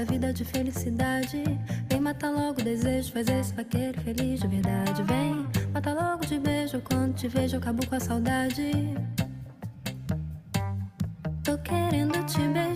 [0.00, 1.42] da vida de felicidade.
[1.90, 5.02] Vem matar logo o desejo, faz esse vaqueiro feliz de verdade.
[5.02, 8.70] Vem, mata logo de beijo, quando te vejo acabo com a saudade.
[11.44, 12.69] Tô querendo te beijar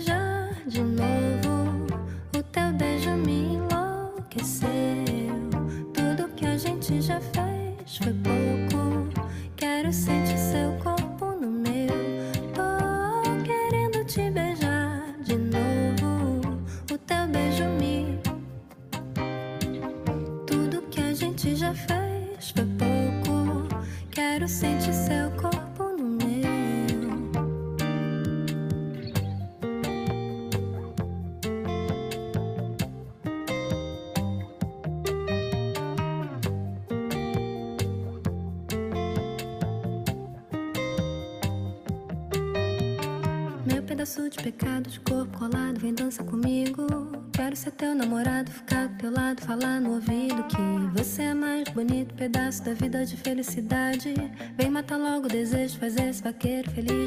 [53.35, 54.13] felicidade.
[54.57, 57.04] Vem matar logo o desejo, faz esse vaqueiro feliz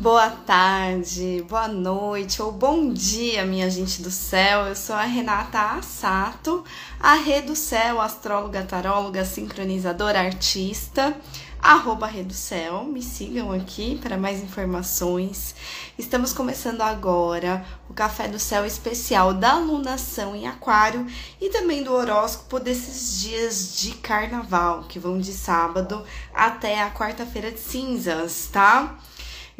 [0.00, 4.60] Boa tarde, boa noite ou bom dia, minha gente do céu.
[4.62, 6.64] Eu sou a Renata Assato,
[6.98, 11.14] a Rê do Céu, astróloga, taróloga, sincronizadora, artista,
[11.60, 12.84] arroba Rê do Céu.
[12.84, 15.54] Me sigam aqui para mais informações.
[15.98, 21.06] Estamos começando agora o Café do Céu especial da alunação em Aquário
[21.38, 27.52] e também do horóscopo desses dias de carnaval, que vão de sábado até a quarta-feira
[27.52, 28.98] de cinzas, tá?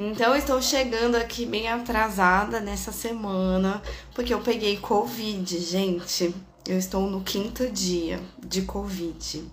[0.02, 3.82] Então, estou chegando aqui bem atrasada nessa semana,
[4.14, 6.34] porque eu peguei Covid, gente.
[6.66, 9.44] Eu estou no quinto dia de Covid.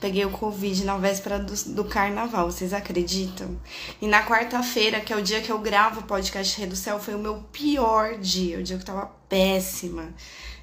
[0.00, 3.58] Peguei o Covid na véspera do, do carnaval, vocês acreditam?
[4.00, 7.00] E na quarta-feira, que é o dia que eu gravo o podcast Rei do Céu,
[7.00, 10.14] foi o meu pior dia, o dia que eu tava péssima.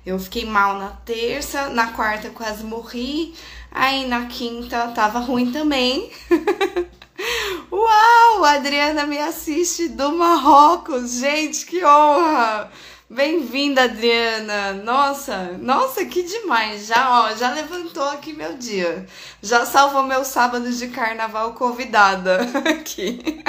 [0.05, 3.33] Eu fiquei mal na terça, na quarta quase morri,
[3.71, 6.11] aí na quinta tava ruim também.
[7.71, 12.69] Uau, a Adriana me assiste do Marrocos, gente, que honra!
[13.09, 14.73] Bem-vinda, Adriana.
[14.73, 16.85] Nossa, nossa, que demais.
[16.85, 19.07] Já, ó, já levantou aqui meu dia.
[19.41, 23.43] Já salvou meu sábado de carnaval convidada aqui.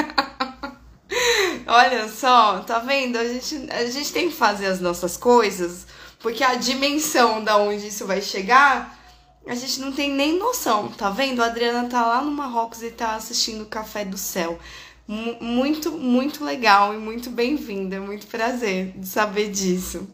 [1.67, 3.17] Olha só, tá vendo?
[3.19, 5.87] A gente, a gente tem que fazer as nossas coisas,
[6.21, 8.99] porque a dimensão da onde isso vai chegar,
[9.47, 11.43] a gente não tem nem noção, tá vendo?
[11.43, 14.59] A Adriana tá lá no Marrocos e tá assistindo o Café do Céu.
[15.07, 18.01] Mu- Muito, muito legal e muito bem-vinda.
[18.01, 20.09] Muito prazer de saber disso.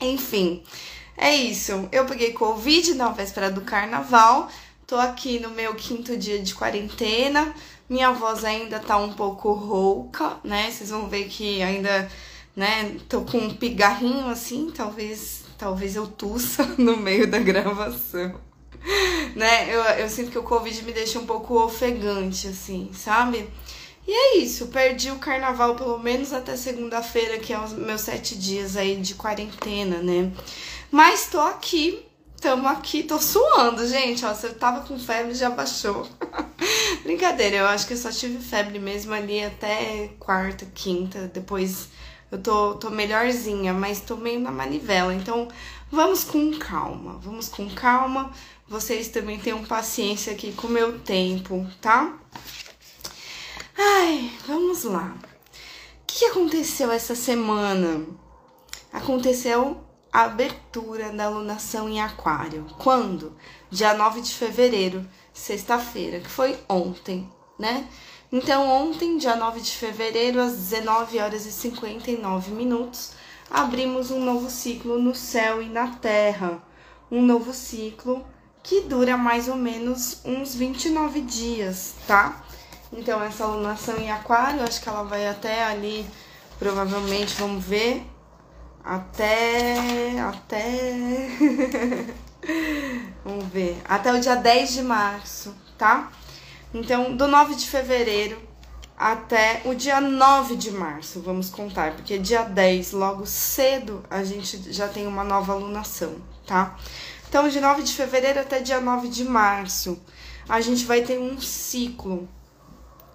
[0.00, 0.62] Enfim,
[1.16, 1.88] é isso.
[1.90, 4.48] Eu peguei Covid na véspera do carnaval.
[4.86, 7.54] Tô aqui no meu quinto dia de quarentena.
[7.88, 10.70] Minha voz ainda tá um pouco rouca, né?
[10.70, 12.10] Vocês vão ver que ainda,
[12.56, 18.40] né, tô com um pigarrinho assim, talvez talvez eu tussa no meio da gravação.
[19.36, 19.74] Né?
[19.74, 23.46] Eu, eu sinto que o Covid me deixa um pouco ofegante, assim, sabe?
[24.08, 28.36] E é isso, perdi o carnaval pelo menos até segunda-feira, que é os meus sete
[28.36, 30.32] dias aí de quarentena, né?
[30.90, 32.04] Mas tô aqui,
[32.40, 34.24] tamo aqui, tô suando, gente.
[34.24, 36.08] Ó, se eu tava com febre, já baixou.
[37.04, 41.30] Brincadeira, eu acho que eu só tive febre mesmo ali até quarta, quinta.
[41.32, 41.88] Depois
[42.30, 45.14] eu tô, tô melhorzinha, mas tô meio na manivela.
[45.14, 45.48] Então
[45.90, 48.30] vamos com calma, vamos com calma.
[48.68, 52.16] Vocês também tenham paciência aqui com o meu tempo, tá?
[53.76, 55.14] Ai, vamos lá.
[55.16, 58.06] O que aconteceu essa semana?
[58.92, 62.66] Aconteceu a abertura da alunação em Aquário.
[62.78, 63.36] Quando?
[63.70, 67.88] Dia 9 de fevereiro, sexta-feira, que foi ontem, né?
[68.32, 73.12] Então, ontem, dia 9 de fevereiro, às 19 horas e 59 minutos,
[73.50, 76.62] abrimos um novo ciclo no céu e na terra.
[77.10, 78.24] Um novo ciclo
[78.62, 82.44] que dura mais ou menos uns 29 dias, tá?
[82.92, 86.06] Então, essa alunação em aquário, acho que ela vai até ali,
[86.56, 88.06] provavelmente, vamos ver,
[88.84, 91.28] até, até,
[93.24, 96.12] vamos ver, até o dia 10 de março, tá?
[96.72, 98.40] Então, do 9 de fevereiro
[98.96, 104.72] até o dia 9 de março, vamos contar, porque dia 10, logo cedo, a gente
[104.72, 106.76] já tem uma nova alunação, tá?
[107.28, 110.00] Então, de 9 de fevereiro até dia 9 de março,
[110.48, 112.28] a gente vai ter um ciclo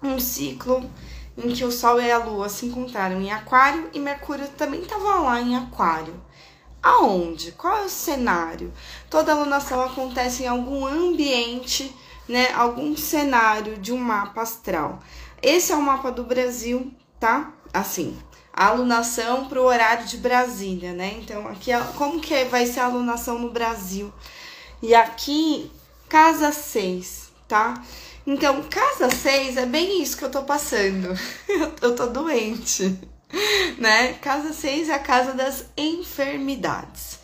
[0.02, 0.88] um ciclo
[1.36, 5.20] em que o Sol e a Lua se encontraram em Aquário e Mercúrio também estava
[5.20, 6.14] lá em Aquário.
[6.82, 7.52] Aonde?
[7.52, 8.72] Qual é o cenário?
[9.10, 11.94] Toda alunação acontece em algum ambiente,
[12.28, 12.52] né?
[12.54, 15.00] Algum cenário de um mapa astral.
[15.42, 17.52] Esse é o mapa do Brasil, tá?
[17.72, 18.16] Assim,
[18.52, 21.18] a alunação para o horário de Brasília, né?
[21.20, 24.12] Então, aqui, como que vai ser a alunação no Brasil?
[24.82, 25.70] E aqui,
[26.08, 27.82] casa 6, tá?
[28.26, 31.16] Então, casa 6 é bem isso que eu tô passando.
[31.82, 32.98] eu tô doente,
[33.78, 34.14] né?
[34.14, 37.20] Casa 6 é a casa das enfermidades.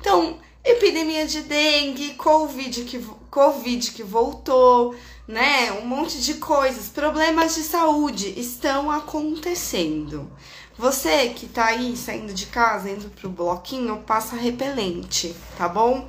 [0.00, 4.94] Então, epidemia de dengue, covid que, COVID que voltou,
[5.26, 5.72] né?
[5.72, 10.30] Um monte de coisas, problemas de saúde estão acontecendo.
[10.78, 16.06] Você que tá aí saindo de casa, indo pro bloquinho, passa repelente, tá bom?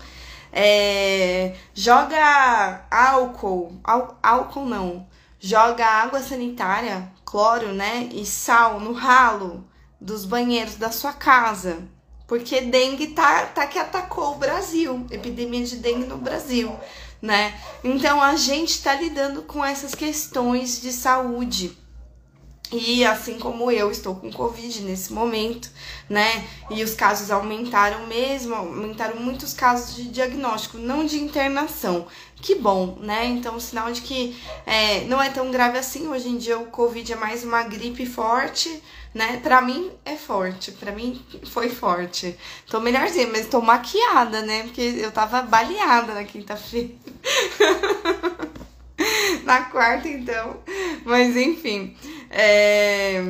[0.52, 3.80] É, joga álcool,
[4.22, 5.08] álcool não,
[5.40, 9.66] joga água sanitária, cloro, né, e sal no ralo
[10.02, 11.78] dos banheiros da sua casa.
[12.28, 16.78] Porque dengue tá, tá que atacou o Brasil, epidemia de dengue no Brasil,
[17.22, 17.60] né?
[17.84, 21.78] Então a gente tá lidando com essas questões de saúde
[22.72, 25.69] e assim como eu estou com Covid nesse momento,
[26.09, 26.45] né?
[26.69, 32.07] E os casos aumentaram mesmo, aumentaram muitos casos de diagnóstico, não de internação.
[32.36, 33.26] Que bom, né?
[33.26, 36.07] Então, sinal de que é, não é tão grave assim.
[36.07, 38.83] Hoje em dia o Covid é mais uma gripe forte,
[39.14, 39.40] né?
[39.42, 42.37] Pra mim é forte, pra mim foi forte.
[42.68, 44.64] Tô melhorzinha, mas tô maquiada, né?
[44.64, 46.90] Porque eu tava baleada na quinta-feira.
[49.44, 50.57] na quarta, então.
[51.06, 51.95] Mas enfim.
[52.30, 53.21] É...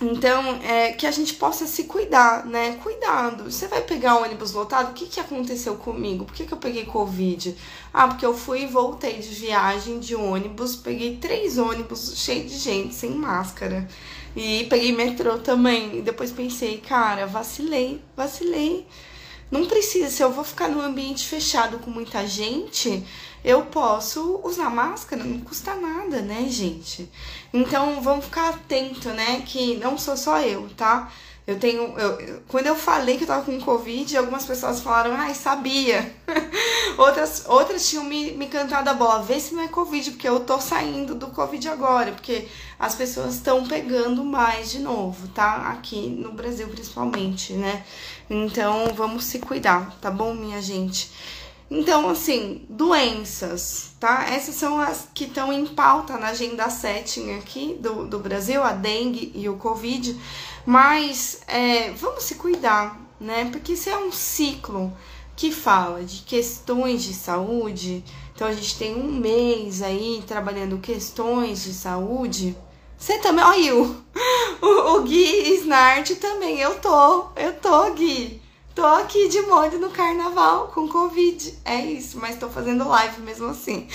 [0.00, 2.76] Então, é, que a gente possa se cuidar, né?
[2.82, 3.44] Cuidado.
[3.44, 4.90] Você vai pegar um ônibus lotado?
[4.90, 6.24] O que, que aconteceu comigo?
[6.24, 7.56] Por que, que eu peguei Covid?
[7.94, 10.74] Ah, porque eu fui e voltei de viagem de ônibus.
[10.74, 13.86] Peguei três ônibus cheios de gente, sem máscara.
[14.34, 15.98] E peguei metrô também.
[15.98, 18.86] E depois pensei, cara, vacilei, vacilei.
[19.50, 23.04] Não precisa, se eu vou ficar num ambiente fechado com muita gente,
[23.44, 27.10] eu posso usar máscara, não custa nada, né, gente?
[27.52, 29.42] Então vamos ficar atento, né?
[29.44, 31.12] Que não sou só eu, tá?
[31.44, 31.98] Eu tenho.
[31.98, 36.14] Eu, quando eu falei que eu tava com Covid, algumas pessoas falaram, ai, sabia.
[36.96, 40.40] outras, outras tinham me, me cantado a bola, vê se não é Covid, porque eu
[40.40, 42.46] tô saindo do Covid agora, porque
[42.78, 45.70] as pessoas estão pegando mais de novo, tá?
[45.72, 47.84] Aqui no Brasil, principalmente, né?
[48.30, 51.10] Então vamos se cuidar, tá bom, minha gente?
[51.74, 54.26] Então, assim, doenças, tá?
[54.28, 58.72] Essas são as que estão em pauta na agenda setting aqui do, do Brasil, a
[58.72, 60.14] dengue e o Covid.
[60.66, 63.48] Mas é, vamos se cuidar, né?
[63.50, 64.92] Porque isso é um ciclo
[65.34, 68.04] que fala de questões de saúde.
[68.34, 72.54] Então a gente tem um mês aí trabalhando questões de saúde.
[72.98, 74.04] Você também, olha o,
[74.60, 76.60] o, o Gui Snart também.
[76.60, 78.41] Eu tô, eu tô, Gui.
[78.74, 81.58] Tô aqui de molho no carnaval com Covid.
[81.64, 83.86] É isso, mas tô fazendo live mesmo assim.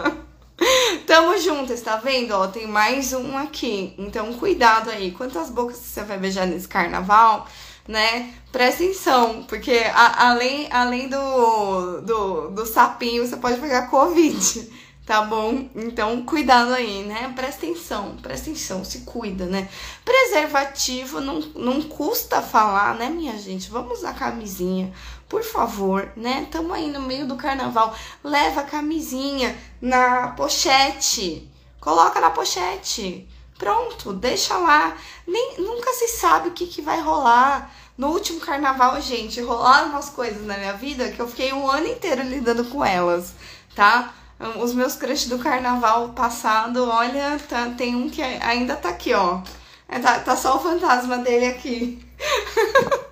[1.06, 2.32] Tamo juntas, tá vendo?
[2.32, 3.94] Ó, tem mais um aqui.
[3.98, 5.12] Então, cuidado aí.
[5.12, 7.46] Quantas bocas você vai beijar nesse carnaval?
[7.90, 8.32] né?
[8.52, 14.70] Presta atenção, porque a, além, além do, do, do sapinho, você pode pegar Covid,
[15.10, 15.68] tá bom?
[15.74, 17.32] Então, cuidado aí, né?
[17.34, 19.68] Presta atenção, presta atenção, se cuida, né?
[20.04, 23.72] Preservativo não, não custa falar, né, minha gente?
[23.72, 24.92] Vamos usar camisinha,
[25.28, 26.46] por favor, né?
[26.48, 31.50] Tamo aí no meio do carnaval, leva a camisinha na pochete,
[31.80, 33.28] coloca na pochete.
[33.58, 34.96] Pronto, deixa lá.
[35.26, 37.74] Nem, nunca se sabe o que, que vai rolar.
[37.98, 41.88] No último carnaval, gente, rolaram umas coisas na minha vida que eu fiquei um ano
[41.88, 43.34] inteiro lidando com elas,
[43.74, 44.14] tá?
[44.58, 49.42] Os meus crushes do carnaval passado, olha, tá, tem um que ainda tá aqui, ó.
[49.86, 51.98] É, tá, tá só o fantasma dele aqui.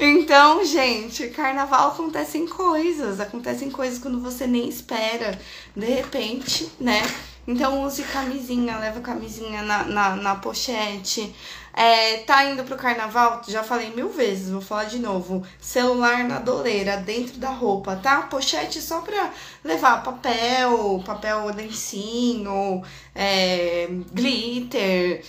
[0.00, 5.38] Então, gente, carnaval acontecem coisas, acontecem coisas quando você nem espera,
[5.76, 7.00] de repente, né?
[7.46, 11.34] Então use camisinha, leva camisinha na, na, na pochete.
[11.74, 13.42] É, tá indo pro carnaval?
[13.48, 15.44] Já falei mil vezes, vou falar de novo.
[15.60, 18.22] Celular na doleira, dentro da roupa, tá?
[18.22, 19.30] Pochete só pra
[19.64, 22.82] levar papel, papel lencinho,
[23.14, 25.24] é, glitter.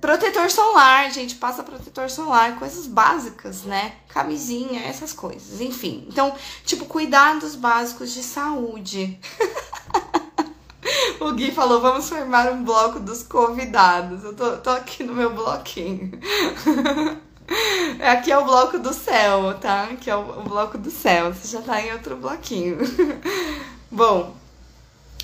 [0.00, 3.96] Protetor solar, gente, passa protetor solar, coisas básicas, né?
[4.08, 6.06] Camisinha, essas coisas, enfim.
[6.08, 9.18] Então, tipo, cuidados básicos de saúde.
[11.20, 14.24] O Gui falou: vamos formar um bloco dos convidados.
[14.24, 16.12] Eu tô, tô aqui no meu bloquinho.
[18.00, 19.84] Aqui é o bloco do céu, tá?
[19.84, 21.32] Aqui é o, o bloco do céu.
[21.32, 22.76] Você já tá em outro bloquinho.
[23.90, 24.36] Bom,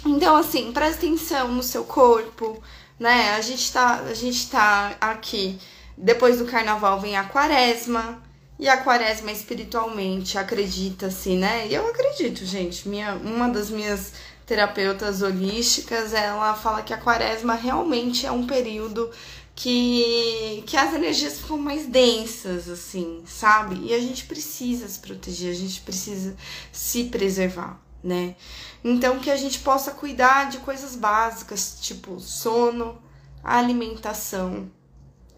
[0.06, 2.62] então assim, presta atenção no seu corpo,
[2.98, 3.32] né?
[3.32, 5.58] A gente tá, a gente tá aqui.
[5.98, 8.22] Depois do carnaval vem a quaresma.
[8.58, 11.66] E a quaresma espiritualmente, acredita-se, né?
[11.66, 12.88] E eu acredito, gente.
[12.88, 14.12] Minha, uma das minhas
[14.46, 19.10] terapeutas holísticas, ela fala que a quaresma realmente é um período
[19.54, 23.76] que, que as energias ficam mais densas, assim, sabe?
[23.86, 26.36] E a gente precisa se proteger, a gente precisa
[26.72, 28.34] se preservar, né?
[28.82, 33.00] Então, que a gente possa cuidar de coisas básicas, tipo sono,
[33.42, 34.70] alimentação,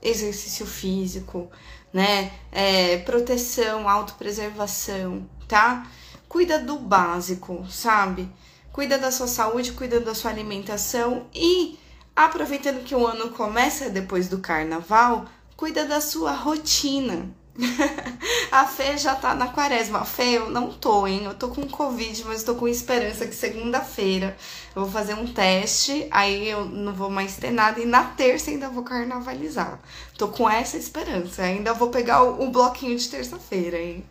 [0.03, 1.51] exercício físico,
[1.93, 2.33] né?
[2.51, 5.87] É, proteção, autopreservação, tá?
[6.29, 8.29] Cuida do básico, sabe?
[8.77, 11.79] Cuida da sua saúde, cuida da sua alimentação e,
[12.15, 15.25] aproveitando que o ano começa depois do carnaval,
[15.57, 17.27] cuida da sua rotina.
[18.53, 20.05] a Fê já tá na quaresma.
[20.05, 21.25] Fê, eu não tô, hein?
[21.25, 24.37] Eu tô com Covid, mas tô com esperança que segunda-feira
[24.75, 28.51] eu vou fazer um teste, aí eu não vou mais ter nada e na terça
[28.51, 29.81] ainda vou carnavalizar.
[30.19, 31.41] Tô com essa esperança.
[31.41, 34.05] Ainda vou pegar o, o bloquinho de terça-feira, hein?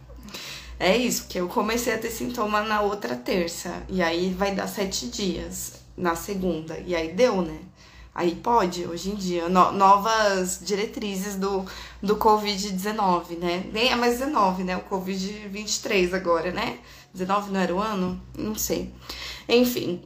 [0.80, 3.84] É isso, porque eu comecei a ter sintoma na outra terça.
[3.88, 6.78] E aí vai dar sete dias na segunda.
[6.86, 7.60] E aí deu, né?
[8.14, 9.50] Aí pode, hoje em dia.
[9.50, 11.66] No, novas diretrizes do,
[12.02, 13.66] do Covid-19, né?
[13.72, 14.78] Nem é mais 19, né?
[14.78, 16.80] O Covid-23 agora, né?
[17.14, 18.22] 19 não era o ano?
[18.38, 18.94] Não sei.
[19.48, 20.02] Enfim.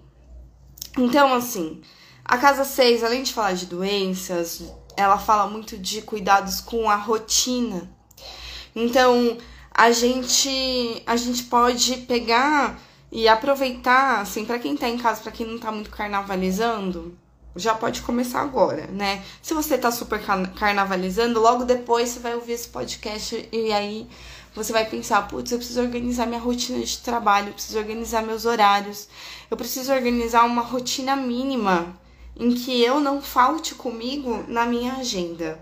[0.98, 1.82] Então, assim,
[2.26, 4.64] a casa 6, além de falar de doenças,
[4.96, 7.90] ela fala muito de cuidados com a rotina.
[8.76, 9.38] Então,
[9.80, 12.78] a gente a gente pode pegar
[13.10, 17.18] e aproveitar, assim, para quem tá em casa, para quem não tá muito carnavalizando,
[17.56, 19.24] já pode começar agora, né?
[19.42, 20.22] Se você tá super
[20.60, 24.06] carnavalizando, logo depois você vai ouvir esse podcast e aí
[24.54, 28.44] você vai pensar, putz, eu preciso organizar minha rotina de trabalho, eu preciso organizar meus
[28.44, 29.08] horários,
[29.50, 31.98] eu preciso organizar uma rotina mínima
[32.36, 35.58] em que eu não falte comigo na minha agenda.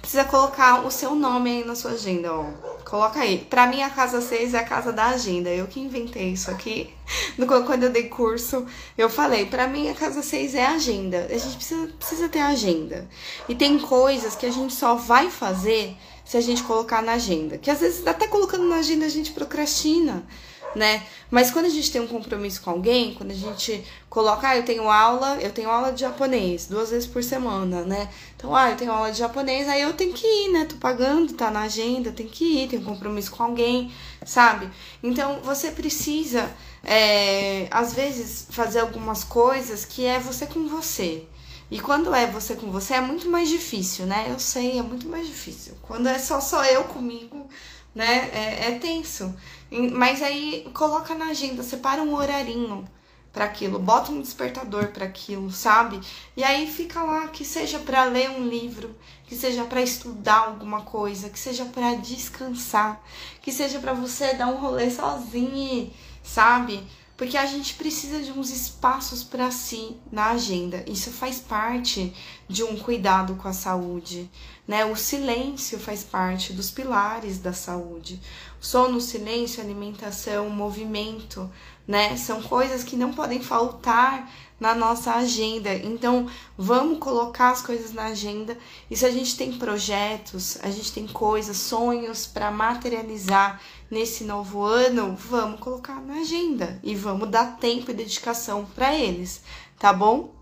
[0.00, 2.44] Precisa colocar o seu nome aí na sua agenda, ó.
[2.84, 3.38] Coloca aí.
[3.38, 5.50] Pra mim, a casa 6 é a casa da agenda.
[5.50, 6.90] Eu que inventei isso aqui.
[7.66, 8.64] Quando eu dei curso,
[8.96, 11.26] eu falei, pra mim, a casa 6 é a agenda.
[11.30, 13.08] A gente precisa, precisa ter agenda.
[13.48, 17.58] E tem coisas que a gente só vai fazer se a gente colocar na agenda.
[17.58, 20.26] Que às vezes, até colocando na agenda, a gente procrastina
[20.74, 21.02] né?
[21.30, 24.64] Mas quando a gente tem um compromisso com alguém, quando a gente coloca, ah, eu
[24.64, 28.08] tenho aula, eu tenho aula de japonês duas vezes por semana, né?
[28.36, 30.64] Então, ah, eu tenho aula de japonês, aí eu tenho que ir, né?
[30.64, 33.92] Tô pagando, tá na agenda, tem que ir, tem compromisso com alguém,
[34.24, 34.70] sabe?
[35.02, 36.50] Então, você precisa,
[36.84, 41.26] é, às vezes, fazer algumas coisas que é você com você.
[41.70, 44.26] E quando é você com você é muito mais difícil, né?
[44.30, 45.74] Eu sei, é muito mais difícil.
[45.82, 47.46] Quando é só só eu comigo,
[47.94, 48.30] né?
[48.32, 49.34] É, é tenso.
[49.70, 52.88] Mas aí coloca na agenda, separa um horarinho
[53.32, 56.00] para aquilo, bota um despertador para aquilo, sabe?
[56.36, 58.96] E aí fica lá, que seja para ler um livro,
[59.26, 63.00] que seja para estudar alguma coisa, que seja para descansar,
[63.42, 66.82] que seja para você dar um rolê sozinho, sabe?
[67.18, 70.84] Porque a gente precisa de uns espaços para si na agenda.
[70.86, 72.14] Isso faz parte
[72.48, 74.30] de um cuidado com a saúde,
[74.68, 74.84] né?
[74.84, 78.20] O silêncio faz parte dos pilares da saúde.
[78.60, 81.50] Sono, silêncio, alimentação, movimento,
[81.88, 82.16] né?
[82.16, 85.74] São coisas que não podem faltar na nossa agenda.
[85.74, 88.56] Então, vamos colocar as coisas na agenda.
[88.88, 93.60] E se a gente tem projetos, a gente tem coisas, sonhos para materializar
[93.90, 99.42] nesse novo ano, vamos colocar na agenda e vamos dar tempo e dedicação para eles,
[99.78, 100.36] tá bom?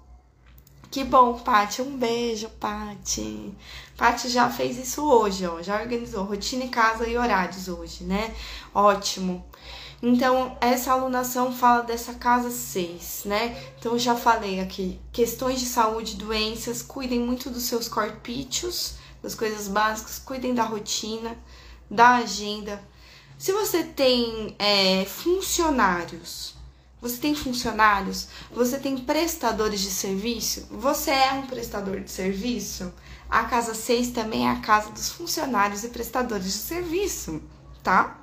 [0.91, 1.83] Que bom, Pati.
[1.83, 3.53] Um beijo, Pati.
[3.97, 5.61] Pati já fez isso hoje, ó.
[5.61, 8.35] Já organizou rotina em casa e horários hoje, né?
[8.75, 9.45] Ótimo.
[10.03, 13.57] Então, essa alunação fala dessa casa 6, né?
[13.79, 19.69] Então, já falei aqui, questões de saúde, doenças, cuidem muito dos seus corpícios, das coisas
[19.69, 21.37] básicas, cuidem da rotina,
[21.91, 22.83] da agenda.
[23.39, 26.55] Se você tem é, funcionários,
[27.01, 32.93] você tem funcionários, você tem prestadores de serviço, você é um prestador de serviço,
[33.29, 37.43] a casa 6 também é a casa dos funcionários e prestadores de serviço,
[37.83, 38.19] tá?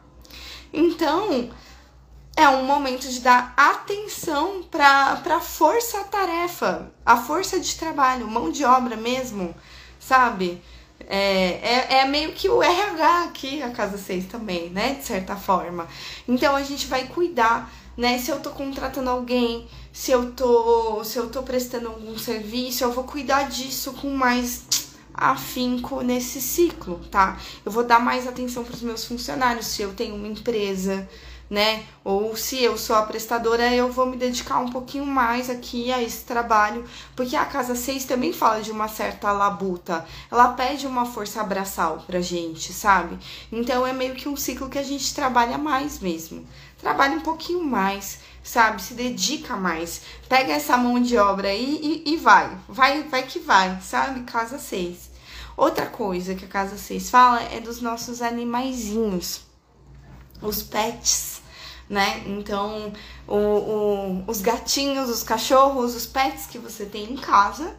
[0.74, 1.51] Então,
[2.36, 8.65] é um momento de dar atenção para a força-tarefa, a força de trabalho, mão de
[8.65, 9.53] obra mesmo,
[10.00, 10.60] sabe?
[11.07, 14.95] É, é, é, meio que o RH aqui, a Casa 6 também, né?
[14.95, 15.88] De certa forma.
[16.27, 18.17] Então a gente vai cuidar, né?
[18.17, 22.91] Se eu tô contratando alguém, se eu tô, se eu tô prestando algum serviço, eu
[22.91, 24.65] vou cuidar disso com mais
[25.13, 27.39] afinco nesse ciclo, tá?
[27.63, 31.07] Eu vou dar mais atenção para os meus funcionários, se eu tenho uma empresa,
[31.50, 31.84] né?
[32.03, 36.01] Ou se eu sou a prestadora, eu vou me dedicar um pouquinho mais aqui a
[36.01, 40.06] esse trabalho, porque a casa 6 também fala de uma certa labuta.
[40.32, 43.18] Ela pede uma força abraçal pra gente, sabe?
[43.51, 46.46] Então é meio que um ciclo que a gente trabalha mais mesmo.
[46.77, 48.82] Trabalha um pouquinho mais, sabe?
[48.82, 50.01] Se dedica mais.
[50.27, 52.58] Pega essa mão de obra aí e, e vai.
[52.68, 54.24] Vai, vai que vai, sabe?
[54.24, 55.14] Casa 6.
[55.56, 59.42] Outra coisa que a casa 6 fala é dos nossos animaizinhos,
[60.42, 61.32] os pets
[61.89, 62.24] né?
[62.25, 62.93] Então,
[63.27, 67.75] o, o, os gatinhos, os cachorros, os pets que você tem em casa,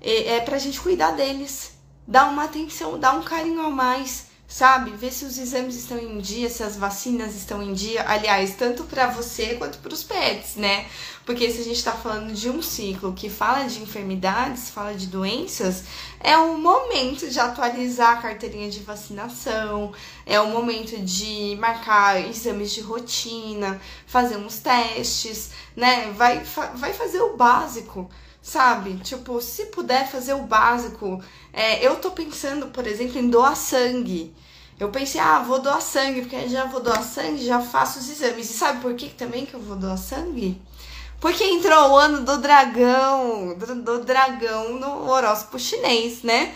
[0.00, 1.74] é, é pra gente cuidar deles,
[2.06, 4.92] dar uma atenção, dar um carinho a mais, sabe?
[4.92, 8.04] Ver se os exames estão em dia, se as vacinas estão em dia.
[8.08, 10.86] Aliás, tanto para você quanto para os pets, né?
[11.24, 15.08] Porque se a gente está falando de um ciclo que fala de enfermidades, fala de
[15.08, 15.82] doenças,
[16.20, 19.92] é o momento de atualizar a carteirinha de vacinação,
[20.24, 26.12] é o momento de marcar exames de rotina, fazer uns testes, né?
[26.12, 26.42] Vai,
[26.74, 28.08] vai fazer o básico
[28.46, 28.96] sabe?
[28.98, 31.20] Tipo, se puder fazer o básico.
[31.52, 34.32] É, eu tô pensando, por exemplo, em doar sangue.
[34.78, 38.48] Eu pensei, ah, vou doar sangue, porque já vou doar sangue, já faço os exames.
[38.48, 40.60] E sabe por que também que eu vou doar sangue?
[41.20, 46.54] Porque entrou o ano do dragão, do, do dragão no horóscopo chinês, né?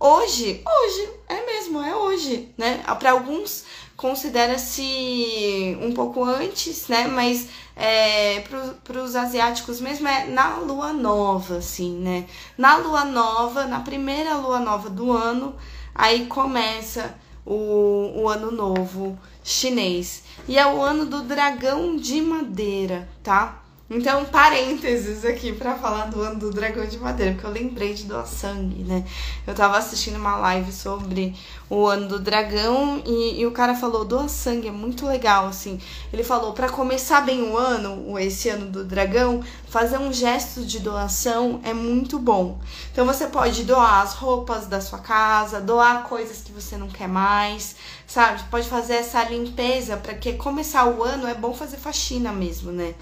[0.00, 2.82] Hoje, hoje, é mesmo, é hoje, né?
[2.98, 3.64] Para alguns
[4.02, 7.06] considera-se um pouco antes, né?
[7.06, 8.40] Mas é,
[8.82, 12.26] para os asiáticos mesmo é na lua nova, assim, né?
[12.58, 15.54] Na lua nova, na primeira lua nova do ano,
[15.94, 17.14] aí começa
[17.46, 20.24] o, o ano novo chinês.
[20.48, 23.61] E é o ano do dragão de madeira, tá?
[23.94, 28.04] Então, parênteses aqui para falar do ano do dragão de madeira, porque eu lembrei de
[28.04, 29.04] doar sangue, né?
[29.46, 31.34] Eu tava assistindo uma live sobre
[31.68, 35.78] o ano do dragão e, e o cara falou: doa sangue, é muito legal, assim.
[36.10, 40.78] Ele falou: para começar bem o ano, esse ano do dragão, fazer um gesto de
[40.78, 42.58] doação é muito bom.
[42.90, 47.08] Então, você pode doar as roupas da sua casa, doar coisas que você não quer
[47.08, 47.76] mais,
[48.06, 48.42] sabe?
[48.50, 52.94] Pode fazer essa limpeza, para que começar o ano é bom fazer faxina mesmo, né?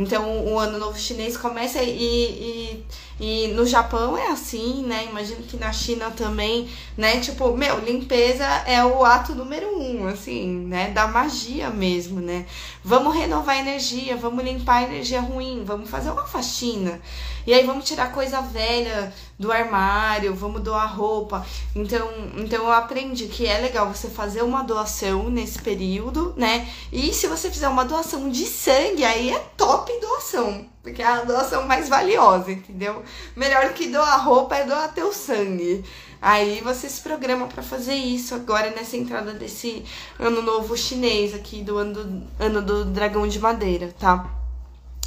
[0.00, 2.84] Então o ano novo chinês começa e, e,
[3.20, 5.04] e no Japão é assim, né?
[5.04, 7.20] Imagino que na China também, né?
[7.20, 10.88] Tipo, meu, limpeza é o ato número um, assim, né?
[10.88, 12.46] Da magia mesmo, né?
[12.82, 16.98] Vamos renovar energia, vamos limpar a energia ruim, vamos fazer uma faxina.
[17.46, 21.44] E aí vamos tirar coisa velha do armário, vamos doar roupa.
[21.74, 26.66] Então, então eu aprendi que é legal você fazer uma doação nesse período, né?
[26.90, 31.24] E se você fizer uma doação de sangue, aí é top doação, porque é a
[31.24, 33.02] doação mais valiosa, entendeu?
[33.36, 35.84] Melhor que doar roupa é doar teu sangue.
[36.22, 39.84] Aí você se programa para fazer isso agora nessa entrada desse
[40.18, 44.28] ano novo chinês aqui do ano do, ano do dragão de madeira, tá?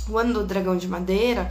[0.10, 1.50] O ano do dragão de madeira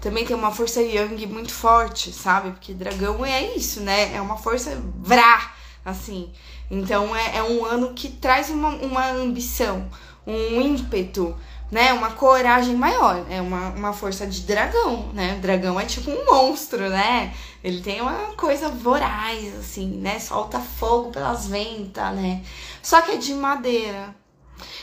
[0.00, 2.50] também tem uma força yang muito forte, sabe?
[2.50, 4.14] Porque dragão é isso, né?
[4.14, 6.30] É uma força vrá, assim.
[6.70, 9.88] Então é, é um ano que traz uma, uma ambição,
[10.26, 11.36] um ímpeto
[11.70, 15.34] né, uma coragem maior, é uma, uma força de dragão, né?
[15.36, 17.34] O dragão é tipo um monstro, né?
[17.62, 20.18] Ele tem uma coisa voraz, assim, né?
[20.18, 22.42] Solta fogo pelas ventas, né?
[22.82, 24.14] Só que é de madeira.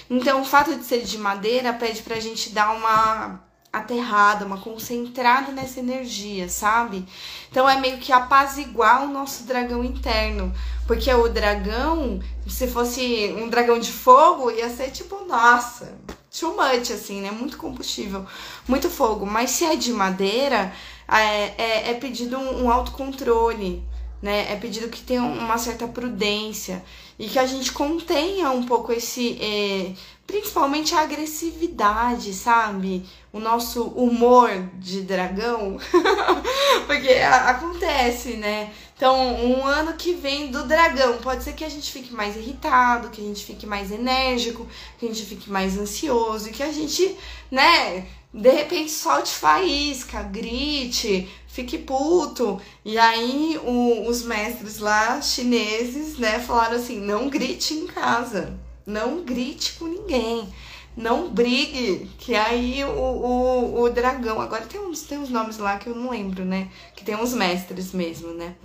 [0.09, 3.39] Então, o fato de ser de madeira pede pra gente dar uma
[3.71, 7.05] aterrada, uma concentrada nessa energia, sabe?
[7.49, 10.53] Então é meio que apaziguar o nosso dragão interno,
[10.85, 15.97] porque o dragão, se fosse um dragão de fogo, ia ser tipo, nossa,
[16.37, 17.31] too much, assim, né?
[17.31, 18.25] Muito combustível,
[18.67, 19.25] muito fogo.
[19.25, 20.73] Mas se é de madeira,
[21.07, 23.83] é, é, é pedido um, um autocontrole,
[24.21, 24.51] né?
[24.51, 26.83] É pedido que tenha uma certa prudência
[27.19, 29.37] e que a gente contenha um pouco esse.
[29.41, 29.93] É,
[30.25, 33.05] principalmente a agressividade, sabe?
[33.33, 35.77] O nosso humor de dragão.
[36.87, 38.71] Porque acontece, né?
[39.01, 43.09] Então, um ano que vem do dragão, pode ser que a gente fique mais irritado,
[43.09, 44.67] que a gente fique mais enérgico,
[44.99, 47.17] que a gente fique mais ansioso e que a gente,
[47.49, 52.61] né, de repente solte faísca, grite, fique puto.
[52.85, 58.53] E aí o, os mestres lá chineses, né, falaram assim: não grite em casa,
[58.85, 60.47] não grite com ninguém,
[60.95, 64.41] não brigue, que aí o, o, o dragão.
[64.41, 66.69] Agora tem uns, tem uns nomes lá que eu não lembro, né?
[66.95, 68.55] Que tem uns mestres mesmo, né?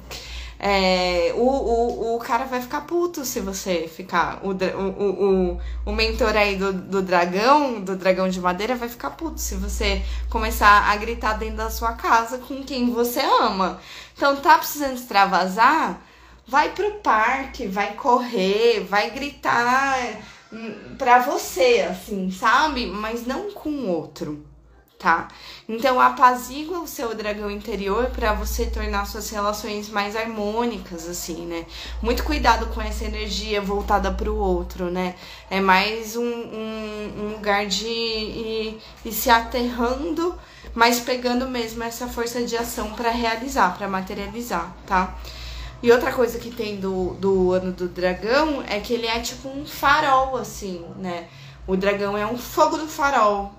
[0.58, 4.40] É, o, o, o cara vai ficar puto se você ficar.
[4.42, 9.10] O, o, o, o mentor aí do, do dragão, do dragão de madeira, vai ficar
[9.10, 13.80] puto se você começar a gritar dentro da sua casa com quem você ama.
[14.16, 16.00] Então, tá precisando extravasar?
[16.48, 19.98] Vai pro parque, vai correr, vai gritar
[20.98, 22.86] pra você, assim, sabe?
[22.86, 24.44] Mas não com o outro
[24.98, 25.28] tá?
[25.68, 31.66] Então apazigua o seu dragão interior para você tornar suas relações mais harmônicas, assim, né?
[32.02, 35.14] Muito cuidado com essa energia voltada para o outro, né?
[35.50, 40.34] É mais um, um, um lugar de ir, ir se aterrando,
[40.74, 45.14] mas pegando mesmo essa força de ação para realizar, para materializar, tá?
[45.86, 49.48] E outra coisa que tem do, do ano do dragão é que ele é tipo
[49.48, 51.28] um farol, assim, né?
[51.64, 53.54] O dragão é um fogo do farol,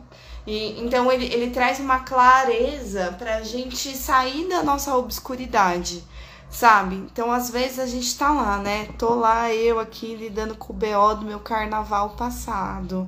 [0.46, 6.04] e, então ele, ele traz uma clareza pra gente sair da nossa obscuridade,
[6.50, 6.98] sabe?
[6.98, 8.90] Então às vezes a gente tá lá, né?
[8.98, 13.08] Tô lá eu aqui lidando com o BO do meu carnaval passado.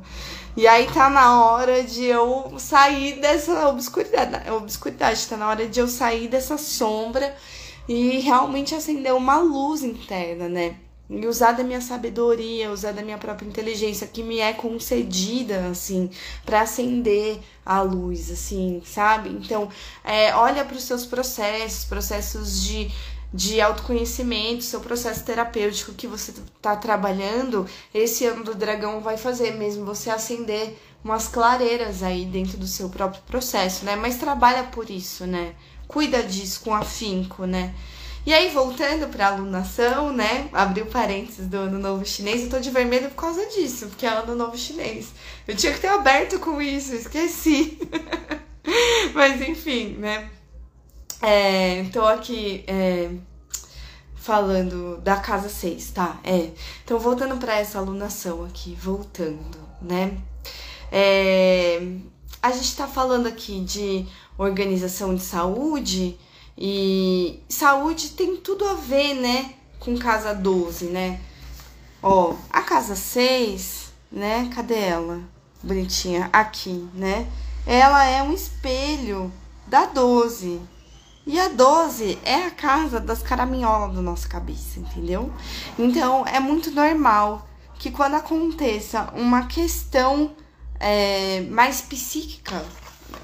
[0.55, 5.77] E aí tá na hora de eu sair dessa obscuridade, obscuridade, tá na hora de
[5.77, 7.35] eu sair dessa sombra
[7.89, 10.77] e realmente acender uma luz interna, né?
[11.09, 16.07] e usar da minha sabedoria, usar da minha própria inteligência que me é concedida, assim,
[16.45, 19.29] para acender a luz, assim, sabe?
[19.29, 19.69] Então,
[20.03, 22.91] é, olha para os seus processos, processos de,
[23.33, 29.55] de autoconhecimento, seu processo terapêutico que você está trabalhando, esse ano do dragão vai fazer
[29.55, 33.95] mesmo você acender umas clareiras aí dentro do seu próprio processo, né?
[33.95, 35.55] Mas trabalha por isso, né?
[35.89, 37.73] Cuida disso com afinco, né?
[38.23, 40.47] E aí, voltando para a alunação, né?
[40.53, 44.09] Abriu parênteses do Ano Novo Chinês, eu tô de vermelho por causa disso, porque é
[44.09, 45.07] Ano Novo Chinês.
[45.47, 47.79] Eu tinha que ter aberto com isso, esqueci.
[49.15, 50.29] Mas enfim, né?
[51.23, 53.09] É, tô aqui é,
[54.15, 56.19] falando da casa 6, tá?
[56.23, 56.51] É.
[56.85, 60.19] Então, voltando para essa alunação aqui, voltando, né?
[60.91, 61.81] É,
[62.43, 64.05] a gente tá falando aqui de
[64.43, 66.17] organização de saúde
[66.57, 71.19] e saúde tem tudo a ver, né, com casa 12, né?
[72.01, 74.49] Ó, a casa 6, né?
[74.53, 75.21] Cadê ela?
[75.61, 77.27] Bonitinha, aqui, né?
[77.65, 79.31] Ela é um espelho
[79.67, 80.61] da 12.
[81.27, 85.31] E a 12 é a casa das caraminholas da nossa cabeça, entendeu?
[85.77, 87.47] Então é muito normal
[87.77, 90.33] que quando aconteça uma questão
[90.79, 92.65] é, mais psíquica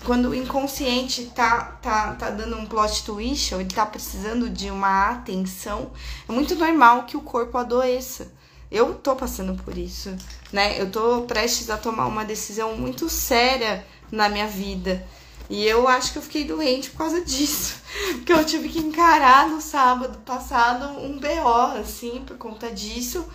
[0.05, 4.69] quando o inconsciente tá, tá, tá dando um plot twist, ou ele tá precisando de
[4.69, 5.91] uma atenção,
[6.27, 8.31] é muito normal que o corpo adoeça.
[8.71, 10.15] Eu tô passando por isso,
[10.51, 10.79] né?
[10.79, 15.05] Eu tô prestes a tomar uma decisão muito séria na minha vida.
[15.49, 17.75] E eu acho que eu fiquei doente por causa disso.
[18.17, 23.25] Porque eu tive que encarar no sábado passado um BO, assim, por conta disso.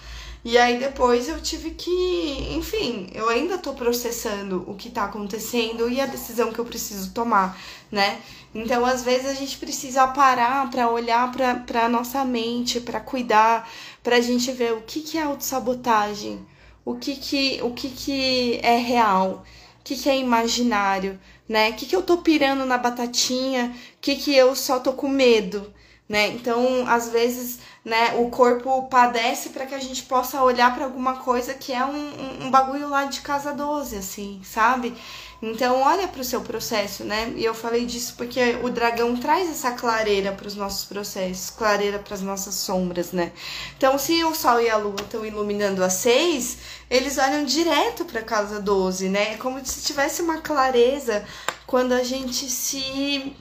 [0.44, 5.88] E aí depois eu tive que, enfim, eu ainda tô processando o que tá acontecendo
[5.90, 7.58] e a decisão que eu preciso tomar,
[7.92, 8.20] né?
[8.54, 13.70] Então, às vezes a gente precisa parar para olhar para para nossa mente, para cuidar,
[14.02, 16.44] pra gente ver o que que é autossabotagem,
[16.84, 19.44] o que que o que que é real,
[19.80, 21.70] o que que é imaginário, né?
[21.70, 25.08] O que que eu tô pirando na batatinha, o que que eu só tô com
[25.08, 25.72] medo,
[26.08, 26.28] né?
[26.28, 31.16] Então, às vezes, né, o corpo padece para que a gente possa olhar para alguma
[31.16, 34.94] coisa que é um, um, bagulho lá de casa 12, assim, sabe?
[35.42, 37.32] Então, olha para o seu processo, né?
[37.34, 41.98] E eu falei disso porque o dragão traz essa clareira para os nossos processos, clareira
[41.98, 43.32] para as nossas sombras, né?
[43.78, 46.58] Então, se o sol e a lua estão iluminando a 6,
[46.90, 49.32] eles olham direto para casa 12, né?
[49.32, 51.24] É como se tivesse uma clareza
[51.66, 53.34] quando a gente se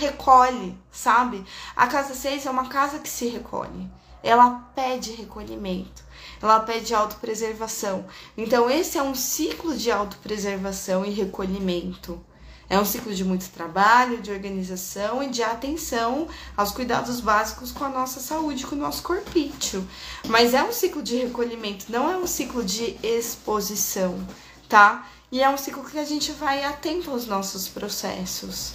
[0.00, 1.44] recolhe, sabe?
[1.76, 3.88] A casa 6 é uma casa que se recolhe.
[4.22, 6.02] Ela pede recolhimento,
[6.42, 8.04] ela pede autopreservação.
[8.36, 12.20] Então, esse é um ciclo de autopreservação e recolhimento.
[12.68, 17.84] É um ciclo de muito trabalho, de organização e de atenção aos cuidados básicos com
[17.84, 19.86] a nossa saúde, com o nosso corpício.
[20.28, 24.24] Mas é um ciclo de recolhimento, não é um ciclo de exposição,
[24.68, 25.04] tá?
[25.32, 28.72] E é um ciclo que a gente vai atento aos nossos processos.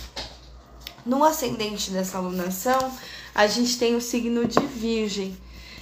[1.05, 2.91] No ascendente dessa alunação,
[3.33, 5.37] a gente tem o signo de Virgem.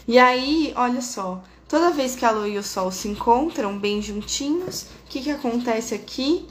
[0.06, 4.02] E aí, olha só, toda vez que a Lua e o Sol se encontram bem
[4.02, 6.46] juntinhos, o que, que acontece aqui?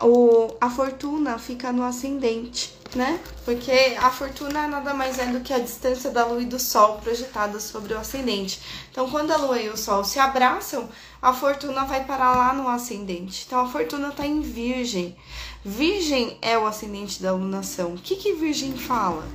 [0.00, 3.18] O, a fortuna fica no ascendente, né?
[3.44, 6.98] Porque a fortuna nada mais é do que a distância da Lua e do Sol
[6.98, 8.60] projetada sobre o ascendente.
[8.90, 10.88] Então, quando a Lua e o Sol se abraçam,
[11.20, 13.44] a fortuna vai parar lá no ascendente.
[13.46, 15.16] Então, a fortuna está em Virgem.
[15.64, 17.94] Virgem é o ascendente da alunação.
[17.94, 19.26] O que, que Virgem fala?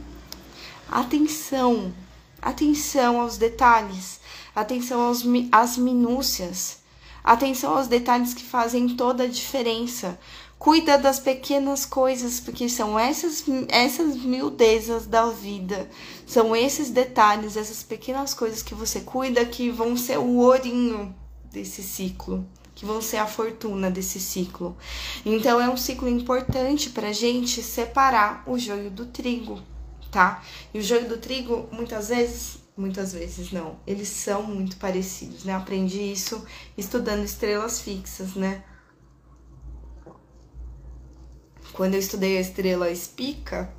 [0.89, 1.93] Atenção,
[2.41, 4.19] atenção aos detalhes,
[4.55, 6.77] atenção aos, às minúcias,
[7.23, 10.19] atenção aos detalhes que fazem toda a diferença.
[10.63, 15.89] Cuida das pequenas coisas, porque são essas, essas miudezas da vida,
[16.25, 21.13] são esses detalhes, essas pequenas coisas que você cuida que vão ser o ourinho
[21.51, 24.77] desse ciclo que vão ser a fortuna desse ciclo.
[25.25, 29.61] Então é um ciclo importante para gente separar o joio do trigo,
[30.09, 30.41] tá?
[30.73, 35.53] E o joio do trigo, muitas vezes, muitas vezes não, eles são muito parecidos, né?
[35.53, 36.41] aprendi isso
[36.77, 38.63] estudando estrelas fixas, né?
[41.73, 43.73] Quando eu estudei a estrela espica,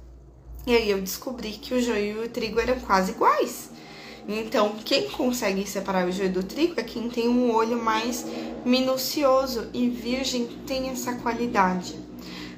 [0.66, 3.70] e aí eu descobri que o joio e o trigo eram quase iguais.
[4.26, 8.24] Então, quem consegue separar o joio do trigo é quem tem um olho mais
[8.64, 11.94] minucioso e virgem tem essa qualidade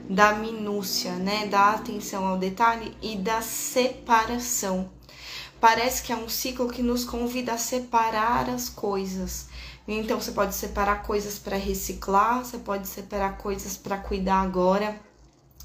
[0.09, 4.89] da minúcia, né, da atenção ao detalhe e da separação.
[5.61, 9.49] Parece que é um ciclo que nos convida a separar as coisas.
[9.89, 15.01] Então você pode separar coisas para reciclar, você pode separar coisas para cuidar agora,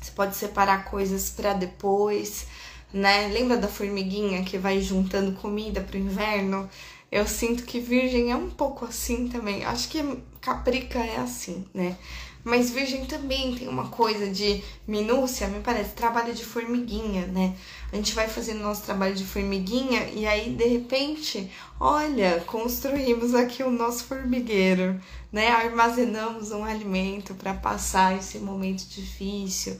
[0.01, 2.47] você pode separar coisas para depois,
[2.91, 3.27] né?
[3.27, 6.67] Lembra da formiguinha que vai juntando comida pro inverno?
[7.11, 9.63] Eu sinto que Virgem é um pouco assim também.
[9.63, 10.01] Acho que
[10.41, 11.95] Caprica é assim, né?
[12.43, 17.55] Mas Virgem também tem uma coisa de minúcia, me parece, trabalho de formiguinha, né?
[17.91, 23.63] A gente vai fazendo nosso trabalho de formiguinha e aí, de repente, olha, construímos aqui
[23.63, 24.99] o nosso formigueiro,
[25.29, 25.49] né?
[25.49, 29.77] Armazenamos um alimento para passar esse momento difícil,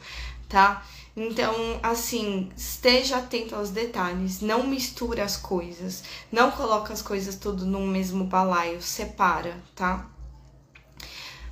[0.50, 0.86] tá?
[1.16, 7.66] Então, assim, esteja atento aos detalhes, não misture as coisas, não coloque as coisas tudo
[7.66, 10.10] num mesmo balaio, separa, tá?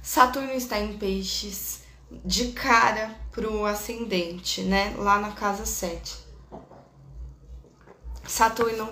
[0.02, 1.84] Saturno está em peixes
[2.26, 4.94] de cara pro ascendente, né?
[4.98, 6.29] Lá na casa 7.
[8.30, 8.88] Saturno,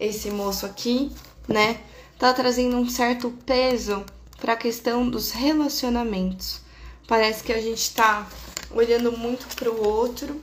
[0.00, 1.12] esse moço aqui,
[1.46, 1.80] né,
[2.18, 4.04] tá trazendo um certo peso
[4.40, 6.62] para a questão dos relacionamentos.
[7.06, 8.26] Parece que a gente tá
[8.70, 10.40] olhando muito para o outro,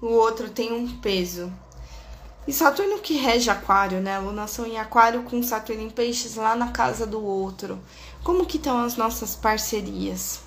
[0.00, 1.50] o outro tem um peso.
[2.46, 4.18] E Saturno que rege Aquário, né?
[4.18, 7.78] Lunação em Aquário com Saturno em Peixes lá na casa do outro.
[8.22, 10.40] Como que estão as nossas parcerias?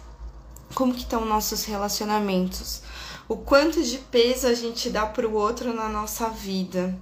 [0.73, 2.81] Como que estão nossos relacionamentos?
[3.31, 6.99] O quanto de peso a gente dá para o outro na nossa vida?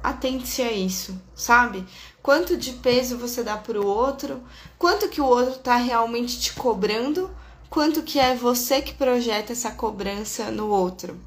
[0.00, 1.84] Atente-se a isso, sabe?
[2.22, 4.40] Quanto de peso você dá para o outro?
[4.78, 7.28] Quanto que o outro está realmente te cobrando
[7.68, 11.18] quanto que é você que projeta essa cobrança no outro.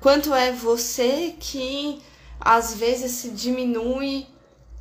[0.00, 2.02] Quanto é você que
[2.40, 4.26] às vezes se diminui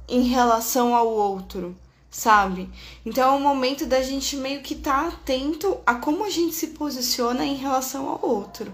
[0.08, 1.77] em relação ao outro,
[2.13, 2.69] sabe?
[3.04, 6.67] Então é o momento da gente meio que tá atento a como a gente se
[6.67, 8.71] posiciona em relação ao outro.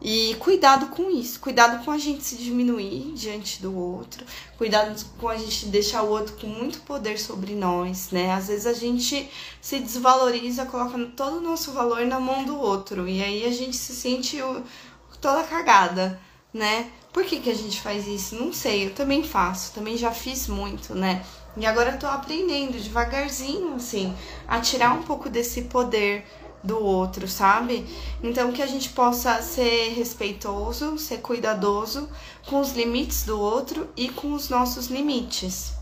[0.00, 4.24] E cuidado com isso, cuidado com a gente se diminuir diante do outro,
[4.58, 8.32] cuidado com a gente deixar o outro com muito poder sobre nós, né?
[8.32, 9.28] Às vezes a gente
[9.60, 13.76] se desvaloriza, coloca todo o nosso valor na mão do outro, e aí a gente
[13.76, 14.38] se sente
[15.22, 16.20] toda cagada,
[16.52, 16.90] né?
[17.10, 18.34] Por que, que a gente faz isso?
[18.34, 21.24] Não sei, eu também faço, também já fiz muito, né?
[21.56, 24.14] E agora eu tô aprendendo devagarzinho, assim,
[24.46, 26.24] a tirar um pouco desse poder
[26.64, 27.86] do outro, sabe?
[28.22, 32.08] Então que a gente possa ser respeitoso, ser cuidadoso
[32.46, 35.74] com os limites do outro e com os nossos limites.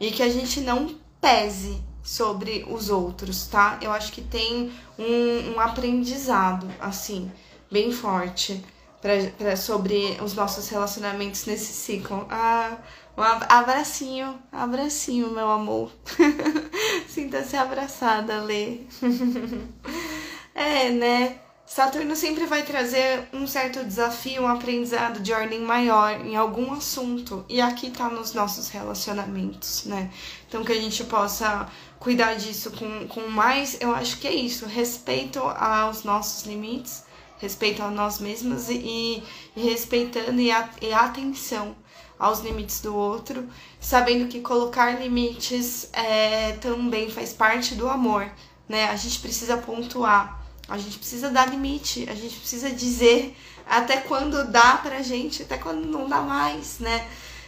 [0.00, 3.78] E que a gente não pese sobre os outros, tá?
[3.82, 7.30] Eu acho que tem um, um aprendizado, assim,
[7.70, 8.64] bem forte
[9.02, 12.26] pra, pra, sobre os nossos relacionamentos nesse ciclo.
[12.30, 12.78] Ah,
[13.16, 15.90] um abracinho, abracinho, meu amor.
[17.08, 18.80] Sinta-se abraçada, Lê.
[20.54, 21.38] é, né?
[21.64, 27.44] Saturno sempre vai trazer um certo desafio, um aprendizado de ordem maior em algum assunto.
[27.48, 30.10] E aqui tá nos nossos relacionamentos, né?
[30.46, 34.66] Então que a gente possa cuidar disso com, com mais, eu acho que é isso,
[34.66, 37.02] respeito aos nossos limites,
[37.38, 39.22] respeito a nós mesmos e,
[39.56, 41.74] e respeitando e, a, e atenção
[42.18, 43.46] aos limites do outro,
[43.80, 48.30] sabendo que colocar limites é, também faz parte do amor,
[48.68, 48.88] né?
[48.88, 53.36] A gente precisa pontuar, a gente precisa dar limite, a gente precisa dizer
[53.68, 57.06] até quando dá pra gente, até quando não dá mais, né?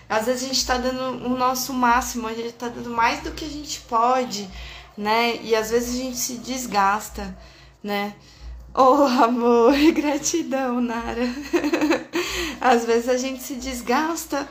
[0.09, 3.33] Às vezes a gente tá dando o nosso máximo, a gente tá dando mais do
[3.33, 4.49] que a gente pode,
[4.97, 5.37] né?
[5.43, 7.37] E às vezes a gente se desgasta,
[7.83, 8.15] né?
[8.75, 11.29] Oh, amor, gratidão, Nara.
[12.61, 14.49] às vezes a gente se desgasta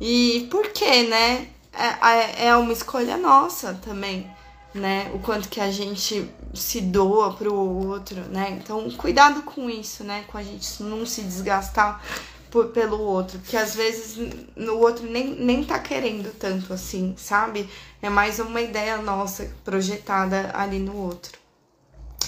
[0.00, 1.48] e por quê, né?
[1.72, 4.28] É, é, uma escolha nossa também,
[4.74, 5.10] né?
[5.14, 8.58] O quanto que a gente se doa pro outro, né?
[8.60, 10.24] Então, cuidado com isso, né?
[10.26, 12.02] Com a gente não se desgastar
[12.50, 14.16] por, pelo outro, porque às vezes
[14.56, 17.68] no outro nem, nem tá querendo tanto assim, sabe?
[18.02, 21.38] É mais uma ideia nossa projetada ali no outro.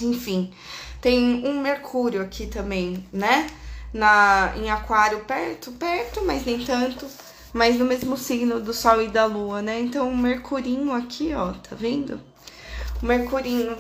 [0.01, 0.53] Enfim,
[1.01, 3.49] tem um Mercúrio aqui também, né?
[3.93, 7.07] Na, em Aquário, perto, perto, mas nem tanto
[7.53, 9.81] mas no mesmo signo do Sol e da Lua, né?
[9.81, 12.21] Então o Mercurinho aqui, ó, tá vendo?
[13.03, 13.77] O Mercurinho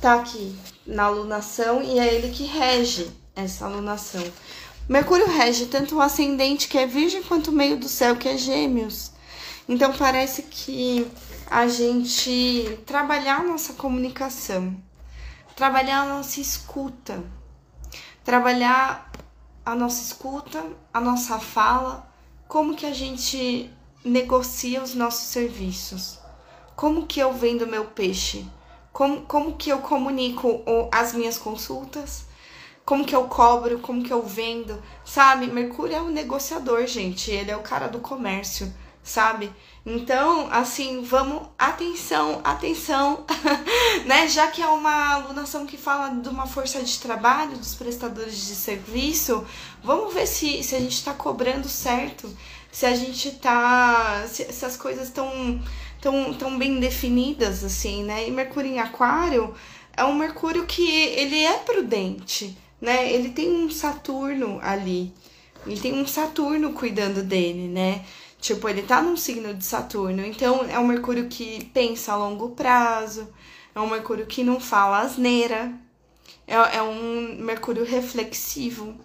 [0.00, 4.22] tá aqui na alunação e é ele que rege essa alunação.
[4.88, 8.36] Mercúrio rege tanto o ascendente, que é Virgem, quanto o meio do céu, que é
[8.36, 9.12] Gêmeos.
[9.68, 11.06] Então parece que
[11.48, 14.76] a gente trabalhar a nossa comunicação,
[15.54, 17.22] trabalhar a nossa escuta,
[18.24, 19.12] trabalhar
[19.64, 22.09] a nossa escuta, a nossa fala,
[22.50, 23.70] como que a gente
[24.04, 26.18] negocia os nossos serviços?
[26.74, 28.44] Como que eu vendo meu peixe?
[28.92, 30.60] Como, como que eu comunico
[30.90, 32.24] as minhas consultas?
[32.84, 33.78] Como que eu cobro?
[33.78, 34.82] Como que eu vendo?
[35.04, 35.46] Sabe?
[35.46, 37.30] Mercúrio é um negociador, gente.
[37.30, 39.50] Ele é o cara do comércio, sabe?
[39.84, 43.24] Então, assim, vamos, atenção, atenção,
[44.04, 44.28] né?
[44.28, 48.54] Já que é uma alunação que fala de uma força de trabalho dos prestadores de
[48.54, 49.44] serviço,
[49.82, 52.30] vamos ver se, se a gente está cobrando certo,
[52.70, 54.24] se a gente tá.
[54.28, 55.60] se, se as coisas estão
[56.00, 58.28] tão, tão bem definidas, assim, né?
[58.28, 59.54] E Mercúrio em Aquário
[59.96, 63.12] é um Mercúrio que ele é prudente, né?
[63.12, 65.12] Ele tem um Saturno ali.
[65.66, 68.04] Ele tem um Saturno cuidando dele, né?
[68.40, 72.50] Tipo, ele tá num signo de Saturno, então é um Mercúrio que pensa a longo
[72.50, 73.28] prazo,
[73.74, 75.72] é um Mercúrio que não fala asneira,
[76.46, 78.96] é, é um Mercúrio reflexivo,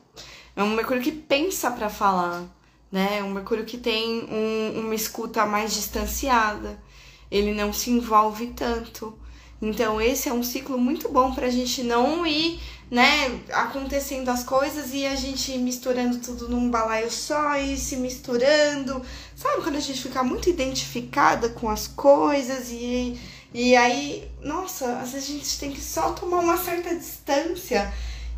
[0.55, 2.45] é um Mercúrio que pensa para falar,
[2.89, 3.19] né?
[3.19, 6.81] É um Mercúrio que tem um, uma escuta mais distanciada,
[7.29, 9.19] ele não se envolve tanto.
[9.61, 14.93] Então, esse é um ciclo muito bom pra gente não ir né, acontecendo as coisas
[14.93, 19.01] e a gente misturando tudo num balaio só e se misturando.
[19.35, 23.19] Sabe quando a gente fica muito identificada com as coisas e,
[23.53, 27.91] e aí, nossa, às vezes a gente tem que só tomar uma certa distância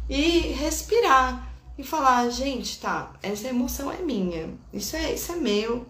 [0.09, 5.85] e respirar e falar, gente, tá, essa emoção é minha, isso é, isso é meu,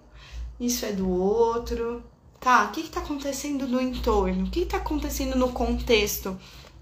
[0.60, 2.04] isso é do outro,
[2.39, 2.65] tá?
[2.65, 4.45] O que, que tá acontecendo no entorno?
[4.45, 6.38] O que, que tá acontecendo no contexto?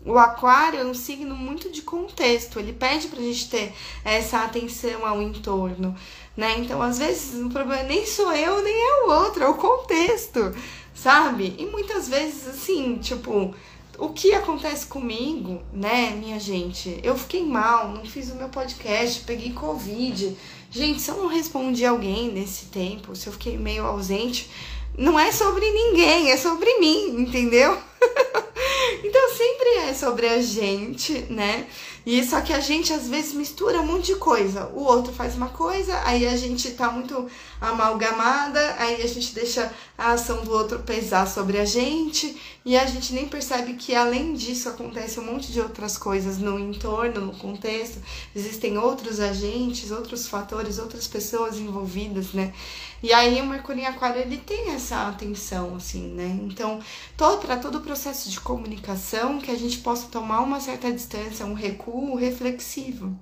[0.06, 5.06] o aquário é um signo muito de contexto, ele pede pra gente ter essa atenção
[5.06, 5.96] ao entorno,
[6.38, 6.60] né?
[6.60, 10.56] Então, às vezes, o problema nem sou eu, nem é o outro, é o contexto,
[10.94, 11.56] sabe?
[11.58, 13.56] E muitas vezes, assim, tipo,
[13.98, 17.00] o que acontece comigo, né, minha gente?
[17.02, 20.38] Eu fiquei mal, não fiz o meu podcast, peguei Covid.
[20.70, 24.50] Gente, se eu não respondi alguém nesse tempo, se eu fiquei meio ausente,
[24.98, 27.78] não é sobre ninguém, é sobre mim, entendeu?
[29.04, 31.68] então sempre é sobre a gente, né?
[32.06, 34.68] E só que a gente às vezes mistura um monte de coisa.
[34.68, 37.28] O outro faz uma coisa, aí a gente tá muito
[37.60, 42.86] amalgamada, aí a gente deixa a ação do outro pesar sobre a gente, e a
[42.86, 47.34] gente nem percebe que além disso acontece um monte de outras coisas no entorno, no
[47.34, 48.00] contexto.
[48.36, 52.54] Existem outros agentes, outros fatores, outras pessoas envolvidas, né?
[53.02, 56.40] E aí o Mercúrio em Aquário ele tem essa atenção assim, né?
[56.44, 56.80] Então,
[57.16, 61.46] todo para todo o processo de comunicação que a gente possa tomar uma certa distância,
[61.46, 63.18] um recuo reflexivo,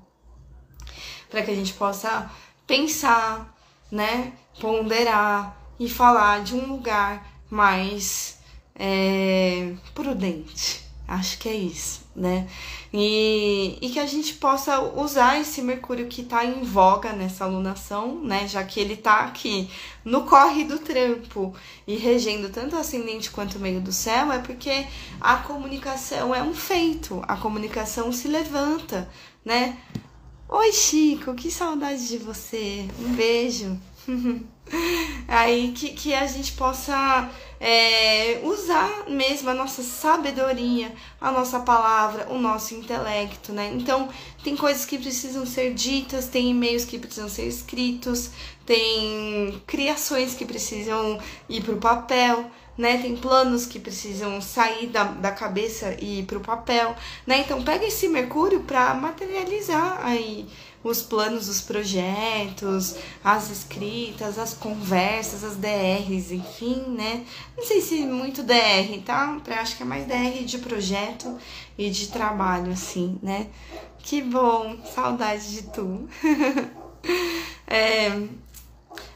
[1.30, 2.32] para que a gente possa
[2.66, 3.56] pensar,
[3.92, 8.40] né, ponderar e falar de um lugar mais
[8.76, 10.84] é, prudente.
[11.14, 12.48] Acho que é isso, né?
[12.92, 18.20] E, e que a gente possa usar esse Mercúrio que está em voga nessa alunação,
[18.24, 18.48] né?
[18.48, 19.70] Já que ele está aqui
[20.04, 21.56] no corre do trampo
[21.86, 24.88] e regendo tanto o ascendente quanto o meio do céu, é porque
[25.22, 29.08] a comunicação é um feito, a comunicação se levanta,
[29.46, 29.78] né?
[30.50, 32.88] Oi, Chico, que saudade de você.
[33.00, 33.80] Um beijo.
[35.28, 42.28] Aí que, que a gente possa é, usar mesmo a nossa sabedoria, a nossa palavra,
[42.30, 43.72] o nosso intelecto, né?
[43.74, 44.10] Então,
[44.44, 48.32] tem coisas que precisam ser ditas, tem e-mails que precisam ser escritos,
[48.66, 52.98] tem criações que precisam ir para o papel, né?
[52.98, 56.96] Tem planos que precisam sair da, da cabeça e ir para o papel,
[57.26, 57.40] né?
[57.40, 60.48] Então, pega esse Mercúrio para materializar aí
[60.84, 67.26] os planos os projetos, as escritas, as conversas, as DRs, enfim, né?
[67.56, 69.38] Não sei se muito DR, tá?
[69.48, 71.38] Eu acho que é mais DR de projeto
[71.78, 73.48] e de trabalho, assim, né?
[74.00, 76.10] Que bom, saudade de tu.
[77.66, 78.28] é,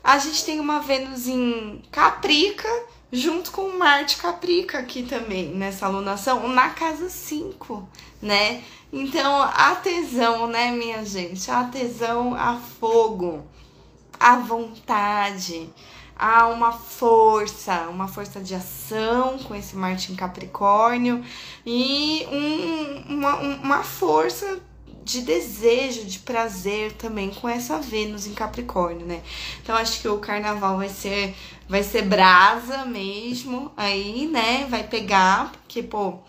[0.04, 2.70] a gente tem uma Vênus em Caprica,
[3.12, 7.88] junto com Marte Caprica aqui também, nessa alunação, na casa 5,
[8.22, 8.64] né?
[8.92, 11.52] Então, a tesão, né, minha gente?
[11.52, 13.46] A tesão a fogo,
[14.20, 15.70] a vontade,
[16.18, 21.24] há uma força, uma força de ação com esse Marte em Capricórnio
[21.66, 24.60] e um, uma, uma força
[25.04, 29.22] de desejo, de prazer também com essa Vênus em Capricórnio, né?
[29.62, 31.34] Então acho que o carnaval vai ser
[31.68, 34.66] vai ser brasa mesmo aí, né?
[34.70, 36.20] Vai pegar, porque pô,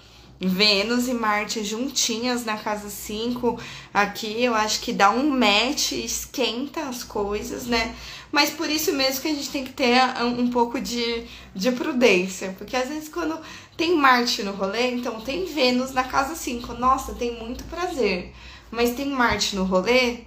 [0.40, 3.58] Vênus e Marte juntinhas na casa 5
[3.92, 7.94] aqui, eu acho que dá um match, esquenta as coisas, né?
[8.30, 11.24] Mas por isso mesmo que a gente tem que ter um pouco de,
[11.54, 13.38] de prudência, porque às vezes quando
[13.76, 18.32] tem Marte no rolê, então tem Vênus na casa 5, nossa, tem muito prazer.
[18.70, 20.18] Mas tem Marte no rolê,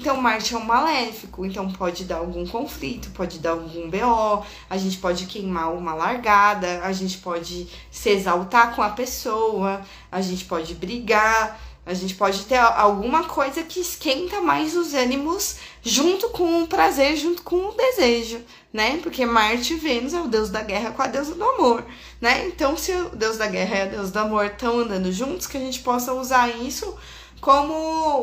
[0.00, 4.78] então, Marte é um maléfico, então pode dar algum conflito, pode dar algum BO, a
[4.78, 10.46] gente pode queimar uma largada, a gente pode se exaltar com a pessoa, a gente
[10.46, 16.62] pode brigar, a gente pode ter alguma coisa que esquenta mais os ânimos junto com
[16.62, 18.40] o prazer, junto com o desejo,
[18.72, 19.00] né?
[19.02, 21.84] Porque Marte e Vênus é o deus da guerra com a deusa do amor,
[22.22, 22.46] né?
[22.46, 25.58] Então, se o deus da guerra e a deusa do amor estão andando juntos, que
[25.58, 26.96] a gente possa usar isso
[27.40, 27.74] como,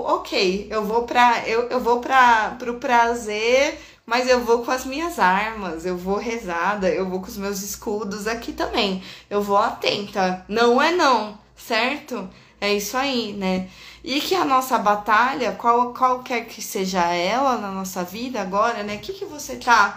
[0.06, 4.86] ok, eu vou para eu, eu vou para pro prazer, mas eu vou com as
[4.86, 9.04] minhas armas, eu vou rezada, eu vou com os meus escudos aqui também.
[9.30, 10.46] Eu vou atenta.
[10.48, 12.30] Não é não, certo?
[12.60, 13.70] É isso aí, né?
[14.04, 18.96] E que a nossa batalha, qual, qualquer que seja ela na nossa vida agora, né?
[18.96, 19.96] O que, que você tá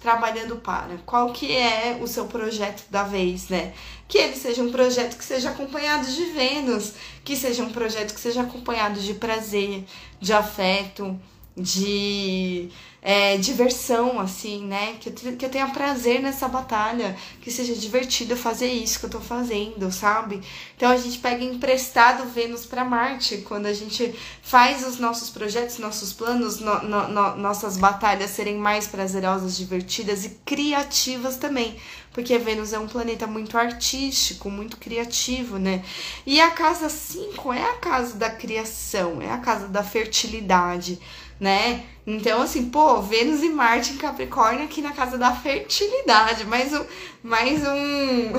[0.00, 0.96] trabalhando para?
[1.04, 3.72] Qual que é o seu projeto da vez, né?
[4.08, 6.94] Que ele seja um projeto que seja acompanhado de Vênus,
[7.24, 9.84] que seja um projeto que seja acompanhado de prazer,
[10.20, 11.18] de afeto,
[11.56, 12.70] de
[13.02, 14.96] é, diversão, assim, né?
[15.00, 19.10] Que eu, que eu tenha prazer nessa batalha, que seja divertido fazer isso que eu
[19.10, 20.42] tô fazendo, sabe?
[20.76, 25.78] Então a gente pega emprestado Vênus para Marte, quando a gente faz os nossos projetos,
[25.78, 31.76] nossos planos, no, no, no, nossas batalhas serem mais prazerosas, divertidas e criativas também.
[32.12, 35.82] Porque Vênus é um planeta muito artístico, muito criativo, né?
[36.26, 40.98] E a casa 5 é a casa da criação, é a casa da fertilidade
[41.40, 41.82] né?
[42.06, 46.44] Então, assim, pô, Vênus e Marte em Capricórnio aqui na casa da fertilidade.
[46.44, 46.84] Mais um.
[47.22, 48.32] Mais um.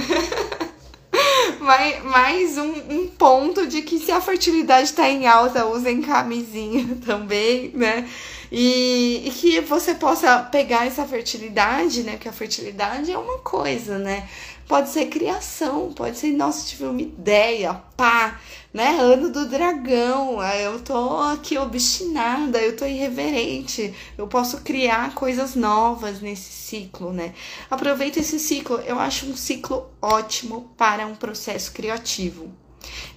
[1.59, 6.97] mais, mais um, um, ponto de que se a fertilidade tá em alta, usem camisinha
[7.05, 8.07] também, né?
[8.51, 12.17] E, e, que você possa pegar essa fertilidade, né?
[12.17, 14.27] Que a fertilidade é uma coisa, né?
[14.72, 18.39] Pode ser criação, pode ser, nossa, tive uma ideia, pá,
[18.74, 18.97] né?
[19.01, 26.22] Ano do dragão, eu tô aqui obstinada, eu tô irreverente, eu posso criar coisas novas
[26.22, 27.34] nesse ciclo, né?
[27.69, 32.49] Aproveita esse ciclo, eu acho um ciclo ótimo para um processo criativo.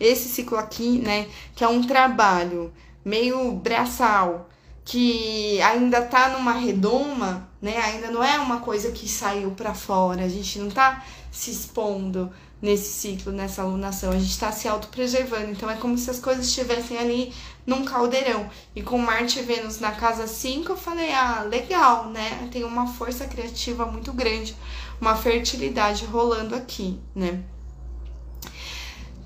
[0.01, 2.73] Esse ciclo aqui, né, que é um trabalho
[3.05, 4.51] meio braçal,
[4.85, 7.77] que ainda tá numa redoma, né?
[7.79, 11.03] Ainda não é uma coisa que saiu para fora, a gente não tá
[11.35, 12.30] se expondo
[12.62, 14.11] nesse ciclo, nessa alunação.
[14.11, 15.51] A gente está se autopreservando.
[15.51, 17.32] Então é como se as coisas estivessem ali
[17.66, 18.49] num caldeirão.
[18.74, 22.49] E com Marte e Vênus na casa 5, eu falei: ah, legal, né?
[22.53, 24.57] Tem uma força criativa muito grande,
[25.01, 27.43] uma fertilidade rolando aqui, né?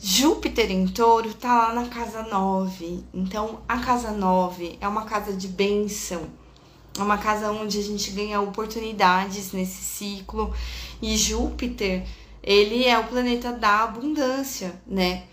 [0.01, 3.05] Júpiter em touro tá lá na casa 9.
[3.13, 6.29] Então, a casa 9 é uma casa de bênção.
[6.99, 10.53] É uma casa onde a gente ganha oportunidades nesse ciclo.
[11.01, 12.05] E Júpiter,
[12.43, 15.25] ele é o planeta da abundância, né?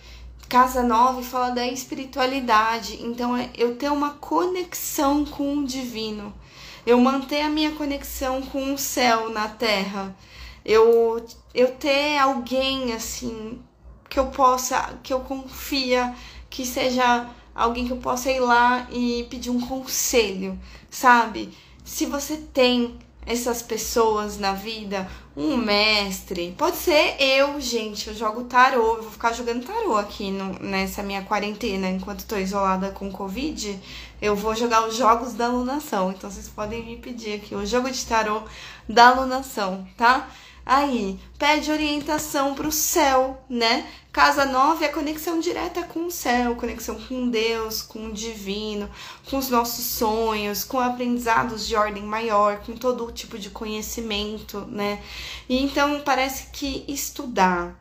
[0.47, 3.01] Casa 9 fala da espiritualidade.
[3.01, 6.33] Então, é eu ter uma conexão com o divino.
[6.85, 10.15] Eu manter a minha conexão com o céu na terra.
[10.63, 13.59] Eu, eu ter alguém assim
[14.07, 16.13] que eu possa, que eu confia,
[16.49, 20.59] que seja alguém que eu possa ir lá e pedir um conselho,
[20.91, 21.51] sabe?
[21.85, 28.43] Se você tem essas pessoas na vida, um mestre, pode ser eu, gente, eu jogo
[28.43, 33.11] tarô, eu vou ficar jogando tarô aqui no, nessa minha quarentena, enquanto tô isolada com
[33.11, 33.79] Covid,
[34.21, 37.89] eu vou jogar os jogos da alunação, então vocês podem me pedir aqui o jogo
[37.89, 38.43] de tarô
[38.87, 40.29] da alunação, tá?
[40.65, 43.87] Aí, pede orientação para o céu, né?
[44.11, 48.89] Casa 9 é conexão direta com o céu, conexão com Deus, com o divino,
[49.29, 55.03] com os nossos sonhos, com aprendizados de ordem maior, com todo tipo de conhecimento, né?
[55.47, 57.79] E então parece que estudar,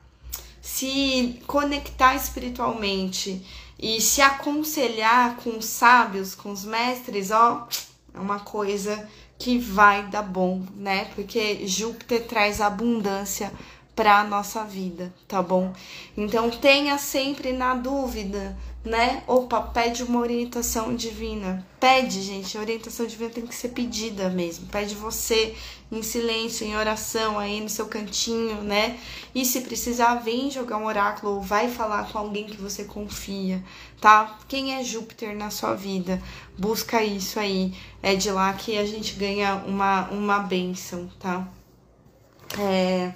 [0.61, 3.43] se conectar espiritualmente
[3.79, 7.67] e se aconselhar com os sábios, com os mestres, ó,
[8.13, 9.09] é uma coisa
[9.45, 11.05] que vai dar bom, né?
[11.15, 13.53] Porque Júpiter traz abundância
[13.95, 15.71] para a nossa vida, tá bom?
[16.17, 19.23] Então tenha sempre na dúvida, né?
[19.27, 21.67] Opa, pede uma orientação divina.
[21.81, 24.67] Pede, gente, a orientação divina tem que ser pedida mesmo.
[24.67, 25.55] Pede você
[25.91, 28.99] em silêncio, em oração, aí no seu cantinho, né?
[29.35, 33.63] E se precisar, vem jogar um oráculo ou vai falar com alguém que você confia,
[34.01, 34.39] tá?
[34.49, 36.23] Quem é Júpiter na sua vida?
[36.59, 37.73] Busca isso aí.
[38.03, 41.49] É de lá que a gente ganha uma, uma bênção, tá?
[42.59, 43.13] É,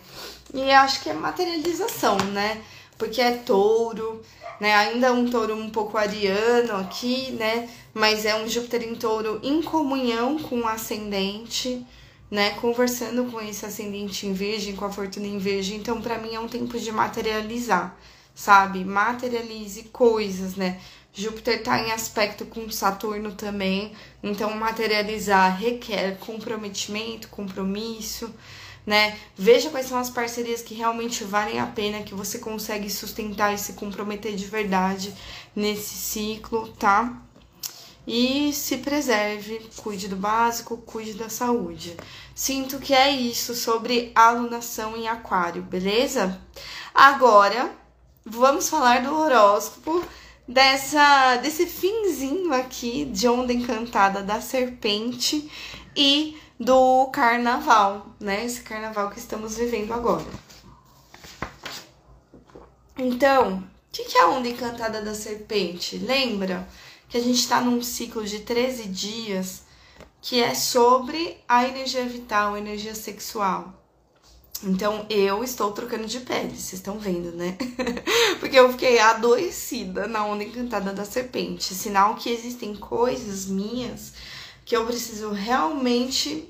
[0.54, 2.62] e acho que é materialização, né?
[2.96, 4.22] Porque é touro,
[4.60, 4.74] né?
[4.74, 7.68] Ainda um touro um pouco ariano aqui, né?
[7.94, 11.84] Mas é um Júpiter em touro em comunhão com o ascendente,
[12.30, 12.50] né?
[12.50, 15.78] Conversando com esse ascendente em virgem, com a fortuna em virgem.
[15.78, 17.96] Então, para mim, é um tempo de materializar,
[18.34, 18.84] sabe?
[18.84, 20.80] Materialize coisas, né?
[21.12, 23.92] Júpiter tá em aspecto com Saturno também,
[24.22, 28.32] então materializar requer comprometimento, compromisso,
[28.88, 29.18] né?
[29.36, 33.58] Veja quais são as parcerias que realmente valem a pena, que você consegue sustentar e
[33.58, 35.14] se comprometer de verdade
[35.54, 37.20] nesse ciclo, tá?
[38.06, 41.98] E se preserve, cuide do básico, cuide da saúde.
[42.34, 46.40] Sinto que é isso sobre alunação em aquário, beleza?
[46.94, 47.70] Agora,
[48.24, 50.02] vamos falar do horóscopo
[50.48, 55.50] dessa desse finzinho aqui de onda encantada da serpente
[55.94, 58.44] e do carnaval, né?
[58.44, 60.26] Esse carnaval que estamos vivendo agora.
[62.96, 65.98] Então, o que, que é a onda encantada da serpente?
[65.98, 66.68] Lembra
[67.08, 69.62] que a gente está num ciclo de 13 dias
[70.20, 73.74] que é sobre a energia vital, a energia sexual.
[74.62, 77.56] Então eu estou trocando de pele, vocês estão vendo, né?
[78.40, 81.74] Porque eu fiquei adoecida na onda encantada da serpente.
[81.74, 84.12] Sinal que existem coisas minhas
[84.68, 86.46] que eu preciso realmente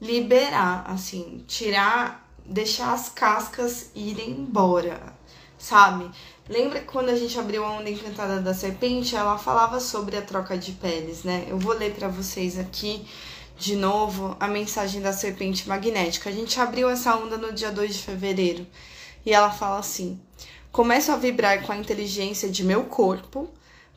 [0.00, 5.14] liberar, assim, tirar, deixar as cascas irem embora,
[5.58, 6.10] sabe?
[6.48, 10.56] Lembra quando a gente abriu a onda encantada da serpente, ela falava sobre a troca
[10.56, 11.44] de peles, né?
[11.46, 13.06] Eu vou ler para vocês aqui
[13.58, 16.30] de novo a mensagem da serpente magnética.
[16.30, 18.66] A gente abriu essa onda no dia 2 de fevereiro
[19.26, 20.18] e ela fala assim:
[20.72, 23.46] Começo a vibrar com a inteligência de meu corpo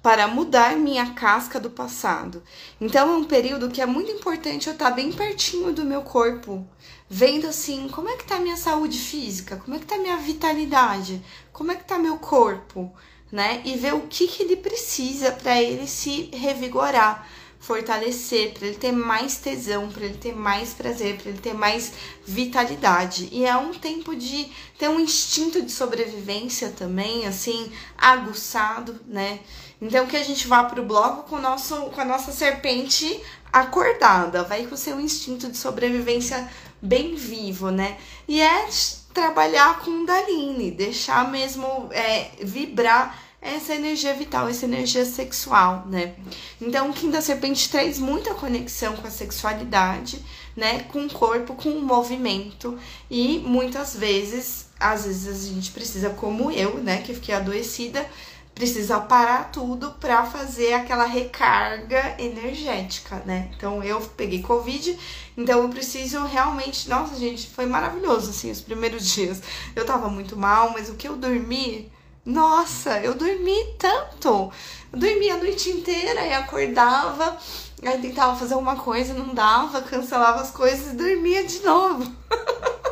[0.02, 2.44] para mudar minha casca do passado.
[2.80, 6.68] Então é um período que é muito importante eu estar bem pertinho do meu corpo,
[7.10, 11.22] vendo assim, como é que tá minha saúde física, como é que tá minha vitalidade,
[11.54, 12.92] como é que tá meu corpo,
[13.32, 13.62] né?
[13.64, 17.28] E ver o que que ele precisa para ele se revigorar
[17.72, 21.94] fortalecer, para ele ter mais tesão, para ele ter mais prazer, para ele ter mais
[22.26, 23.30] vitalidade.
[23.32, 29.40] E é um tempo de ter um instinto de sobrevivência também, assim, aguçado, né?
[29.82, 33.22] Então que a gente vá pro bloco com, o nosso, com a nossa serpente
[33.54, 36.52] acordada, vai com o seu instinto de sobrevivência
[36.82, 37.98] bem vivo, né?
[38.28, 38.68] E é
[39.14, 46.14] trabalhar com Daline, deixar mesmo é, vibrar essa energia vital, essa energia sexual, né?
[46.62, 50.24] Então, o Kim da Serpente traz muita conexão com a sexualidade,
[50.56, 50.84] né?
[50.84, 52.78] Com o corpo, com o movimento
[53.10, 57.02] e muitas vezes, às vezes a gente precisa, como eu, né?
[57.02, 58.08] Que fiquei adoecida,
[58.54, 63.50] precisa parar tudo para fazer aquela recarga energética, né?
[63.58, 64.98] Então eu peguei Covid,
[65.36, 66.88] então eu preciso realmente.
[66.88, 69.42] Nossa, gente, foi maravilhoso, assim, os primeiros dias.
[69.76, 71.92] Eu tava muito mal, mas o que eu dormi
[72.26, 74.52] Nossa, eu dormi tanto.
[74.94, 77.38] Eu dormia a noite inteira e acordava,
[77.84, 82.12] aí tentava fazer uma coisa, não dava, cancelava as coisas e dormia de novo.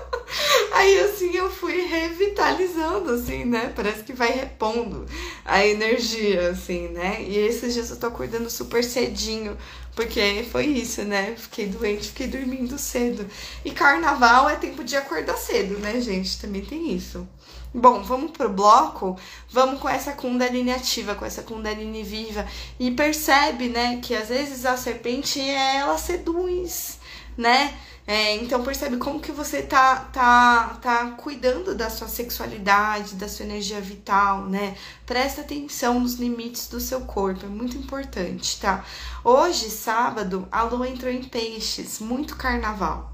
[0.71, 3.73] Aí assim eu fui revitalizando, assim, né?
[3.75, 5.05] Parece que vai repondo
[5.43, 7.21] a energia, assim, né?
[7.23, 9.57] E esses dias eu tô acordando super cedinho,
[9.95, 11.35] porque foi isso, né?
[11.35, 13.25] Fiquei doente, fiquei dormindo cedo.
[13.65, 16.39] E carnaval é tempo de acordar cedo, né, gente?
[16.39, 17.27] Também tem isso.
[17.71, 19.15] Bom, vamos pro bloco,
[19.47, 22.43] vamos com essa Kundalini ativa, com essa Kundalini viva.
[22.79, 26.97] E percebe, né, que às vezes a serpente, ela seduz,
[27.37, 27.77] né?
[28.07, 33.45] É, então percebe como que você tá, tá, tá cuidando da sua sexualidade, da sua
[33.45, 34.75] energia vital, né?
[35.05, 38.83] Presta atenção nos limites do seu corpo, é muito importante, tá?
[39.23, 43.13] Hoje, sábado, a lua entrou em peixes, muito carnaval.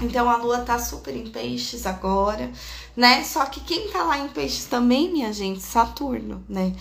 [0.00, 2.50] Então a lua tá super em peixes agora,
[2.98, 3.22] né?
[3.22, 6.72] Só que quem tá lá em peixes também, minha gente, Saturno, né?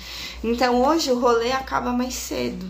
[0.44, 2.66] Então hoje o rolê acaba mais cedo.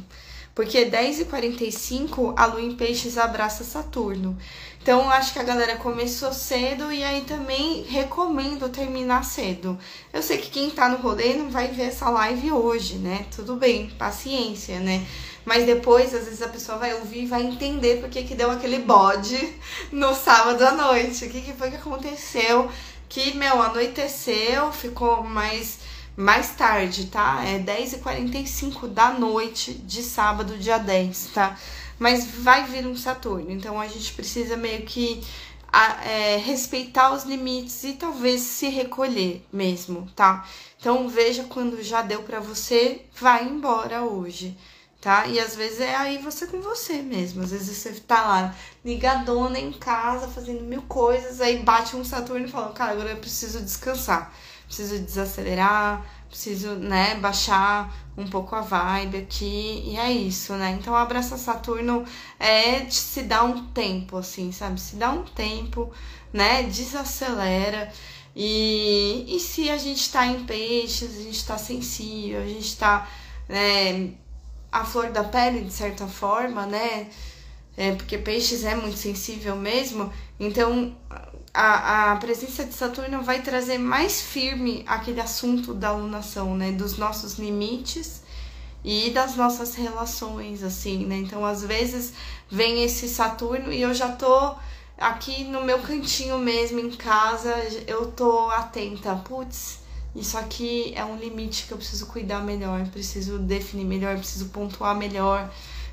[0.54, 4.38] Porque 10h45 a lua em peixes abraça Saturno.
[4.82, 9.80] Então acho que a galera começou cedo e aí também recomendo terminar cedo.
[10.12, 13.26] Eu sei que quem tá no rolê não vai ver essa live hoje, né?
[13.34, 15.08] Tudo bem, paciência, né?
[15.48, 18.52] Mas depois, às vezes, a pessoa vai ouvir e vai entender por que, que deu
[18.52, 19.56] aquele bode
[19.94, 21.24] no sábado à noite.
[21.24, 22.70] O que, que foi que aconteceu?
[23.10, 25.80] Que, meu, anoiteceu, ficou mais
[26.18, 27.44] mais tarde, tá?
[27.46, 31.56] É 10h45 da noite de sábado, dia 10, tá?
[32.00, 35.24] Mas vai vir um Saturno, então a gente precisa meio que
[36.04, 40.48] é, respeitar os limites e talvez se recolher mesmo, tá?
[40.80, 44.58] Então veja quando já deu para você, vai embora hoje,
[45.08, 45.26] tá?
[45.26, 47.42] E às vezes é aí você com você mesmo.
[47.42, 52.46] Às vezes você tá lá ligadona em casa, fazendo mil coisas, aí bate um Saturno
[52.46, 54.34] e fala, cara, agora eu preciso descansar
[54.68, 60.78] preciso desacelerar, preciso, né, baixar um pouco a vibe aqui, e é isso, né?
[60.78, 62.04] Então, abraça Saturno
[62.38, 64.82] é se dar um tempo, assim, sabe?
[64.82, 65.90] Se dá um tempo,
[66.34, 66.64] né?
[66.64, 67.94] Desacelera.
[68.36, 73.08] E, e se a gente tá em peixes, a gente tá sensível, a gente tá
[73.48, 74.12] né,
[74.82, 77.08] a flor da pele, de certa forma, né?
[77.76, 80.12] É, porque peixes é muito sensível mesmo.
[80.40, 80.96] Então,
[81.54, 86.72] a, a presença de Saturno vai trazer mais firme aquele assunto da alunação, né?
[86.72, 88.22] Dos nossos limites
[88.84, 91.18] e das nossas relações, assim, né?
[91.18, 92.14] Então, às vezes,
[92.50, 94.56] vem esse Saturno e eu já tô
[94.98, 97.54] aqui no meu cantinho mesmo, em casa,
[97.88, 99.16] eu tô atenta.
[99.16, 99.80] Putz,
[100.18, 104.96] isso aqui é um limite que eu preciso cuidar melhor, preciso definir melhor, preciso pontuar
[104.96, 105.50] melhor,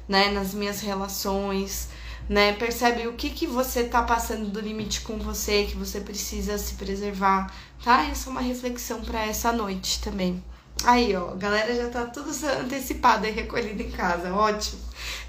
[0.08, 0.30] né?
[0.30, 1.88] Nas minhas relações
[2.28, 2.52] né?
[2.54, 6.74] Percebe o que, que você tá passando do limite com você, que você precisa se
[6.74, 7.52] preservar,
[7.82, 8.04] tá?
[8.04, 10.42] Essa é uma reflexão para essa noite também.
[10.84, 14.80] Aí, ó, a galera já tá tudo antecipada e recolhida em casa, ótimo.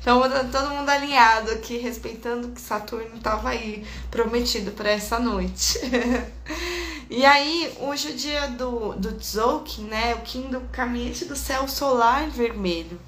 [0.02, 0.22] Então,
[0.52, 5.80] todo mundo alinhado aqui, respeitando que Saturno tava aí prometido para essa noite.
[7.10, 10.16] e aí, hoje é o dia do, do Tzolk'in, né?
[10.16, 13.00] O Kim do Caminhante do Céu Solar Vermelho.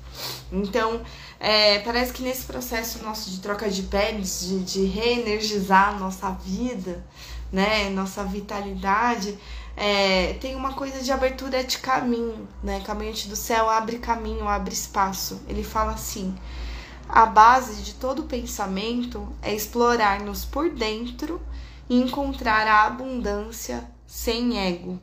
[0.51, 1.01] Então,
[1.39, 7.03] é, parece que nesse processo nosso de troca de peles, de, de reenergizar nossa vida,
[7.51, 9.37] né, nossa vitalidade,
[9.75, 12.81] é, tem uma coisa de abertura de caminho, né?
[12.85, 15.41] Caminhante do céu abre caminho, abre espaço.
[15.47, 16.35] Ele fala assim:
[17.07, 21.39] a base de todo pensamento é explorar-nos por dentro
[21.89, 24.99] e encontrar a abundância sem ego.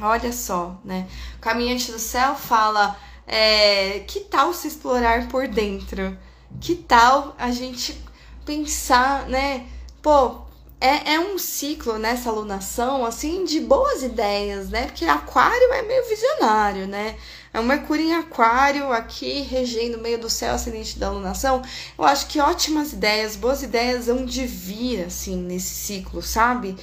[0.00, 1.06] Olha só, né?
[1.36, 6.16] O caminhante do céu fala é, que tal se explorar por dentro?
[6.60, 8.02] Que tal a gente
[8.44, 9.66] pensar, né?
[10.02, 10.42] Pô,
[10.80, 14.86] é, é um ciclo nessa alunação, assim, de boas ideias, né?
[14.86, 17.16] Porque aquário é meio visionário, né?
[17.52, 21.62] É um Mercúrio em aquário aqui, regendo meio do céu ascendente da alunação.
[21.98, 26.76] Eu acho que ótimas ideias, boas ideias vão de vir, assim, nesse ciclo, sabe?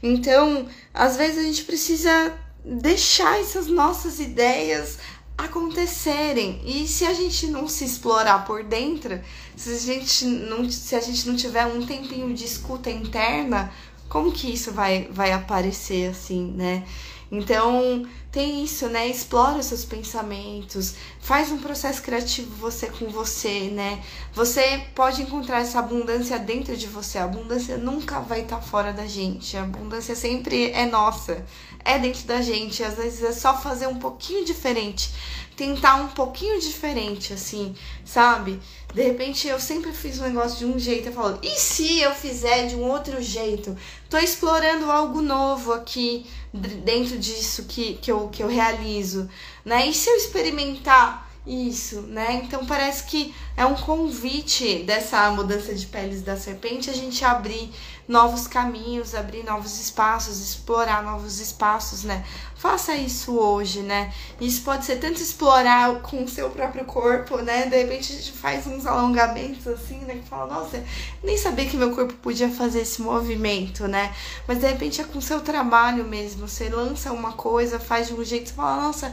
[0.00, 2.32] Então, às vezes a gente precisa
[2.64, 4.98] deixar essas nossas ideias
[5.36, 6.60] acontecerem.
[6.64, 9.20] E se a gente não se explorar por dentro,
[9.56, 13.72] se a gente não, se a gente não tiver um tempinho de escuta interna,
[14.08, 16.84] como que isso vai, vai aparecer assim, né?
[17.34, 19.08] Então, tem isso, né?
[19.08, 24.04] Explora os seus pensamentos, faz um processo criativo você com você, né?
[24.34, 27.16] Você pode encontrar essa abundância dentro de você.
[27.16, 29.56] A abundância nunca vai estar tá fora da gente.
[29.56, 31.42] A abundância sempre é nossa.
[31.82, 32.84] é dentro da gente.
[32.84, 35.10] Às vezes é só fazer um pouquinho diferente,
[35.56, 37.74] tentar um pouquinho diferente, assim,
[38.04, 38.60] sabe?
[38.94, 42.12] De repente eu sempre fiz um negócio de um jeito, eu falo, e se eu
[42.12, 43.76] fizer de um outro jeito?
[44.10, 49.28] Tô explorando algo novo aqui dentro disso que, que, eu, que eu realizo,
[49.64, 49.86] né?
[49.86, 52.40] E se eu experimentar isso, né?
[52.44, 57.72] Então parece que é um convite dessa mudança de peles da serpente a gente abrir
[58.06, 62.24] novos caminhos, abrir novos espaços, explorar novos espaços, né?
[62.54, 64.12] Faça isso hoje, né?
[64.40, 67.66] Isso pode ser tanto explorar com o seu próprio corpo, né?
[67.66, 70.14] De repente a gente faz uns alongamentos assim, né?
[70.14, 70.82] Que fala, nossa,
[71.24, 74.14] nem sabia que meu corpo podia fazer esse movimento, né?
[74.46, 76.46] Mas de repente é com o seu trabalho mesmo.
[76.46, 79.12] Você lança uma coisa, faz de um jeito, você fala, nossa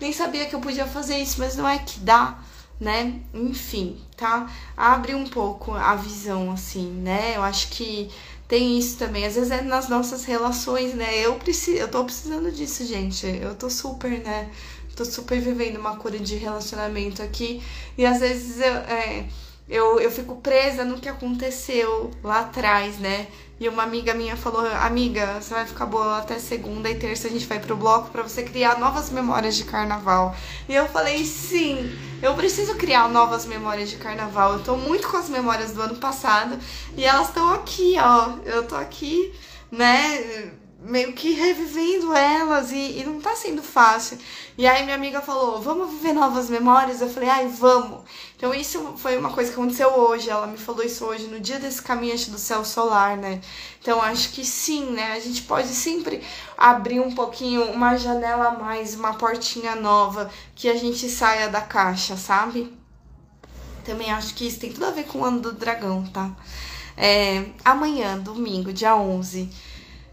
[0.00, 2.38] nem sabia que eu podia fazer isso, mas não é que dá,
[2.80, 3.20] né?
[3.34, 4.50] Enfim, tá?
[4.76, 7.36] Abre um pouco a visão, assim, né?
[7.36, 8.10] Eu acho que
[8.48, 9.26] tem isso também.
[9.26, 11.18] Às vezes é nas nossas relações, né?
[11.18, 13.26] Eu preciso, eu tô precisando disso, gente.
[13.26, 14.50] Eu tô super, né?
[14.96, 17.62] Tô super vivendo uma cura de relacionamento aqui.
[17.96, 19.26] E às vezes eu, é,
[19.68, 23.28] eu, eu fico presa no que aconteceu lá atrás, né?
[23.60, 27.30] E uma amiga minha falou: Amiga, você vai ficar boa até segunda e terça a
[27.30, 30.34] gente vai pro bloco para você criar novas memórias de carnaval.
[30.68, 31.90] E eu falei: Sim,
[32.22, 34.54] eu preciso criar novas memórias de carnaval.
[34.54, 36.56] Eu tô muito com as memórias do ano passado
[36.96, 38.34] e elas estão aqui, ó.
[38.44, 39.32] Eu tô aqui,
[39.72, 40.52] né?
[40.80, 44.16] Meio que revivendo elas e, e, não tá sendo fácil.
[44.56, 47.00] E aí minha amiga falou, vamos viver novas memórias?
[47.00, 48.02] Eu falei, ai, vamos.
[48.36, 51.58] Então isso foi uma coisa que aconteceu hoje, ela me falou isso hoje, no dia
[51.58, 53.40] desse caminhante do céu solar, né?
[53.82, 55.12] Então acho que sim, né?
[55.12, 56.22] A gente pode sempre
[56.56, 61.60] abrir um pouquinho, uma janela a mais, uma portinha nova, que a gente saia da
[61.60, 62.72] caixa, sabe?
[63.84, 66.30] Também acho que isso tem tudo a ver com o ano do dragão, tá?
[66.96, 69.67] É, amanhã, domingo, dia 11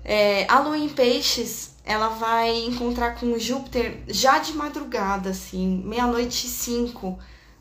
[0.05, 6.45] é, a lua em peixes, ela vai encontrar com Júpiter já de madrugada, assim, meia-noite
[6.45, 7.17] e cinco,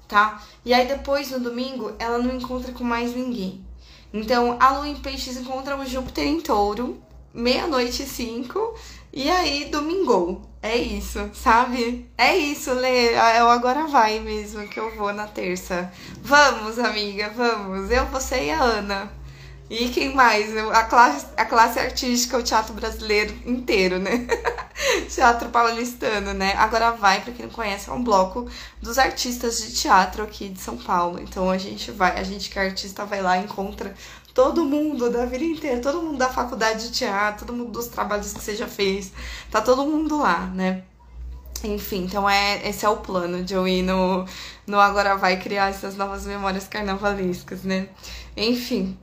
[0.07, 0.43] tá?
[0.65, 3.65] E aí depois, no domingo, ela não encontra com mais ninguém.
[4.13, 8.75] Então, a lua em peixes encontra o Júpiter em touro, meia-noite e cinco,
[9.13, 10.43] e aí domingou.
[10.63, 12.09] É isso, sabe?
[12.17, 13.15] É isso, Lê.
[13.15, 15.93] Eu agora vai mesmo que eu vou na terça.
[16.23, 17.91] Vamos, amiga, vamos.
[17.91, 19.24] Eu, você e a Ana.
[19.71, 20.55] E quem mais?
[20.57, 24.27] A classe, a classe artística, o teatro brasileiro inteiro, né?
[25.09, 26.53] teatro paulistano, né?
[26.57, 28.47] Agora vai, pra quem não conhece, é um bloco
[28.83, 31.19] dos artistas de teatro aqui de São Paulo.
[31.19, 33.95] Então a gente vai, a gente que é artista vai lá encontra
[34.35, 38.33] todo mundo da vida inteira, todo mundo da faculdade de teatro, todo mundo dos trabalhos
[38.35, 39.13] que você já fez.
[39.51, 40.83] Tá todo mundo lá, né?
[41.63, 44.27] Enfim, então é, esse é o plano de eu ir no,
[44.67, 47.89] no Agora Vai criar essas novas memórias carnavalescas, né?
[48.37, 48.99] Enfim,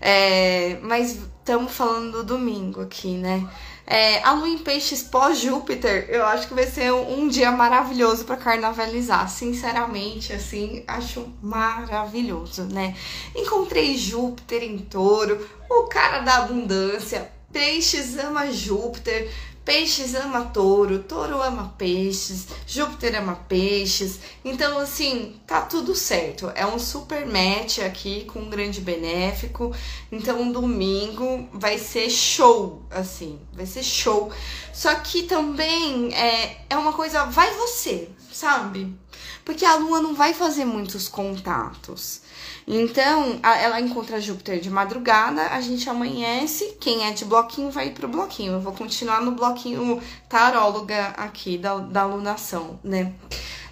[0.00, 3.48] é, mas estamos falando do domingo aqui, né?
[3.86, 8.24] É, a lua em peixes pós-Júpiter, eu acho que vai ser um, um dia maravilhoso
[8.24, 9.28] para carnavalizar.
[9.30, 12.96] Sinceramente, assim, acho maravilhoso, né?
[13.34, 17.30] Encontrei Júpiter em touro, o cara da abundância.
[17.52, 19.30] Peixes ama Júpiter,
[19.66, 24.20] Peixes ama touro, touro ama peixes, Júpiter ama peixes.
[24.44, 26.52] Então, assim, tá tudo certo.
[26.54, 29.74] É um super match aqui com um grande benéfico.
[30.12, 34.30] Então, domingo vai ser show, assim, vai ser show.
[34.72, 38.96] Só que também é, é uma coisa, vai você, sabe?
[39.44, 42.20] Porque a lua não vai fazer muitos contatos.
[42.66, 48.08] Então, ela encontra Júpiter de madrugada, a gente amanhece, quem é de bloquinho vai pro
[48.08, 48.54] bloquinho.
[48.54, 53.12] Eu vou continuar no bloquinho taróloga aqui da, da alunação, né?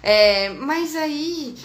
[0.01, 1.55] É, mas aí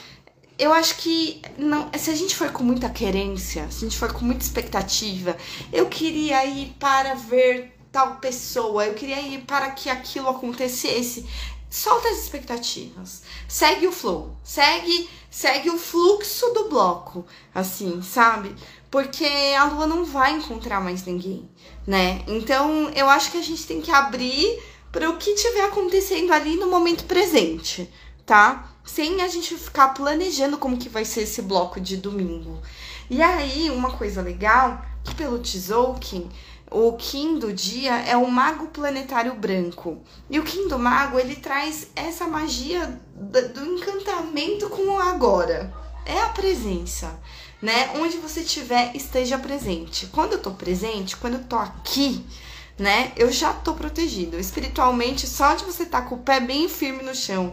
[0.58, 4.12] eu acho que não, se a gente for com muita querência, se a gente for
[4.12, 5.36] com muita expectativa,
[5.72, 11.26] eu queria ir para ver tal pessoa, eu queria ir para que aquilo acontecesse
[11.70, 13.22] solta as expectativas.
[13.48, 14.36] Segue o flow.
[14.42, 17.24] Segue, segue o fluxo do bloco,
[17.54, 18.54] assim, sabe?
[18.90, 19.24] Porque
[19.56, 21.48] a lua não vai encontrar mais ninguém,
[21.86, 22.22] né?
[22.26, 24.60] Então, eu acho que a gente tem que abrir
[24.90, 27.88] para o que tiver acontecendo ali no momento presente,
[28.26, 28.68] tá?
[28.84, 32.60] Sem a gente ficar planejando como que vai ser esse bloco de domingo.
[33.08, 36.28] E aí, uma coisa legal, que pelo Tzolk'in,
[36.70, 39.98] o Kim do dia é o mago planetário branco.
[40.30, 45.72] E o Kim do mago, ele traz essa magia do encantamento com o agora.
[46.06, 47.18] É a presença,
[47.60, 47.90] né?
[47.96, 50.06] Onde você estiver, esteja presente.
[50.06, 52.24] Quando eu tô presente, quando eu tô aqui,
[52.78, 53.12] né?
[53.16, 54.38] Eu já tô protegido.
[54.38, 57.52] Espiritualmente, só de você estar tá com o pé bem firme no chão,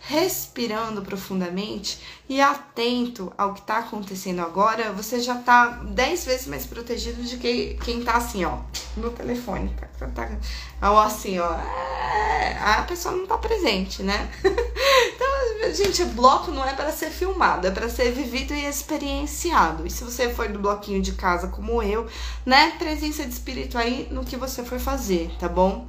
[0.00, 6.66] respirando profundamente e atento ao que está acontecendo agora, você já tá 10 vezes mais
[6.66, 8.58] protegido de que quem tá assim, ó,
[8.96, 9.74] no telefone.
[9.98, 11.52] Tá, tá, ou assim, ó.
[11.52, 14.30] É, a pessoa não tá presente, né?
[14.42, 19.86] então, gente, bloco não é para ser filmado, é para ser vivido e experienciado.
[19.86, 22.06] E se você for do bloquinho de casa como eu,
[22.46, 22.72] né?
[22.78, 25.86] Presença de espírito aí no que você for fazer, tá bom?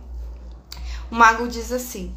[1.09, 2.14] O mago diz assim: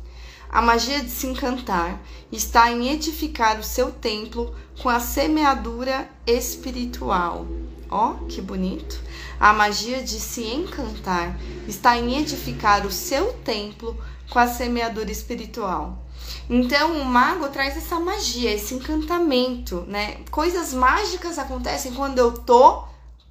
[0.48, 7.46] a magia de se encantar está em edificar o seu templo com a semeadura espiritual.
[7.90, 9.00] Ó, oh, que bonito!
[9.38, 11.38] A magia de se encantar
[11.68, 13.96] está em edificar o seu templo
[14.30, 15.98] com a semeadura espiritual.
[16.48, 20.18] Então, o mago traz essa magia, esse encantamento, né?
[20.30, 22.84] Coisas mágicas acontecem quando eu tô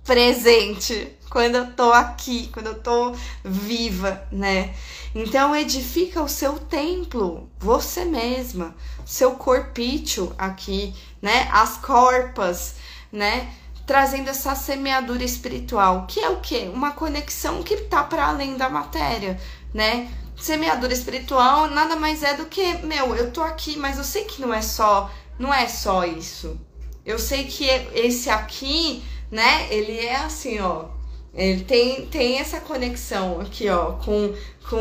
[0.03, 4.73] presente, quando eu tô aqui, quando eu tô viva, né?
[5.15, 8.75] Então edifica o seu templo, você mesma,
[9.05, 11.47] seu corpício aqui, né?
[11.51, 12.75] As corpas,
[13.11, 13.51] né?
[13.85, 16.69] Trazendo essa semeadura espiritual, que é o quê?
[16.73, 19.39] Uma conexão que tá para além da matéria,
[19.73, 20.11] né?
[20.37, 24.41] Semeadura espiritual nada mais é do que, meu, eu tô aqui, mas eu sei que
[24.41, 26.59] não é só, não é só isso.
[27.05, 29.03] Eu sei que esse aqui
[29.34, 29.67] né?
[29.71, 30.86] Ele é assim, ó.
[31.34, 34.36] Ele tem, tem essa conexão aqui, ó, com,
[34.69, 34.77] com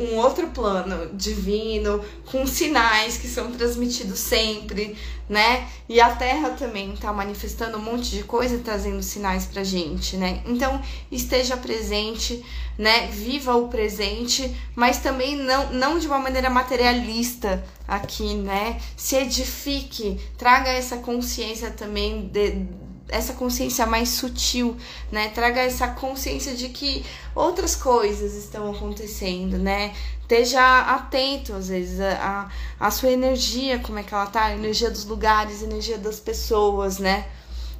[0.00, 4.96] um outro plano divino, com sinais que são transmitidos sempre,
[5.28, 5.68] né?
[5.88, 10.42] E a Terra também tá manifestando um monte de coisa, trazendo sinais pra gente, né?
[10.44, 12.44] Então, esteja presente,
[12.76, 13.06] né?
[13.06, 18.80] Viva o presente, mas também não, não de uma maneira materialista aqui, né?
[18.96, 22.66] Se edifique, traga essa consciência também de
[23.12, 24.76] essa consciência mais sutil,
[25.10, 25.28] né?
[25.28, 27.04] Traga essa consciência de que
[27.34, 29.92] outras coisas estão acontecendo, né?
[30.22, 32.48] Esteja atento, às vezes, a,
[32.80, 36.18] a sua energia, como é que ela tá, a energia dos lugares, a energia das
[36.18, 37.26] pessoas, né?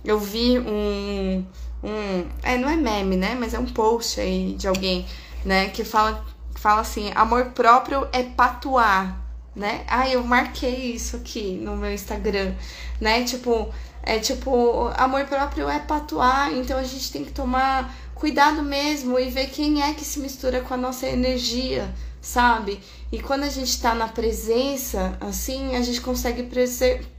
[0.04, 1.46] Eu vi um,
[1.82, 2.26] um.
[2.42, 3.34] É, não é meme, né?
[3.34, 5.06] Mas é um post aí de alguém,
[5.44, 5.68] né?
[5.70, 6.22] Que fala,
[6.56, 9.18] fala assim: amor próprio é patuar,
[9.56, 9.84] né?
[9.88, 12.54] Ah, eu marquei isso aqui no meu Instagram,
[13.00, 13.24] né?
[13.24, 13.72] Tipo,
[14.02, 19.30] é tipo, amor próprio é patuar, então a gente tem que tomar cuidado mesmo e
[19.30, 22.80] ver quem é que se mistura com a nossa energia, sabe?
[23.10, 26.48] E quando a gente tá na presença, assim, a gente consegue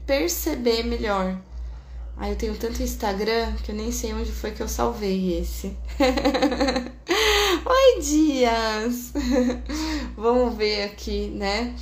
[0.06, 1.36] perceber melhor.
[2.16, 5.76] Aí eu tenho tanto Instagram que eu nem sei onde foi que eu salvei esse.
[7.66, 9.12] Oi, Dias!
[10.16, 11.74] Vamos ver aqui, né?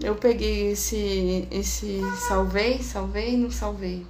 [0.00, 4.06] Eu peguei esse, esse salvei, salvei, não salvei.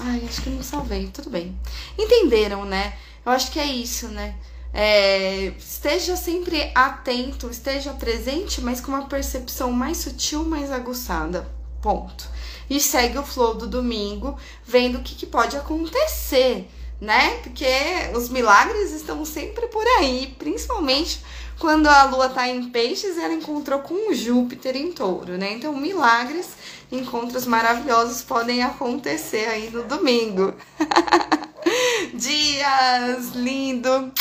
[0.00, 1.56] Ai, acho que não salvei, tudo bem.
[1.98, 2.96] Entenderam, né?
[3.24, 4.34] Eu acho que é isso, né?
[4.74, 11.46] É, esteja sempre atento, esteja presente, mas com uma percepção mais sutil, mais aguçada.
[11.82, 12.28] Ponto.
[12.70, 16.68] E segue o flow do domingo, vendo o que, que pode acontecer,
[17.00, 17.38] né?
[17.42, 17.66] Porque
[18.14, 21.20] os milagres estão sempre por aí, principalmente
[21.58, 25.52] quando a lua tá em peixes, ela encontrou com Júpiter em touro, né?
[25.52, 26.56] Então, milagres
[26.92, 30.54] encontros maravilhosos podem acontecer aí no domingo.
[32.14, 34.12] Dias, lindo!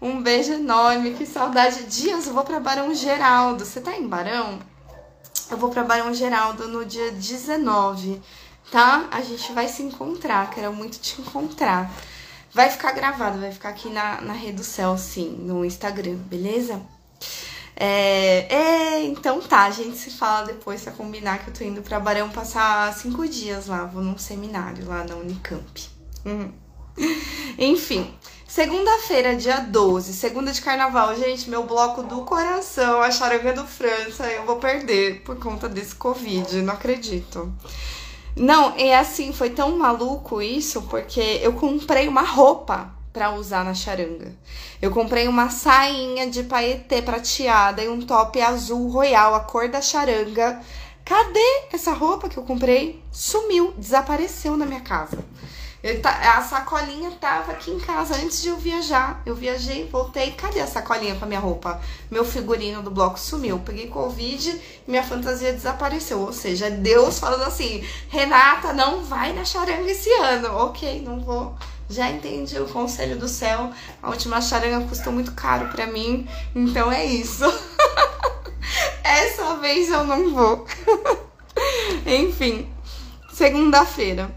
[0.00, 1.84] Um beijo enorme, que saudade.
[1.84, 3.64] Dias, eu vou para Barão Geraldo.
[3.64, 4.58] Você tá em Barão?
[5.50, 8.20] Eu vou para Barão Geraldo no dia 19,
[8.70, 9.08] tá?
[9.10, 11.90] A gente vai se encontrar, quero muito te encontrar.
[12.52, 16.80] Vai ficar gravado, vai ficar aqui na, na Rede do Céu, sim, no Instagram, beleza?
[17.76, 21.82] É, é, então tá, a gente se fala depois pra combinar que eu tô indo
[21.82, 25.88] pra Barão passar cinco dias lá, vou num seminário lá na Unicamp.
[26.24, 26.52] Uhum.
[27.58, 28.14] Enfim,
[28.46, 34.26] segunda-feira, dia 12, segunda de carnaval, gente, meu bloco do coração, a charanga do França,
[34.30, 37.52] eu vou perder por conta desse Covid, não acredito.
[38.36, 43.72] Não, é assim, foi tão maluco isso, porque eu comprei uma roupa para usar na
[43.72, 44.34] charanga.
[44.82, 49.80] Eu comprei uma sainha de paetê prateada e um top azul royal, a cor da
[49.80, 50.60] charanga.
[51.04, 53.00] Cadê essa roupa que eu comprei?
[53.12, 55.24] Sumiu, desapareceu na minha casa.
[56.02, 59.22] Tá, a sacolinha tava aqui em casa antes de eu viajar.
[59.24, 60.32] Eu viajei, voltei.
[60.32, 61.78] Cadê a sacolinha com a minha roupa?
[62.10, 63.60] Meu figurino do bloco sumiu.
[63.60, 66.20] Peguei Covid e minha fantasia desapareceu.
[66.20, 70.56] Ou seja, Deus falando assim: Renata, não vai na charanga esse ano.
[70.56, 71.54] Ok, não vou.
[71.94, 73.70] Já entendi o conselho do céu.
[74.02, 77.44] A última charanga custou muito caro para mim, então é isso.
[79.04, 80.66] Essa vez eu não vou.
[82.04, 82.68] Enfim,
[83.32, 84.28] segunda-feira.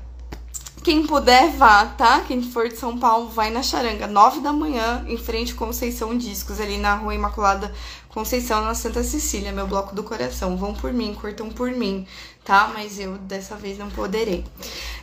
[0.84, 2.22] Quem puder, vá, tá?
[2.22, 6.62] Quem for de São Paulo, vai na Charanga, 9 da manhã, em frente Conceição Discos,
[6.62, 7.74] ali na rua Imaculada
[8.10, 10.56] Conceição, na Santa Cecília, meu bloco do coração.
[10.56, 12.06] Vão por mim, curtam por mim,
[12.44, 12.70] tá?
[12.72, 14.46] Mas eu dessa vez não poderei.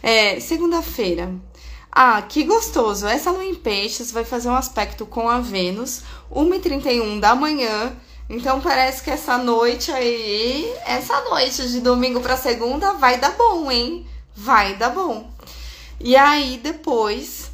[0.00, 1.34] É, Segunda-feira.
[1.96, 3.06] Ah, que gostoso!
[3.06, 7.94] Essa lua em peixes vai fazer um aspecto com a Vênus, 1h31 da manhã.
[8.28, 13.70] Então parece que essa noite aí, essa noite de domingo para segunda vai dar bom,
[13.70, 14.04] hein?
[14.34, 15.30] Vai dar bom.
[16.00, 17.52] E aí depois,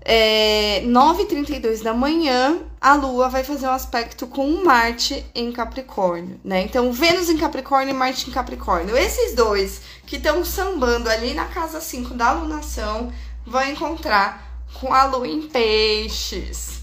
[0.00, 6.62] é, 9h32 da manhã, a Lua vai fazer um aspecto com Marte em Capricórnio, né?
[6.62, 8.96] Então, Vênus em Capricórnio e Marte em Capricórnio.
[8.96, 13.12] Esses dois que estão sambando ali na casa 5 da alunação
[13.48, 16.82] vão encontrar com a Lua em Peixes.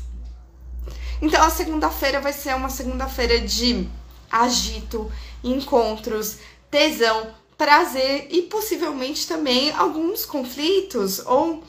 [1.22, 3.88] Então, a segunda-feira vai ser uma segunda-feira de
[4.30, 5.12] agito,
[5.44, 6.38] encontros,
[6.70, 11.64] tesão, prazer e possivelmente também alguns conflitos ou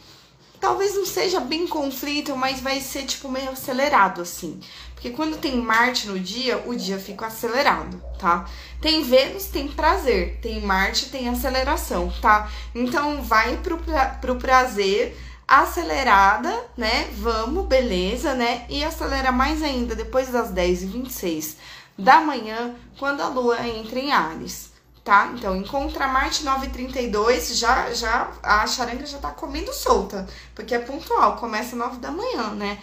[0.61, 4.59] talvez não seja bem conflito, mas vai ser tipo meio acelerado assim.
[5.07, 8.45] Porque quando tem Marte no dia, o dia fica acelerado, tá?
[8.81, 12.51] Tem Vênus, tem prazer, tem Marte, tem aceleração, tá?
[12.75, 17.09] Então vai pro, pra, pro prazer acelerada, né?
[17.19, 18.67] Vamos, beleza, né?
[18.69, 21.55] E acelera mais ainda depois das 10h26
[21.97, 24.75] da manhã, quando a lua entra em Ares
[25.07, 25.31] tá?
[25.37, 31.37] Então, encontra Marte 9h32, já, já, a charanga já tá comendo solta, porque é pontual,
[31.37, 32.77] começa 9 da manhã, né?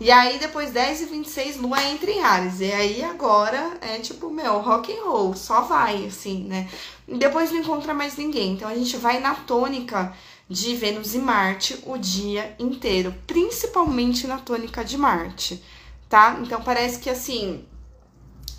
[0.00, 2.60] E aí, depois 10 e 26 Lua entra em Ares.
[2.60, 6.70] E aí, agora, é tipo, meu, rock and roll, só vai, assim, né?
[7.06, 8.54] E depois não encontra mais ninguém.
[8.54, 10.14] Então, a gente vai na tônica
[10.48, 15.62] de Vênus e Marte o dia inteiro, principalmente na tônica de Marte,
[16.08, 16.38] tá?
[16.40, 17.62] Então, parece que, assim,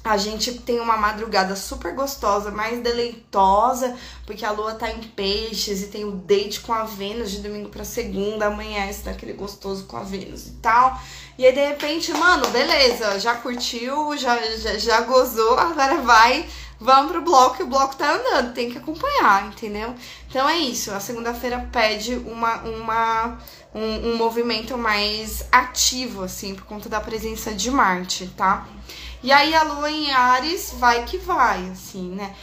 [0.03, 5.83] a gente tem uma madrugada super gostosa, mais deleitosa, porque a lua tá em peixes
[5.83, 9.97] e tem o date com a Vênus de domingo para segunda, amanhece daquele gostoso com
[9.97, 10.99] a Vênus e tal.
[11.41, 16.47] E aí, de repente, mano, beleza, já curtiu, já, já, já gozou, agora vai,
[16.79, 19.95] vamos pro bloco e o bloco tá andando, tem que acompanhar, entendeu?
[20.29, 23.39] Então é isso, a segunda-feira pede uma, uma,
[23.73, 28.67] um, um movimento mais ativo, assim, por conta da presença de Marte, tá?
[29.23, 32.35] E aí a lua em Ares vai que vai, assim, né?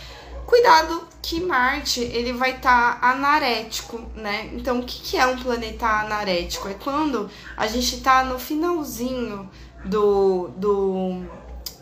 [0.48, 4.48] Cuidado que Marte, ele vai estar tá anarético, né?
[4.54, 6.66] Então, o que, que é um planeta anarético?
[6.68, 9.46] É quando a gente tá no finalzinho
[9.84, 11.22] do, do,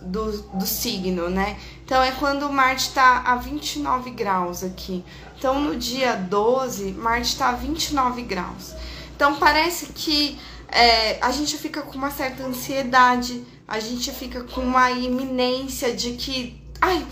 [0.03, 1.57] do, do signo, né?
[1.85, 5.05] Então, é quando Marte tá a 29 graus aqui.
[5.39, 8.75] Então, no dia 12, Marte tá a 29 graus.
[9.15, 10.37] Então, parece que
[10.67, 16.15] é, a gente fica com uma certa ansiedade, a gente fica com uma iminência de
[16.15, 17.07] que, ai,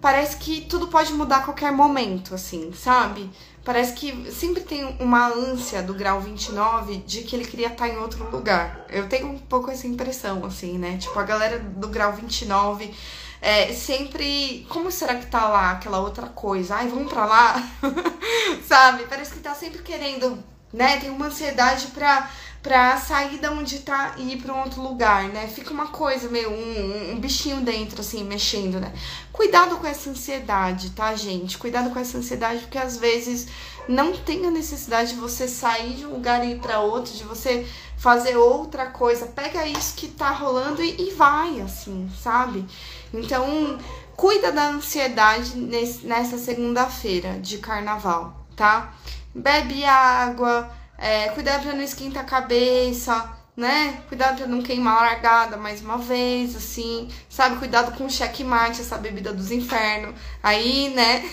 [0.00, 3.30] parece que tudo pode mudar a qualquer momento, assim, sabe?
[3.64, 7.98] Parece que sempre tem uma ânsia do grau 29 de que ele queria estar em
[7.98, 8.86] outro lugar.
[8.88, 10.96] Eu tenho um pouco essa impressão, assim, né?
[10.96, 12.94] Tipo, a galera do grau 29
[13.42, 14.66] é sempre.
[14.70, 16.76] Como será que tá lá aquela outra coisa?
[16.76, 17.62] Ai, vamos pra lá?
[18.66, 19.04] sabe?
[19.04, 20.42] Parece que tá sempre querendo,
[20.72, 20.96] né?
[20.98, 22.30] Tem uma ansiedade pra
[22.62, 25.46] pra sair da onde tá e ir pra um outro lugar, né?
[25.46, 28.92] Fica uma coisa meio um, um, bichinho dentro, assim, mexendo, né?
[29.32, 31.56] Cuidado com essa ansiedade, tá, gente?
[31.56, 33.46] Cuidado com essa ansiedade, porque às vezes
[33.88, 37.24] não tem a necessidade de você sair de um lugar e ir pra outro, de
[37.24, 39.26] você fazer outra coisa.
[39.26, 42.66] Pega isso que tá rolando e, e vai, assim, sabe?
[43.14, 43.78] Então,
[44.16, 48.92] cuida da ansiedade nesse, nessa segunda-feira de carnaval, tá?
[49.32, 54.02] Bebe água é, cuidado pra não esquentar a cabeça, né?
[54.08, 57.56] Cuidado pra não queimar a largada mais uma vez, assim, sabe?
[57.56, 60.14] Cuidado com o checkmate, essa bebida dos infernos.
[60.42, 61.24] Aí, né?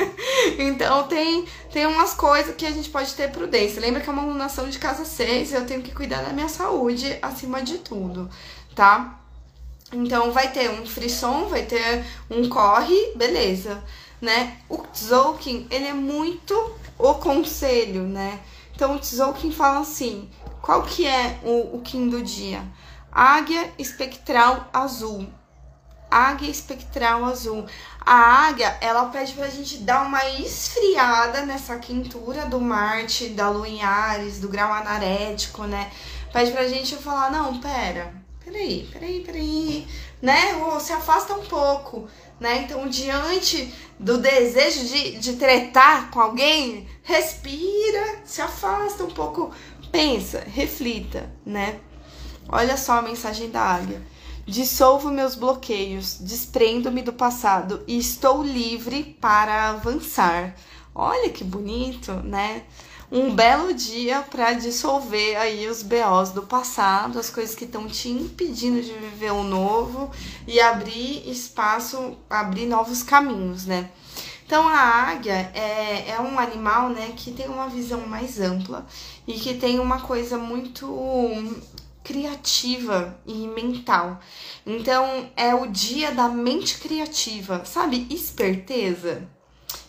[0.58, 3.80] então tem, tem umas coisas que a gente pode ter prudência.
[3.80, 7.18] Lembra que é uma alunação de casa 6, eu tenho que cuidar da minha saúde
[7.22, 8.28] acima de tudo,
[8.74, 9.18] tá?
[9.92, 13.82] Então vai ter um frisson, vai ter um corre, beleza,
[14.20, 14.58] né?
[14.68, 16.54] O Tzolk'in, ele é muito
[16.98, 18.40] o conselho, né?
[18.80, 20.26] Então o Tzolk'in fala assim:
[20.62, 22.62] qual que é o, o Kim do dia?
[23.12, 25.28] Águia espectral azul.
[26.10, 27.66] Águia espectral azul.
[28.00, 33.68] A águia, ela pede pra gente dar uma esfriada nessa quintura do Marte, da Lua
[33.68, 35.92] em Ares, do grau anarético, né?
[36.32, 39.88] Pede pra gente falar: não, pera, peraí, peraí, peraí,
[40.22, 40.54] né?
[40.54, 42.08] Ou se afasta um pouco,
[42.40, 42.62] né?
[42.62, 49.52] Então, diante do desejo de, de tretar com alguém, respira, se afasta um pouco,
[49.92, 51.78] pensa, reflita, né?
[52.48, 54.02] Olha só a mensagem da águia.
[54.46, 60.56] Dissolvo meus bloqueios, desprendo-me do passado e estou livre para avançar.
[60.92, 62.64] Olha que bonito, né?
[63.10, 68.08] Um belo dia para dissolver aí os BOs do passado, as coisas que estão te
[68.08, 70.10] impedindo de viver o novo
[70.46, 73.90] e abrir espaço, abrir novos caminhos, né?
[74.46, 78.84] Então a águia é, é um animal né, que tem uma visão mais ampla
[79.26, 80.86] e que tem uma coisa muito
[82.02, 84.18] criativa e mental.
[84.66, 88.08] Então é o dia da mente criativa, sabe?
[88.10, 89.28] Esperteza,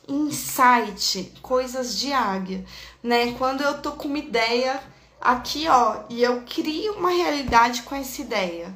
[0.08, 2.66] insight, coisas de águia,
[3.02, 3.34] né?
[3.34, 4.82] Quando eu tô com uma ideia
[5.20, 8.74] aqui, ó, e eu crio uma realidade com essa ideia.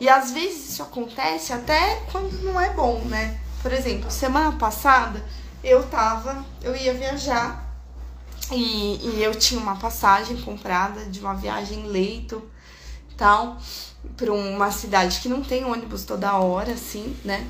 [0.00, 3.40] E às vezes isso acontece até quando não é bom, né?
[3.60, 5.24] Por exemplo, semana passada
[5.62, 7.72] eu tava, eu ia viajar
[8.50, 12.42] e, e eu tinha uma passagem comprada de uma viagem leito
[13.16, 13.56] tal
[14.16, 17.46] para uma cidade que não tem ônibus toda hora, assim, né?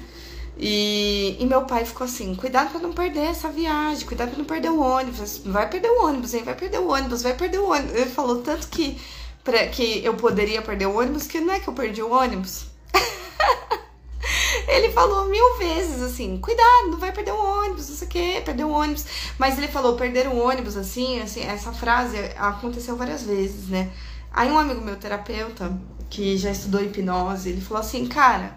[0.56, 4.44] E, e meu pai ficou assim: cuidado para não perder essa viagem, cuidado para não
[4.44, 6.42] perder o ônibus, vai perder o ônibus, hein?
[6.44, 7.94] Vai perder o ônibus, vai perder o ônibus.
[7.94, 9.00] Ele falou tanto que,
[9.42, 12.66] pra, que eu poderia perder o ônibus, que não é que eu perdi o ônibus.
[14.68, 18.40] ele falou mil vezes assim: cuidado, não vai perder o ônibus, não sei o que,
[18.42, 19.06] perder o ônibus.
[19.38, 23.90] Mas ele falou: perder o ônibus, assim, assim, essa frase aconteceu várias vezes, né?
[24.34, 25.78] Aí um amigo meu, terapeuta,
[26.08, 28.56] que já estudou hipnose, ele falou assim, cara,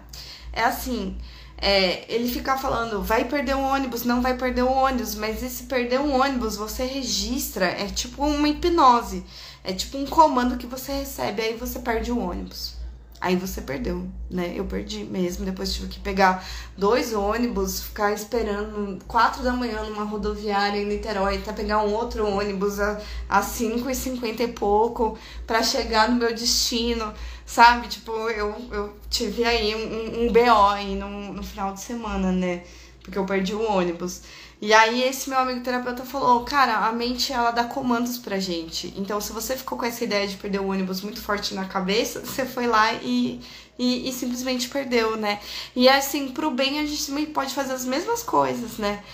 [0.52, 1.16] é assim,
[1.58, 5.64] é, ele fica falando, vai perder o ônibus, não vai perder o ônibus, mas esse
[5.64, 9.24] perder um ônibus você registra, é tipo uma hipnose,
[9.64, 12.76] é tipo um comando que você recebe, aí você perde o ônibus.
[13.18, 14.52] Aí você perdeu, né?
[14.54, 15.44] Eu perdi mesmo.
[15.44, 16.46] Depois tive que pegar
[16.76, 22.26] dois ônibus, ficar esperando quatro da manhã numa rodoviária em Niterói, até pegar um outro
[22.28, 22.78] ônibus
[23.26, 27.12] às cinco e cinquenta e pouco para chegar no meu destino,
[27.46, 27.86] sabe?
[27.88, 32.64] Tipo, eu, eu tive aí um, um BO aí no, no final de semana, né?
[33.02, 34.22] Porque eu perdi o ônibus.
[34.60, 38.92] E aí esse meu amigo terapeuta falou, cara, a mente ela dá comandos pra gente.
[38.96, 42.20] Então se você ficou com essa ideia de perder o ônibus muito forte na cabeça,
[42.20, 43.40] você foi lá e,
[43.78, 45.40] e, e simplesmente perdeu, né?
[45.74, 49.04] E assim, pro bem a gente também pode fazer as mesmas coisas, né?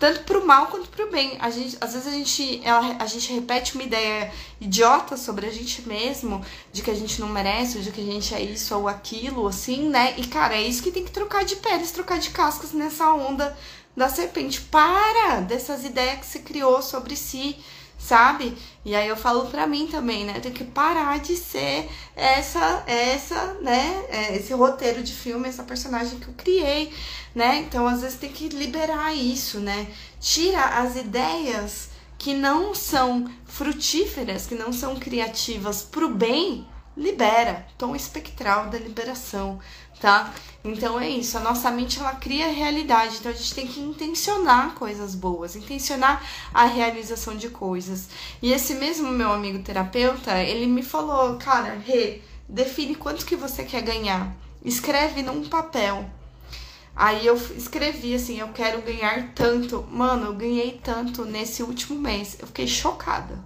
[0.00, 1.36] Tanto pro mal quanto pro bem.
[1.38, 5.50] A gente, às vezes a gente, ela, a gente repete uma ideia idiota sobre a
[5.52, 6.42] gente mesmo,
[6.72, 9.90] de que a gente não merece, de que a gente é isso ou aquilo, assim,
[9.90, 10.14] né?
[10.16, 13.54] E, cara, é isso que tem que trocar de peles, trocar de cascas nessa onda
[13.94, 14.62] da serpente.
[14.62, 17.58] Para dessas ideias que se criou sobre si,
[18.00, 18.56] sabe?
[18.84, 20.40] E aí eu falo pra mim também, né?
[20.40, 24.04] Tem que parar de ser essa, essa, né?
[24.08, 26.92] É, esse roteiro de filme, essa personagem que eu criei,
[27.34, 27.58] né?
[27.58, 29.86] Então às vezes tem que liberar isso, né?
[30.18, 37.66] Tira as ideias que não são frutíferas, que não são criativas pro bem, libera.
[37.78, 39.58] Tom espectral da liberação,
[40.00, 40.32] tá?
[40.62, 44.74] Então é isso, a nossa mente ela cria realidade, então a gente tem que intencionar
[44.74, 46.22] coisas boas, intencionar
[46.52, 48.08] a realização de coisas.
[48.42, 53.64] E esse mesmo meu amigo terapeuta, ele me falou, cara, Rê, define quanto que você
[53.64, 54.34] quer ganhar.
[54.62, 56.04] Escreve num papel.
[56.94, 59.86] Aí eu escrevi assim, eu quero ganhar tanto.
[59.90, 62.36] Mano, eu ganhei tanto nesse último mês.
[62.38, 63.42] Eu fiquei chocada.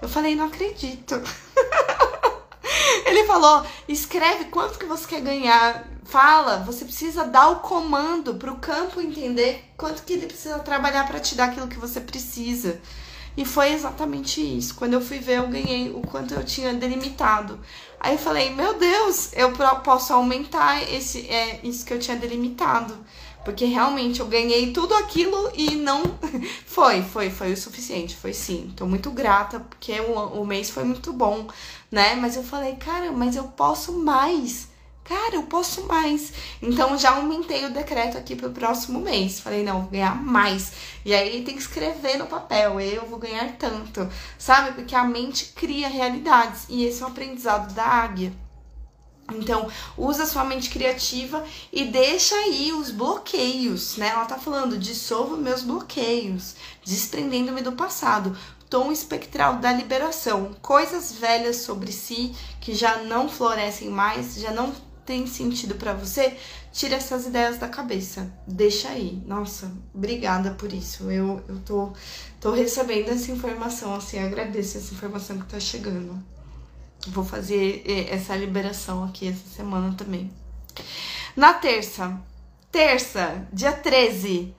[0.00, 1.20] Eu falei, não acredito.
[3.04, 5.86] Ele falou: escreve quanto que você quer ganhar.
[6.04, 11.06] Fala, você precisa dar o comando para o campo entender quanto que ele precisa trabalhar
[11.06, 12.80] para te dar aquilo que você precisa.
[13.36, 14.74] E foi exatamente isso.
[14.74, 17.58] Quando eu fui ver, eu ganhei o quanto eu tinha delimitado.
[17.98, 19.52] Aí eu falei, meu Deus, eu
[19.82, 22.96] posso aumentar esse, é, isso que eu tinha delimitado.
[23.44, 26.02] Porque realmente eu ganhei tudo aquilo e não.
[26.64, 28.14] foi, foi, foi o suficiente.
[28.14, 28.72] Foi sim.
[28.76, 31.48] Tô muito grata, porque o, o mês foi muito bom,
[31.90, 32.14] né?
[32.14, 34.68] Mas eu falei, cara, mas eu posso mais.
[35.04, 36.32] Cara, eu posso mais.
[36.62, 39.38] Então já aumentei o decreto aqui pro próximo mês.
[39.38, 40.72] Falei, não, vou ganhar mais.
[41.04, 44.08] E aí tem que escrever no papel, eu vou ganhar tanto,
[44.38, 44.72] sabe?
[44.72, 46.64] Porque a mente cria realidades.
[46.70, 48.32] E esse é o aprendizado da águia.
[49.32, 54.08] Então, usa sua mente criativa e deixa aí os bloqueios, né?
[54.08, 58.36] Ela tá falando, dissolvo meus bloqueios, desprendendo-me do passado.
[58.68, 64.74] Tom espectral da liberação, coisas velhas sobre si que já não florescem mais, já não
[65.04, 66.36] tem sentido para você,
[66.72, 68.32] tira essas ideias da cabeça.
[68.46, 69.22] Deixa aí.
[69.26, 71.10] Nossa, obrigada por isso.
[71.10, 71.92] Eu, eu tô,
[72.40, 76.22] tô recebendo essa informação, assim, agradeço essa informação que tá chegando.
[77.08, 80.30] Vou fazer eh, essa liberação aqui essa semana também.
[81.36, 82.18] Na terça,
[82.72, 84.54] terça, dia 13,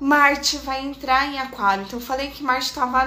[0.00, 1.84] Marte vai entrar em Aquário.
[1.84, 3.00] Então, eu falei que Marte estava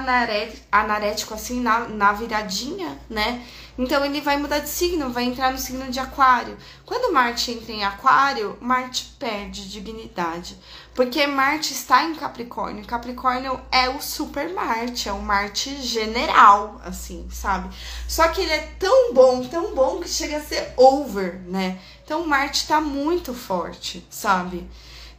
[0.70, 3.44] anarético, assim, na, na viradinha, né?
[3.78, 6.56] Então, ele vai mudar de signo, vai entrar no signo de Aquário.
[6.84, 10.56] Quando Marte entra em Aquário, Marte perde dignidade.
[10.94, 12.84] Porque Marte está em Capricórnio.
[12.84, 17.74] Capricórnio é o super Marte, é o Marte general, assim, sabe?
[18.06, 21.78] Só que ele é tão bom, tão bom que chega a ser over, né?
[22.04, 24.68] Então, Marte tá muito forte, sabe?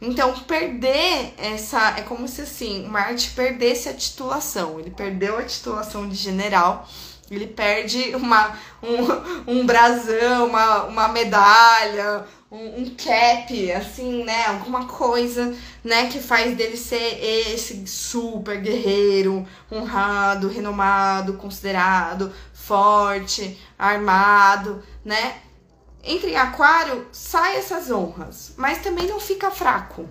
[0.00, 1.94] Então, perder essa.
[1.96, 4.78] É como se assim, Marte perdesse a titulação.
[4.78, 6.88] Ele perdeu a titulação de general.
[7.30, 14.46] Ele perde uma, um, um brasão, uma, uma medalha, um, um cap, assim, né?
[14.46, 16.08] Alguma coisa, né?
[16.08, 25.36] Que faz dele ser esse super guerreiro, honrado, renomado, considerado, forte, armado, né?
[26.04, 30.08] entra em aquário, sai essas honras, mas também não fica fraco,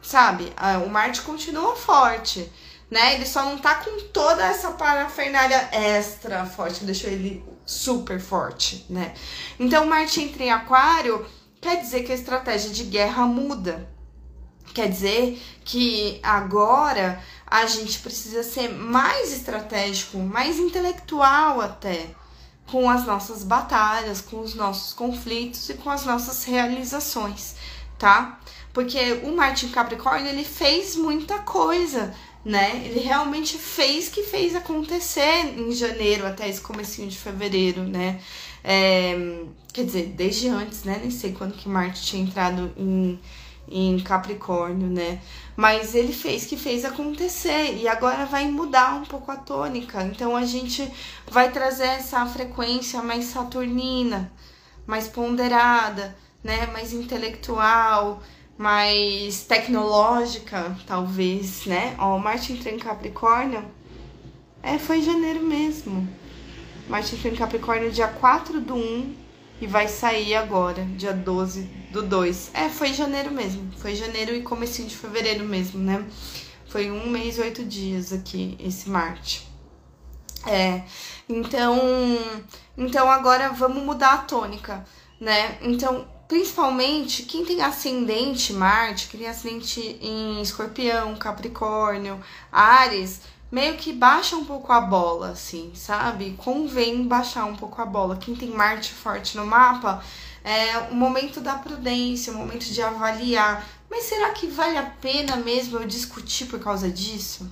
[0.00, 0.52] sabe?
[0.56, 2.50] Ah, o Marte continua forte,
[2.90, 3.14] né?
[3.14, 9.14] Ele só não tá com toda essa parafernália extra forte, deixou ele super forte, né?
[9.58, 11.26] Então, Marte entra em aquário,
[11.60, 13.88] quer dizer que a estratégia de guerra muda.
[14.72, 22.10] Quer dizer que agora a gente precisa ser mais estratégico, mais intelectual até
[22.66, 27.54] com as nossas batalhas, com os nossos conflitos e com as nossas realizações,
[27.98, 28.38] tá?
[28.76, 32.82] Porque o Martin Capricórnio, ele fez muita coisa, né?
[32.84, 38.20] Ele realmente fez que fez acontecer em janeiro até esse comecinho de fevereiro, né?
[38.62, 40.98] É, quer dizer, desde antes, né?
[41.00, 43.18] Nem sei quando que Marte tinha entrado em
[43.66, 45.22] em Capricórnio, né?
[45.56, 50.02] Mas ele fez que fez acontecer e agora vai mudar um pouco a tônica.
[50.02, 50.86] Então a gente
[51.30, 54.30] vai trazer essa frequência mais saturnina,
[54.86, 56.66] mais ponderada, né?
[56.66, 58.22] Mais intelectual,
[58.58, 61.94] mais tecnológica, talvez, né?
[61.98, 63.64] Ó, Marte entrou em Capricórnio.
[64.62, 66.08] É, foi em janeiro mesmo.
[66.88, 69.14] Marte entrou em Capricórnio dia 4 do 1
[69.60, 71.62] e vai sair agora, dia 12
[71.92, 72.50] do 2.
[72.54, 73.70] É, foi janeiro mesmo.
[73.78, 76.04] Foi janeiro e comecinho de fevereiro mesmo, né?
[76.68, 79.46] Foi um mês e oito dias aqui, esse Marte.
[80.46, 80.82] É,
[81.28, 81.78] então,
[82.76, 84.84] então agora vamos mudar a tônica,
[85.20, 85.58] né?
[85.60, 92.20] Então, principalmente quem tem ascendente Marte, quem tem ascendente em Escorpião, Capricórnio,
[92.50, 93.20] Ares,
[93.50, 96.34] meio que baixa um pouco a bola, assim, sabe?
[96.36, 98.16] Convém baixar um pouco a bola.
[98.16, 100.02] Quem tem Marte forte no mapa,
[100.42, 103.66] é o momento da prudência, o momento de avaliar.
[103.90, 107.50] Mas será que vale a pena mesmo eu discutir por causa disso?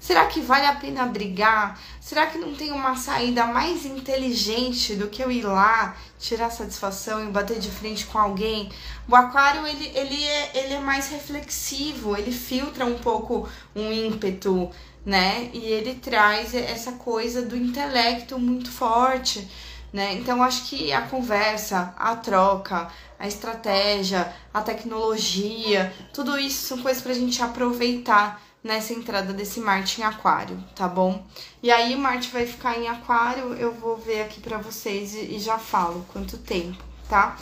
[0.00, 1.80] Será que vale a pena brigar?
[2.00, 7.24] Será que não tem uma saída mais inteligente do que eu ir lá, tirar satisfação
[7.24, 8.70] e bater de frente com alguém?
[9.08, 14.70] O aquário, ele, ele, é, ele é mais reflexivo, ele filtra um pouco um ímpeto,
[15.04, 15.50] né?
[15.52, 19.48] E ele traz essa coisa do intelecto muito forte,
[19.92, 20.14] né?
[20.14, 22.88] Então acho que a conversa, a troca,
[23.18, 29.60] a estratégia, a tecnologia, tudo isso são coisas para a gente aproveitar nessa entrada desse
[29.60, 31.24] Marte em Aquário, tá bom?
[31.62, 35.38] E aí Marte vai ficar em Aquário, eu vou ver aqui para vocês e, e,
[35.38, 37.38] já falo quanto tempo, tá?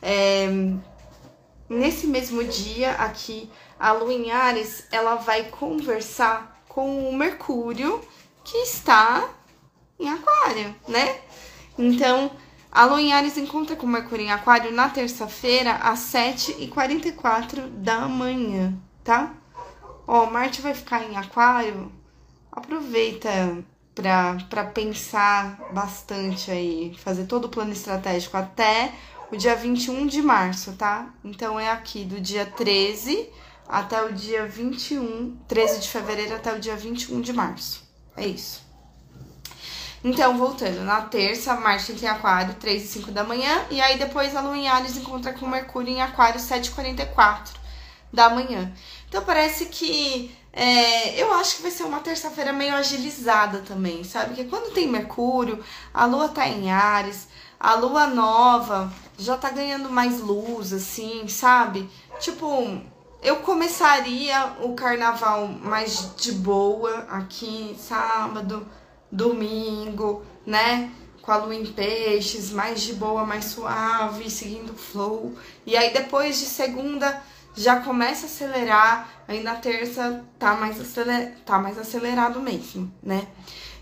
[0.00, 0.46] É,
[1.68, 8.00] nesse mesmo dia aqui, a Lua em Ares, ela vai conversar com o Mercúrio,
[8.44, 9.28] que está
[9.98, 11.20] em Aquário, né?
[11.76, 12.30] Então,
[12.70, 18.06] a Lua em Ares encontra com o Mercúrio em Aquário na terça-feira, às 7h44 da
[18.06, 19.34] manhã, tá?
[20.10, 21.92] Ó, Marte vai ficar em Aquário,
[22.50, 23.62] aproveita
[24.48, 28.90] para pensar bastante aí, fazer todo o plano estratégico até
[29.30, 31.10] o dia 21 de março, tá?
[31.22, 33.28] Então é aqui do dia 13
[33.68, 37.86] até o dia 21, 13 de fevereiro até o dia 21 de março.
[38.16, 38.66] É isso.
[40.02, 43.98] Então, voltando, na terça, Marte entra em Aquário, 3 e 5 da manhã, e aí
[43.98, 47.58] depois a Lua em Ares encontra com Mercúrio em Aquário, 7 e 44
[48.10, 48.72] da manhã.
[49.08, 54.28] Então, parece que é, eu acho que vai ser uma terça-feira meio agilizada também, sabe?
[54.34, 55.62] Porque quando tem Mercúrio,
[55.92, 57.28] a Lua tá em Ares,
[57.60, 61.88] a Lua nova já tá ganhando mais luz, assim, sabe?
[62.20, 62.80] Tipo,
[63.22, 68.66] eu começaria o carnaval mais de boa aqui, sábado,
[69.10, 70.92] domingo, né?
[71.22, 75.34] Com a lua em peixes, mais de boa, mais suave, seguindo o flow.
[75.66, 77.22] E aí depois de segunda
[77.54, 81.34] já começa a acelerar, aí na terça tá mais, aceler...
[81.44, 83.26] tá mais acelerado mesmo, né?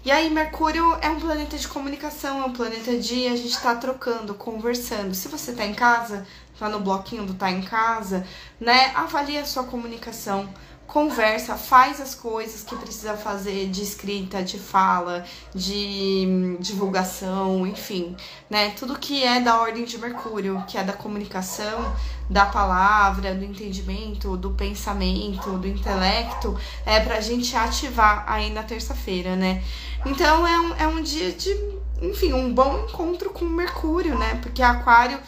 [0.04, 3.74] E aí, Mercúrio é um planeta de comunicação, é um planeta de a gente tá
[3.74, 5.12] trocando, conversando.
[5.14, 6.24] Se você tá em casa,
[6.56, 8.24] tá no bloquinho do tá em casa,
[8.60, 8.92] né?
[8.94, 10.48] Avalie a sua comunicação
[10.86, 15.24] conversa, faz as coisas que precisa fazer de escrita, de fala,
[15.54, 18.16] de divulgação, enfim,
[18.48, 18.70] né?
[18.70, 21.94] Tudo que é da ordem de Mercúrio, que é da comunicação,
[22.28, 29.36] da palavra, do entendimento, do pensamento, do intelecto, é pra gente ativar aí na terça-feira,
[29.36, 29.62] né?
[30.04, 31.56] Então é um, é um dia de,
[32.02, 34.38] enfim, um bom encontro com Mercúrio, né?
[34.42, 35.18] Porque Aquário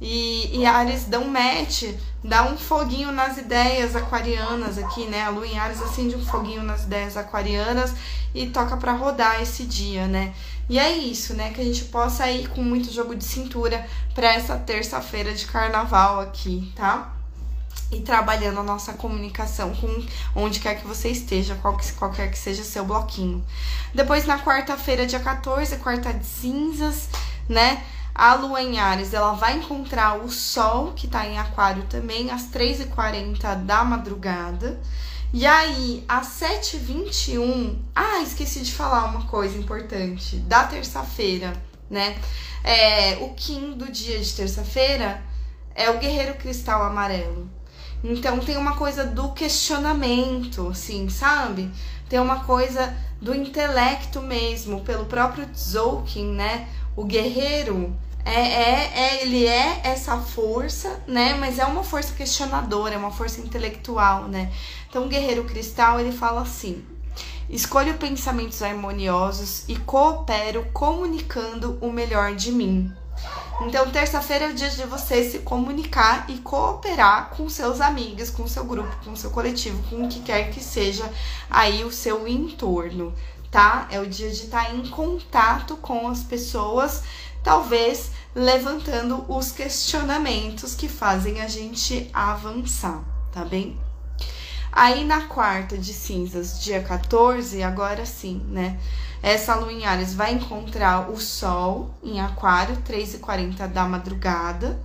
[0.00, 1.84] e, e Ares dão match,
[2.22, 5.22] dá um foguinho nas ideias aquarianas aqui, né?
[5.22, 7.94] A Lua em Ares acende um foguinho nas ideias aquarianas
[8.34, 10.32] e toca para rodar esse dia, né?
[10.68, 11.50] E é isso, né?
[11.50, 13.84] Que a gente possa ir com muito jogo de cintura
[14.14, 17.12] para essa terça-feira de carnaval aqui, tá?
[17.90, 20.06] E trabalhando a nossa comunicação com
[20.36, 23.42] onde quer que você esteja, qual que, qualquer que seja seu bloquinho.
[23.94, 27.08] Depois, na quarta-feira, dia 14, quarta de cinzas,
[27.48, 27.82] né?
[28.18, 32.50] A lua em Ares, ela vai encontrar o Sol, que tá em Aquário também, às
[32.50, 34.80] 3h40 da madrugada.
[35.32, 41.52] E aí, às 7h21, ah, esqueci de falar uma coisa importante, da terça-feira,
[41.88, 42.18] né?
[42.64, 45.22] É, o Kim do dia de terça-feira
[45.72, 47.48] é o Guerreiro Cristal Amarelo.
[48.02, 51.70] Então tem uma coisa do questionamento, assim, sabe?
[52.08, 56.68] Tem uma coisa do intelecto mesmo, pelo próprio Tzolk'in, né?
[56.96, 61.34] O guerreiro, é, é, é, ele é essa força, né?
[61.34, 64.52] Mas é uma força questionadora, é uma força intelectual, né?
[64.88, 66.84] Então, o guerreiro cristal, ele fala assim:
[67.48, 72.92] escolho pensamentos harmoniosos e coopero comunicando o melhor de mim.
[73.60, 78.46] Então, terça-feira é o dia de você se comunicar e cooperar com seus amigos, com
[78.46, 81.10] seu grupo, com seu coletivo, com o que quer que seja
[81.50, 83.12] aí o seu entorno,
[83.50, 83.88] tá?
[83.90, 87.02] É o dia de estar em contato com as pessoas
[87.48, 93.02] talvez levantando os questionamentos que fazem a gente avançar,
[93.32, 93.80] tá bem?
[94.70, 98.78] Aí na quarta de cinzas, dia 14, agora sim, né?
[99.22, 104.78] Essa lua em Ares vai encontrar o Sol em Aquário, 3h40 da madrugada.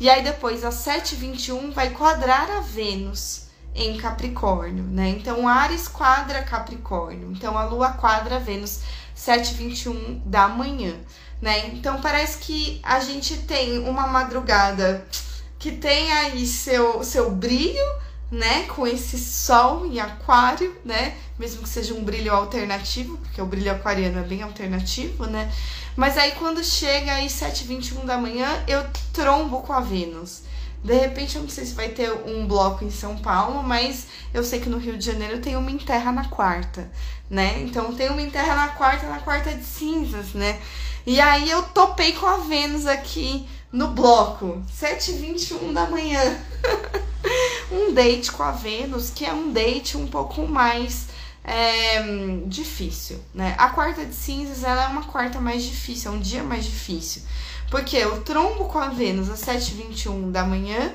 [0.00, 5.10] E aí depois, às 7h21, vai quadrar a Vênus em Capricórnio, né?
[5.10, 7.30] Então, Ares quadra Capricórnio.
[7.32, 8.80] Então, a lua quadra Vênus,
[9.14, 10.94] 7h21 da manhã
[11.40, 11.68] né?
[11.68, 15.06] Então parece que a gente tem uma madrugada
[15.58, 17.84] que tem aí seu, seu brilho,
[18.30, 18.64] né?
[18.64, 21.16] Com esse sol em aquário, né?
[21.38, 25.50] Mesmo que seja um brilho alternativo, porque o brilho aquariano é bem alternativo, né?
[25.96, 30.42] Mas aí quando chega aí 7h21 da manhã, eu trombo com a Vênus.
[30.82, 34.44] De repente, eu não sei se vai ter um bloco em São Paulo, mas eu
[34.44, 36.88] sei que no Rio de Janeiro tem uma enterra na quarta,
[37.28, 37.60] né?
[37.62, 40.60] Então tem uma enterra na quarta, na quarta de cinzas, né?
[41.08, 46.20] E aí eu topei com a Vênus aqui no bloco, 7h21 da manhã.
[47.72, 51.06] um date com a Vênus, que é um date um pouco mais
[51.42, 52.02] é,
[52.44, 53.54] difícil, né?
[53.56, 57.22] A quarta de cinzas, ela é uma quarta mais difícil, é um dia mais difícil.
[57.70, 60.92] Porque eu trombo com a Vênus às 7h21 da manhã,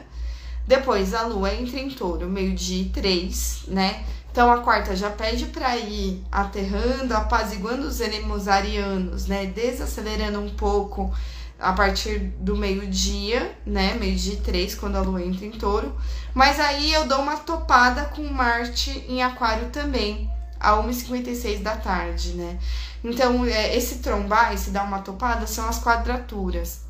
[0.67, 4.05] depois a Lua entra em touro, meio-dia e 3, né?
[4.33, 9.45] Então a quarta já pede para ir aterrando, apaziguando os enemos arianos, né?
[9.45, 11.13] Desacelerando um pouco
[11.59, 13.93] a partir do meio-dia, né?
[13.93, 15.95] Meio-dia três, quando a lua entra em touro.
[16.33, 20.27] Mas aí eu dou uma topada com Marte em Aquário também,
[20.59, 22.57] a 1h56 da tarde, né?
[23.03, 26.81] Então, é, esse trombar, esse dar uma topada, são as quadraturas.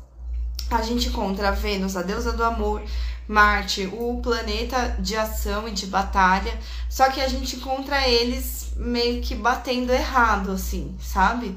[0.70, 2.82] A gente encontra a Vênus, a deusa do amor,
[3.26, 9.22] Marte, o planeta de ação e de batalha, só que a gente encontra eles meio
[9.22, 11.56] que batendo errado, assim, sabe?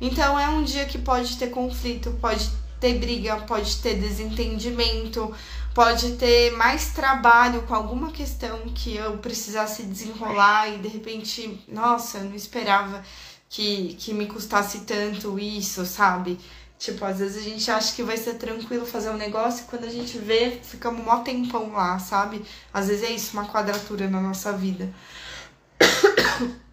[0.00, 5.34] Então é um dia que pode ter conflito, pode ter briga, pode ter desentendimento,
[5.74, 12.18] pode ter mais trabalho com alguma questão que eu precisasse desenrolar e de repente, nossa,
[12.18, 13.02] eu não esperava
[13.48, 16.38] que, que me custasse tanto isso, sabe?
[16.78, 19.84] Tipo, às vezes a gente acha que vai ser tranquilo fazer um negócio e quando
[19.84, 22.44] a gente vê, fica um mó tempão lá, sabe?
[22.72, 24.92] Às vezes é isso, uma quadratura na nossa vida.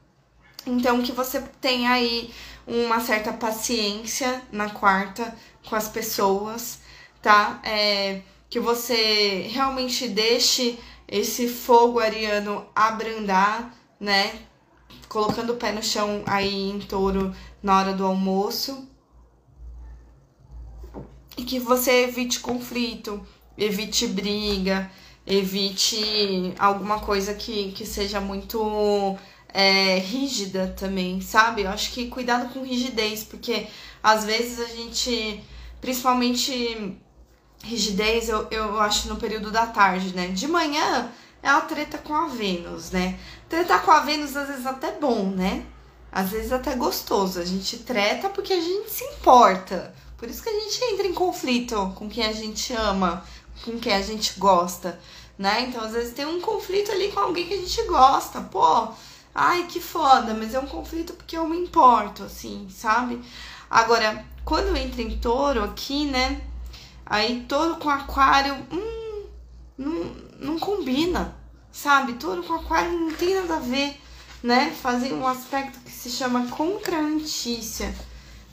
[0.66, 2.34] Então, que você tenha aí
[2.66, 5.36] uma certa paciência na quarta
[5.68, 6.80] com as pessoas,
[7.22, 7.60] tá?
[7.66, 14.40] É, que você realmente deixe esse fogo ariano abrandar, né?
[15.10, 18.88] Colocando o pé no chão aí em touro na hora do almoço
[21.38, 23.26] e que você evite conflito,
[23.58, 24.90] evite briga,
[25.26, 29.18] evite alguma coisa que, que seja muito
[29.54, 31.64] é, rígida também, sabe?
[31.64, 33.68] Eu acho que cuidado com rigidez, porque
[34.02, 35.44] às vezes a gente,
[35.80, 36.98] principalmente
[37.64, 40.28] rigidez, eu, eu acho no período da tarde, né?
[40.28, 41.10] De manhã
[41.42, 43.18] é a treta com a Vênus, né?
[43.48, 45.66] Tretar com a Vênus às vezes até bom, né?
[46.12, 47.40] Às vezes até gostoso.
[47.40, 49.94] A gente treta porque a gente se importa.
[50.24, 53.26] Por isso que a gente entra em conflito com quem a gente ama,
[53.66, 54.98] com quem a gente gosta,
[55.38, 55.66] né?
[55.68, 58.40] Então, às vezes tem um conflito ali com alguém que a gente gosta.
[58.40, 58.88] Pô,
[59.36, 63.22] ai, que foda, mas é um conflito porque eu me importo, assim, sabe?
[63.70, 66.42] Agora, quando entra em touro aqui, né?
[67.06, 69.26] Aí touro com aquário, hum,
[69.78, 71.36] não, não combina,
[71.70, 72.14] sabe?
[72.14, 74.00] Touro com aquário não tem nada a ver,
[74.42, 74.74] né?
[74.82, 77.94] Fazem um aspecto que se chama contrantícia,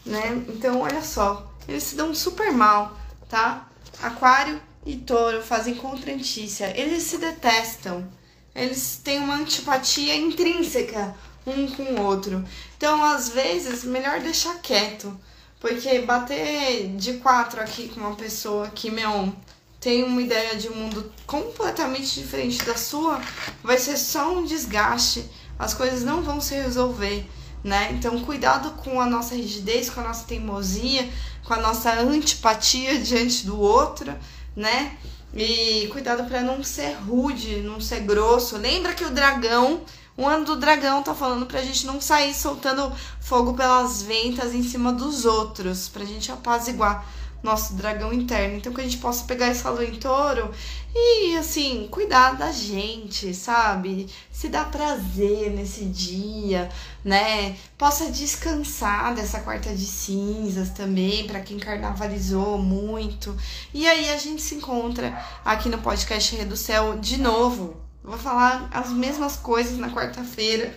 [0.05, 0.45] né?
[0.49, 2.99] Então, olha só, eles se dão super mal,
[3.29, 3.69] tá?
[4.03, 8.07] Aquário e touro fazem contrantícia, eles se detestam,
[8.55, 11.15] eles têm uma antipatia intrínseca
[11.47, 12.45] um com o outro.
[12.77, 15.19] Então, às vezes, melhor deixar quieto.
[15.59, 19.33] Porque bater de quatro aqui com uma pessoa que, meu,
[19.79, 23.21] tem uma ideia de um mundo completamente diferente da sua,
[23.63, 25.25] vai ser só um desgaste.
[25.59, 27.27] As coisas não vão se resolver,
[27.63, 27.91] né?
[27.93, 31.09] Então, cuidado com a nossa rigidez, com a nossa teimosia,
[31.51, 34.15] com a nossa antipatia diante do outro,
[34.55, 34.97] né?
[35.35, 38.57] E cuidado para não ser rude, não ser grosso.
[38.57, 39.81] Lembra que o dragão
[40.17, 44.63] o ano do dragão tá falando pra gente não sair soltando fogo pelas ventas em
[44.63, 47.05] cima dos outros, pra gente apaziguar
[47.43, 48.57] nosso dragão interno.
[48.57, 50.51] Então que a gente possa pegar essa lua em touro
[50.95, 54.09] e assim, cuidar da gente, sabe?
[54.31, 56.69] Se dar prazer nesse dia,
[57.05, 57.57] né?
[57.79, 63.37] Possa descansar dessa quarta de cinzas também, para quem carnavalizou muito.
[63.73, 68.17] E aí a gente se encontra aqui no podcast Rei do Céu de novo Vou
[68.17, 70.75] falar as mesmas coisas na quarta-feira.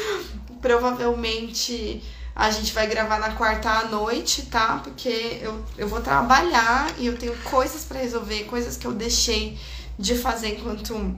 [0.60, 2.02] Provavelmente
[2.34, 4.80] a gente vai gravar na quarta à noite, tá?
[4.82, 9.58] Porque eu, eu vou trabalhar e eu tenho coisas para resolver, coisas que eu deixei
[9.98, 11.16] de fazer enquanto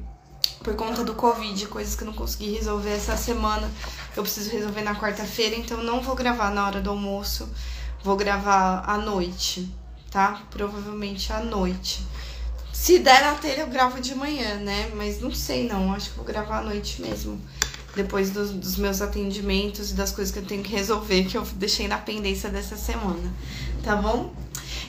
[0.63, 3.71] por conta do Covid, coisas que eu não consegui resolver essa semana.
[4.17, 7.49] Eu preciso resolver na quarta-feira, então não vou gravar na hora do almoço.
[8.03, 9.71] Vou gravar à noite,
[10.11, 10.43] tá?
[10.51, 12.05] Provavelmente à noite.
[12.73, 14.91] Se der na telha, eu gravo de manhã, né?
[14.95, 15.93] Mas não sei, não.
[15.93, 17.41] Acho que vou gravar à noite mesmo.
[17.95, 21.43] Depois dos, dos meus atendimentos e das coisas que eu tenho que resolver, que eu
[21.55, 23.33] deixei na pendência dessa semana.
[23.83, 24.33] Tá bom?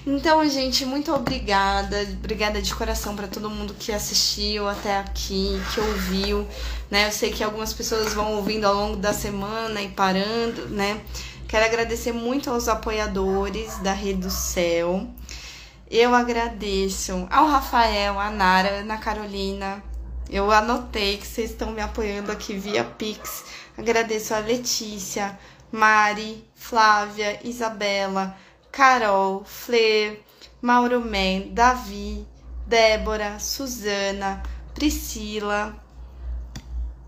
[0.08, 2.02] Então, gente, muito obrigada.
[2.20, 6.48] Obrigada de coração para todo mundo que assistiu até aqui, que ouviu,
[6.92, 7.08] né?
[7.08, 11.02] Eu sei que algumas pessoas vão ouvindo ao longo da semana e parando, né?
[11.48, 15.08] Quero agradecer muito aos apoiadores da Rede do Céu.
[15.90, 19.82] Eu agradeço ao Rafael, a Nara, a Ana Carolina.
[20.30, 23.46] Eu anotei que vocês estão me apoiando aqui via Pix.
[23.78, 25.38] Agradeço a Letícia,
[25.72, 28.36] Mari, Flávia, Isabela,
[28.72, 30.24] Carol, Fler,
[30.62, 32.26] Mauro Men, Davi,
[32.66, 34.42] Débora, Suzana,
[34.74, 35.76] Priscila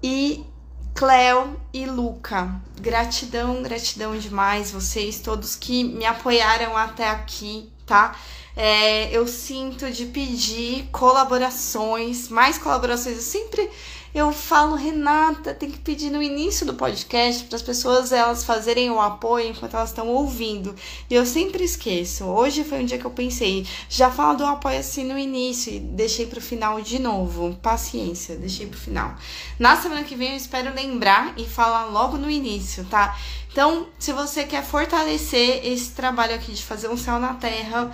[0.03, 0.45] e
[0.93, 2.61] Cleo e Luca.
[2.79, 8.15] Gratidão, gratidão demais vocês todos que me apoiaram até aqui, tá?
[8.57, 13.17] É, eu sinto de pedir colaborações, mais colaborações.
[13.17, 13.69] Eu sempre
[14.15, 18.89] eu falo, Renata, tem que pedir no início do podcast para as pessoas elas fazerem
[18.89, 20.73] o apoio enquanto elas estão ouvindo.
[21.07, 22.25] E eu sempre esqueço.
[22.25, 25.79] Hoje foi um dia que eu pensei, já falo do apoio assim no início e
[25.79, 27.55] deixei para o final de novo.
[27.61, 29.15] Paciência, deixei para o final.
[29.59, 33.15] Na semana que vem eu espero lembrar e falar logo no início, tá?
[33.51, 37.91] Então, se você quer fortalecer esse trabalho aqui de fazer um céu na terra,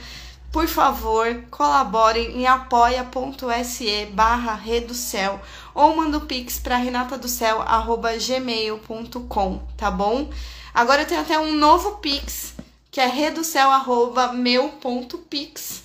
[0.53, 5.41] por favor, colaborem em apoia.se barra Reducel
[5.73, 10.29] ou manda o pix para renatadocel.gmail.com, tá bom?
[10.71, 12.53] Agora eu tenho até um novo pix,
[12.91, 15.83] que é reducel.meu.pix.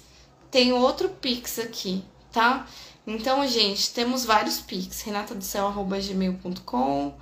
[0.51, 2.66] Tem outro pix aqui, tá?
[3.07, 5.01] Então, gente, temos vários pix.
[5.01, 7.15] renatadocel.gmail.com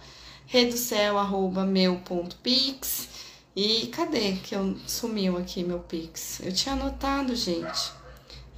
[0.48, 3.15] reducel.meu.pix
[3.56, 6.40] e cadê que eu sumiu aqui meu Pix?
[6.44, 7.90] Eu tinha anotado, gente.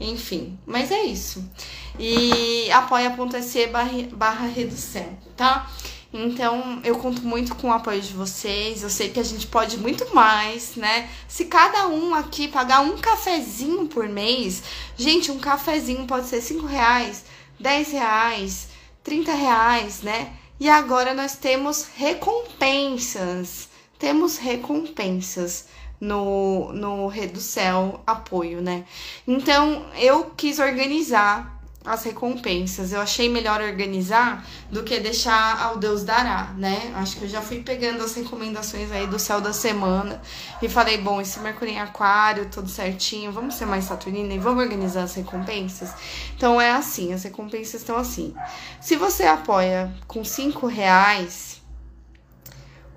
[0.00, 1.48] Enfim, mas é isso.
[1.96, 3.68] E apoia.se
[4.12, 5.70] barra, redução, tá?
[6.12, 8.82] Então, eu conto muito com o apoio de vocês.
[8.82, 11.08] Eu sei que a gente pode muito mais, né?
[11.28, 14.64] Se cada um aqui pagar um cafezinho por mês,
[14.96, 17.24] gente, um cafezinho pode ser 5 reais,
[17.60, 18.68] 10 reais,
[19.04, 20.32] 30 reais, né?
[20.58, 23.67] E agora nós temos recompensas
[23.98, 25.66] temos recompensas
[26.00, 28.84] no, no Reducel Apoio, né?
[29.26, 32.92] Então, eu quis organizar as recompensas.
[32.92, 36.92] Eu achei melhor organizar do que deixar ao Deus dará, né?
[36.96, 40.20] Acho que eu já fui pegando as recomendações aí do céu da semana
[40.60, 44.62] e falei, bom, esse Mercúrio em Aquário, tudo certinho, vamos ser mais Saturnina e vamos
[44.62, 45.92] organizar as recompensas?
[46.36, 48.34] Então é assim, as recompensas estão assim.
[48.80, 51.62] Se você apoia com cinco reais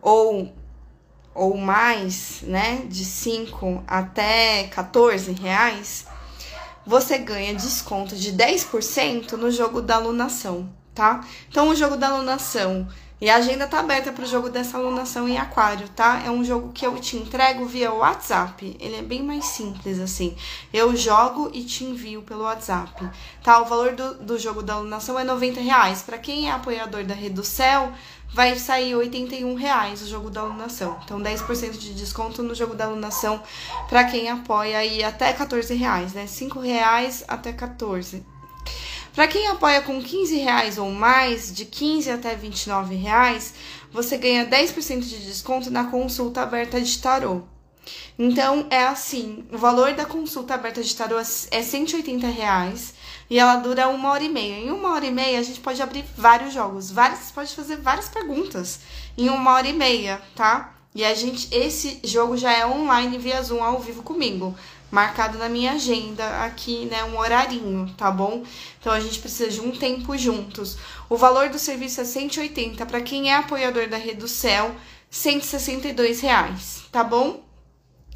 [0.02, 0.54] ou
[1.34, 6.06] ou mais, né, de 5 até 14 reais,
[6.86, 11.26] você ganha desconto de 10% no jogo da alunação, tá?
[11.50, 12.88] Então, o jogo da alunação
[13.22, 16.24] e a agenda tá aberta para o jogo dessa alunação em aquário, tá?
[16.26, 18.76] É um jogo que eu te entrego via WhatsApp.
[18.80, 20.36] Ele é bem mais simples assim.
[20.74, 23.08] Eu jogo e te envio pelo WhatsApp,
[23.44, 23.62] tá?
[23.62, 26.02] O valor do, do jogo da alunação é 90 reais.
[26.02, 27.94] Para quem é apoiador da Rede do Céu,
[28.34, 31.00] vai sair 81 reais o jogo da alunação.
[31.04, 33.42] Então, 10% de desconto no jogo da alunação
[33.90, 36.28] para quem apoia aí até 14 reais, né?
[36.28, 38.26] 5 reais até 14.
[39.14, 43.54] Para quem apoia com 15 reais ou mais, de 15 até 29 reais,
[43.92, 47.42] você ganha 10% de desconto na consulta aberta de tarô.
[48.18, 52.94] Então, é assim, o valor da consulta aberta de tarô é 180 reais
[53.32, 54.58] e ela dura uma hora e meia.
[54.58, 56.92] Em uma hora e meia, a gente pode abrir vários jogos.
[56.92, 58.82] Vários, você pode fazer várias perguntas
[59.18, 60.76] em uma hora e meia, tá?
[60.94, 64.54] E a gente, esse jogo já é online via Zoom ao vivo comigo.
[64.92, 67.06] Marcado na minha agenda aqui, né?
[67.06, 68.44] Um horarinho, tá bom?
[68.82, 70.78] Então a gente precisa de um tempo juntos.
[71.10, 72.86] O valor do serviço é 180.
[72.86, 74.76] Para quem é apoiador da Rede do Céu,
[75.10, 77.46] 162 reais, tá bom?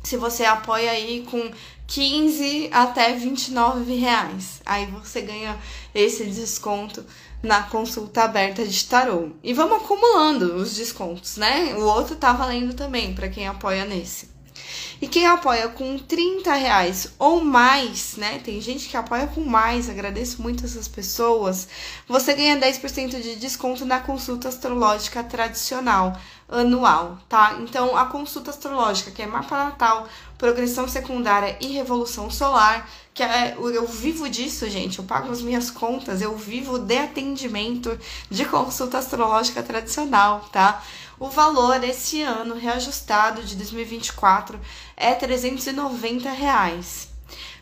[0.03, 1.51] Se você apoia aí com
[1.87, 4.61] 15 até 29 reais.
[4.65, 5.57] Aí você ganha
[5.93, 7.05] esse desconto
[7.41, 9.29] na consulta aberta de tarô.
[9.43, 11.75] E vamos acumulando os descontos, né?
[11.75, 14.35] O outro tá valendo também para quem apoia nesse.
[15.01, 18.39] E quem apoia com 30 reais ou mais, né?
[18.39, 21.67] Tem gente que apoia com mais, agradeço muito essas pessoas.
[22.07, 26.17] Você ganha 10% de desconto na consulta astrológica tradicional
[26.47, 27.57] anual, tá?
[27.59, 30.07] Então, a consulta astrológica, que é mapa natal,
[30.37, 35.71] progressão secundária e revolução solar, que é, eu vivo disso, gente, eu pago as minhas
[35.71, 37.97] contas, eu vivo de atendimento
[38.29, 40.83] de consulta astrológica tradicional, tá?
[41.17, 44.59] O valor esse ano reajustado de 2024
[44.97, 47.07] é 390 reais.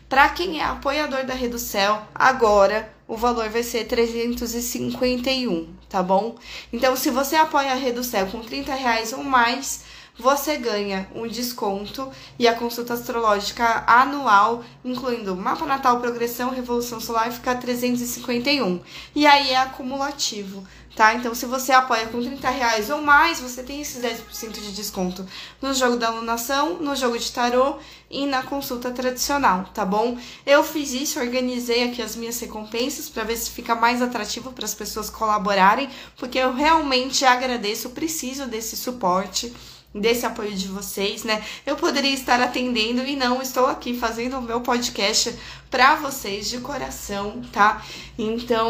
[0.08, 6.34] Para quem é apoiador da Reducel, agora o valor vai ser 351, tá bom?
[6.72, 9.83] Então, se você apoia a Reducel com 30 reais ou mais,
[10.16, 12.08] você ganha um desconto
[12.38, 18.80] e a consulta astrológica anual, incluindo mapa natal, progressão, revolução solar, fica 351.
[19.14, 20.64] E aí é acumulativo,
[20.94, 21.14] tá?
[21.14, 25.26] Então, se você apoia com 30 reais ou mais, você tem esses 10% de desconto
[25.60, 27.78] no jogo da alunação, no jogo de tarô
[28.08, 30.16] e na consulta tradicional, tá bom?
[30.46, 34.64] Eu fiz isso, organizei aqui as minhas recompensas para ver se fica mais atrativo para
[34.64, 39.52] as pessoas colaborarem, porque eu realmente agradeço, preciso desse suporte
[39.94, 41.42] desse apoio de vocês, né?
[41.64, 45.34] Eu poderia estar atendendo e não estou aqui fazendo o meu podcast
[45.70, 47.84] para vocês de coração, tá?
[48.18, 48.68] Então,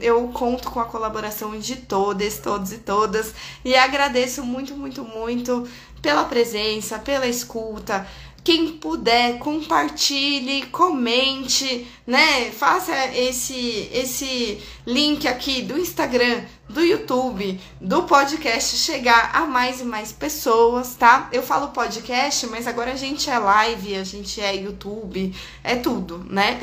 [0.00, 3.34] eu conto com a colaboração de todas, todos e todas
[3.64, 5.66] e agradeço muito, muito, muito
[6.02, 8.06] pela presença, pela escuta,
[8.44, 12.50] quem puder, compartilhe, comente, né?
[12.50, 19.84] Faça esse esse link aqui do Instagram, do YouTube, do podcast chegar a mais e
[19.84, 21.28] mais pessoas, tá?
[21.32, 26.24] Eu falo podcast, mas agora a gente é live, a gente é YouTube, é tudo,
[26.28, 26.58] né?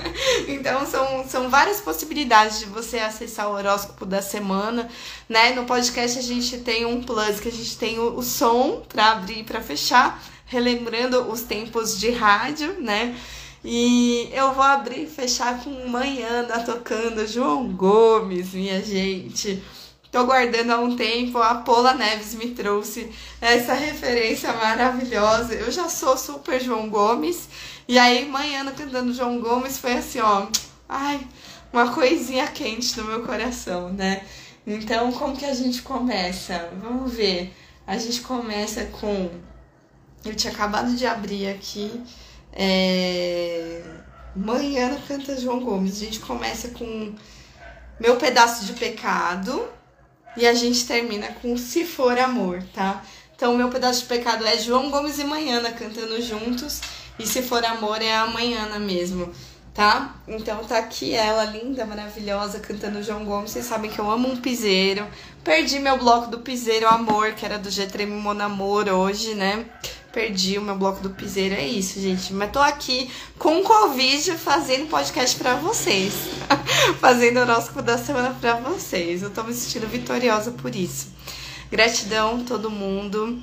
[0.46, 4.88] então são, são várias possibilidades de você acessar o horóscopo da semana,
[5.28, 5.52] né?
[5.52, 9.12] No podcast a gente tem um plus que a gente tem o, o som para
[9.12, 13.16] abrir e para fechar relembrando os tempos de rádio, né?
[13.64, 19.62] E eu vou abrir e fechar com manhã tocando João Gomes, minha gente.
[20.10, 23.10] Tô guardando há um tempo, a Paula Neves me trouxe
[23.40, 25.54] essa referência maravilhosa.
[25.54, 27.48] Eu já sou super João Gomes.
[27.88, 30.46] E aí, manhã cantando João Gomes foi assim, ó.
[30.88, 31.20] Ai,
[31.72, 34.24] uma coisinha quente no meu coração, né?
[34.66, 36.70] Então, como que a gente começa?
[36.82, 37.52] Vamos ver.
[37.86, 39.30] A gente começa com
[40.26, 42.02] eu tinha acabado de abrir aqui.
[42.56, 43.82] É...
[44.34, 45.96] Manhã canta João Gomes.
[45.96, 47.14] A gente começa com
[48.00, 49.68] Meu Pedaço de Pecado.
[50.36, 53.02] E a gente termina com Se For Amor, tá?
[53.34, 56.80] Então, Meu Pedaço de Pecado é João Gomes e Manhana cantando juntos.
[57.18, 59.32] E Se For Amor é a Manhana mesmo,
[59.72, 60.16] tá?
[60.28, 63.50] Então tá aqui ela, linda, maravilhosa, cantando João Gomes.
[63.50, 65.06] Vocês sabem que eu amo um piseiro.
[65.42, 69.64] Perdi meu bloco do piseiro Amor, que era do G Treme Mon Amor hoje, né?
[70.16, 72.32] Perdi o meu bloco do piseiro, é isso, gente.
[72.32, 76.14] Mas tô aqui com Covid fazendo podcast para vocês.
[76.98, 79.22] fazendo horóscopo da semana para vocês.
[79.22, 81.12] Eu tô me sentindo vitoriosa por isso.
[81.70, 83.38] Gratidão todo mundo.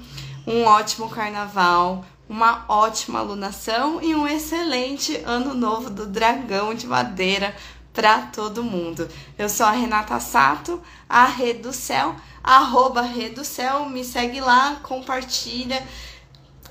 [0.47, 7.55] Um ótimo carnaval, uma ótima alunação e um excelente ano novo do dragão de madeira
[7.93, 9.07] para todo mundo.
[9.37, 14.41] Eu sou a Renata Sato, a Rede do Céu, arroba Rede do Céu, me segue
[14.41, 15.85] lá, compartilha,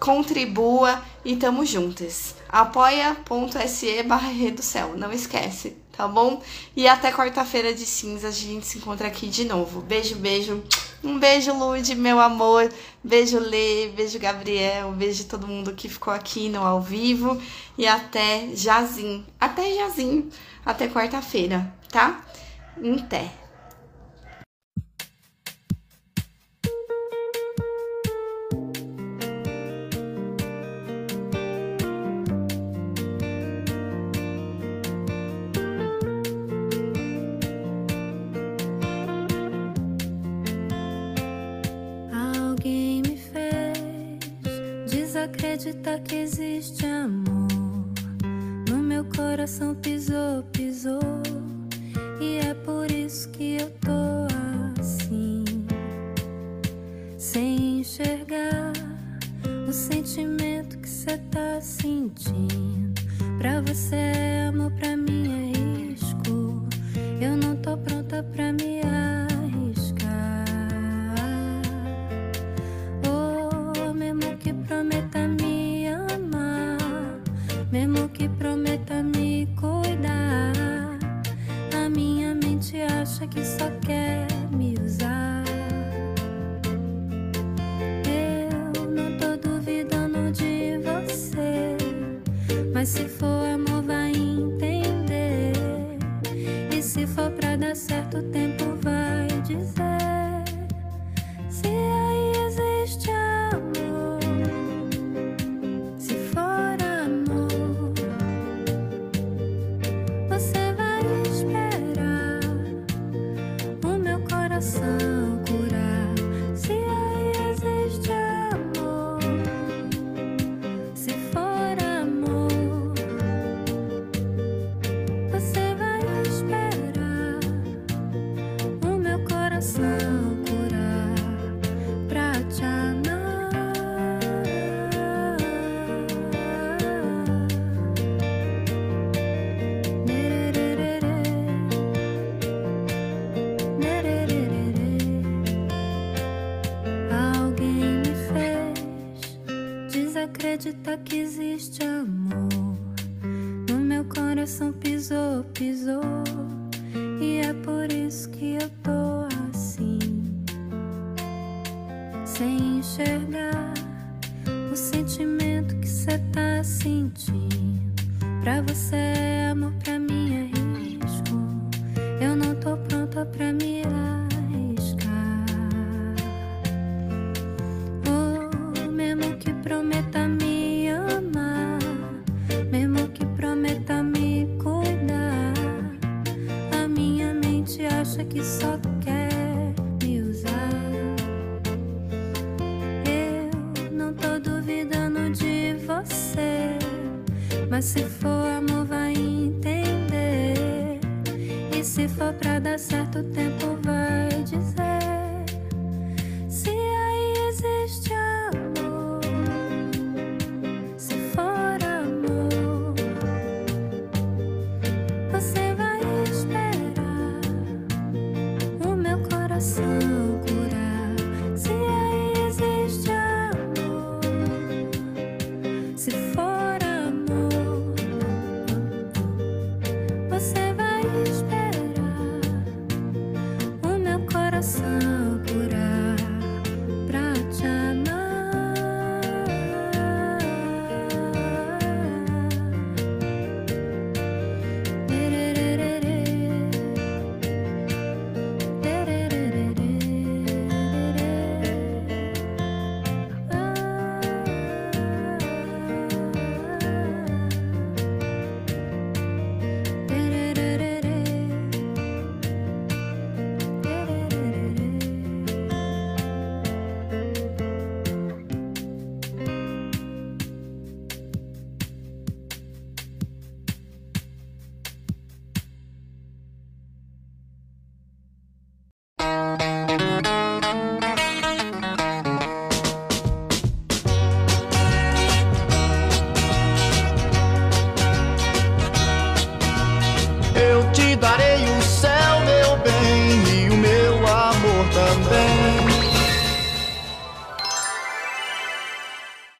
[0.03, 2.35] contribua e tamo juntas.
[2.49, 6.43] apoia.se barra do Céu, não esquece, tá bom?
[6.75, 9.81] E até quarta-feira de cinzas a gente se encontra aqui de novo.
[9.81, 10.61] Beijo, beijo.
[11.05, 12.69] Um beijo, Lude, meu amor.
[13.03, 13.93] Beijo, Lê.
[13.95, 14.91] Beijo, Gabriel.
[14.91, 17.41] Beijo todo mundo que ficou aqui no ao vivo.
[17.79, 19.25] E até Jazim.
[19.41, 20.29] Até Jazim
[20.67, 22.25] até quarta-feira, tá?
[23.01, 23.42] Até.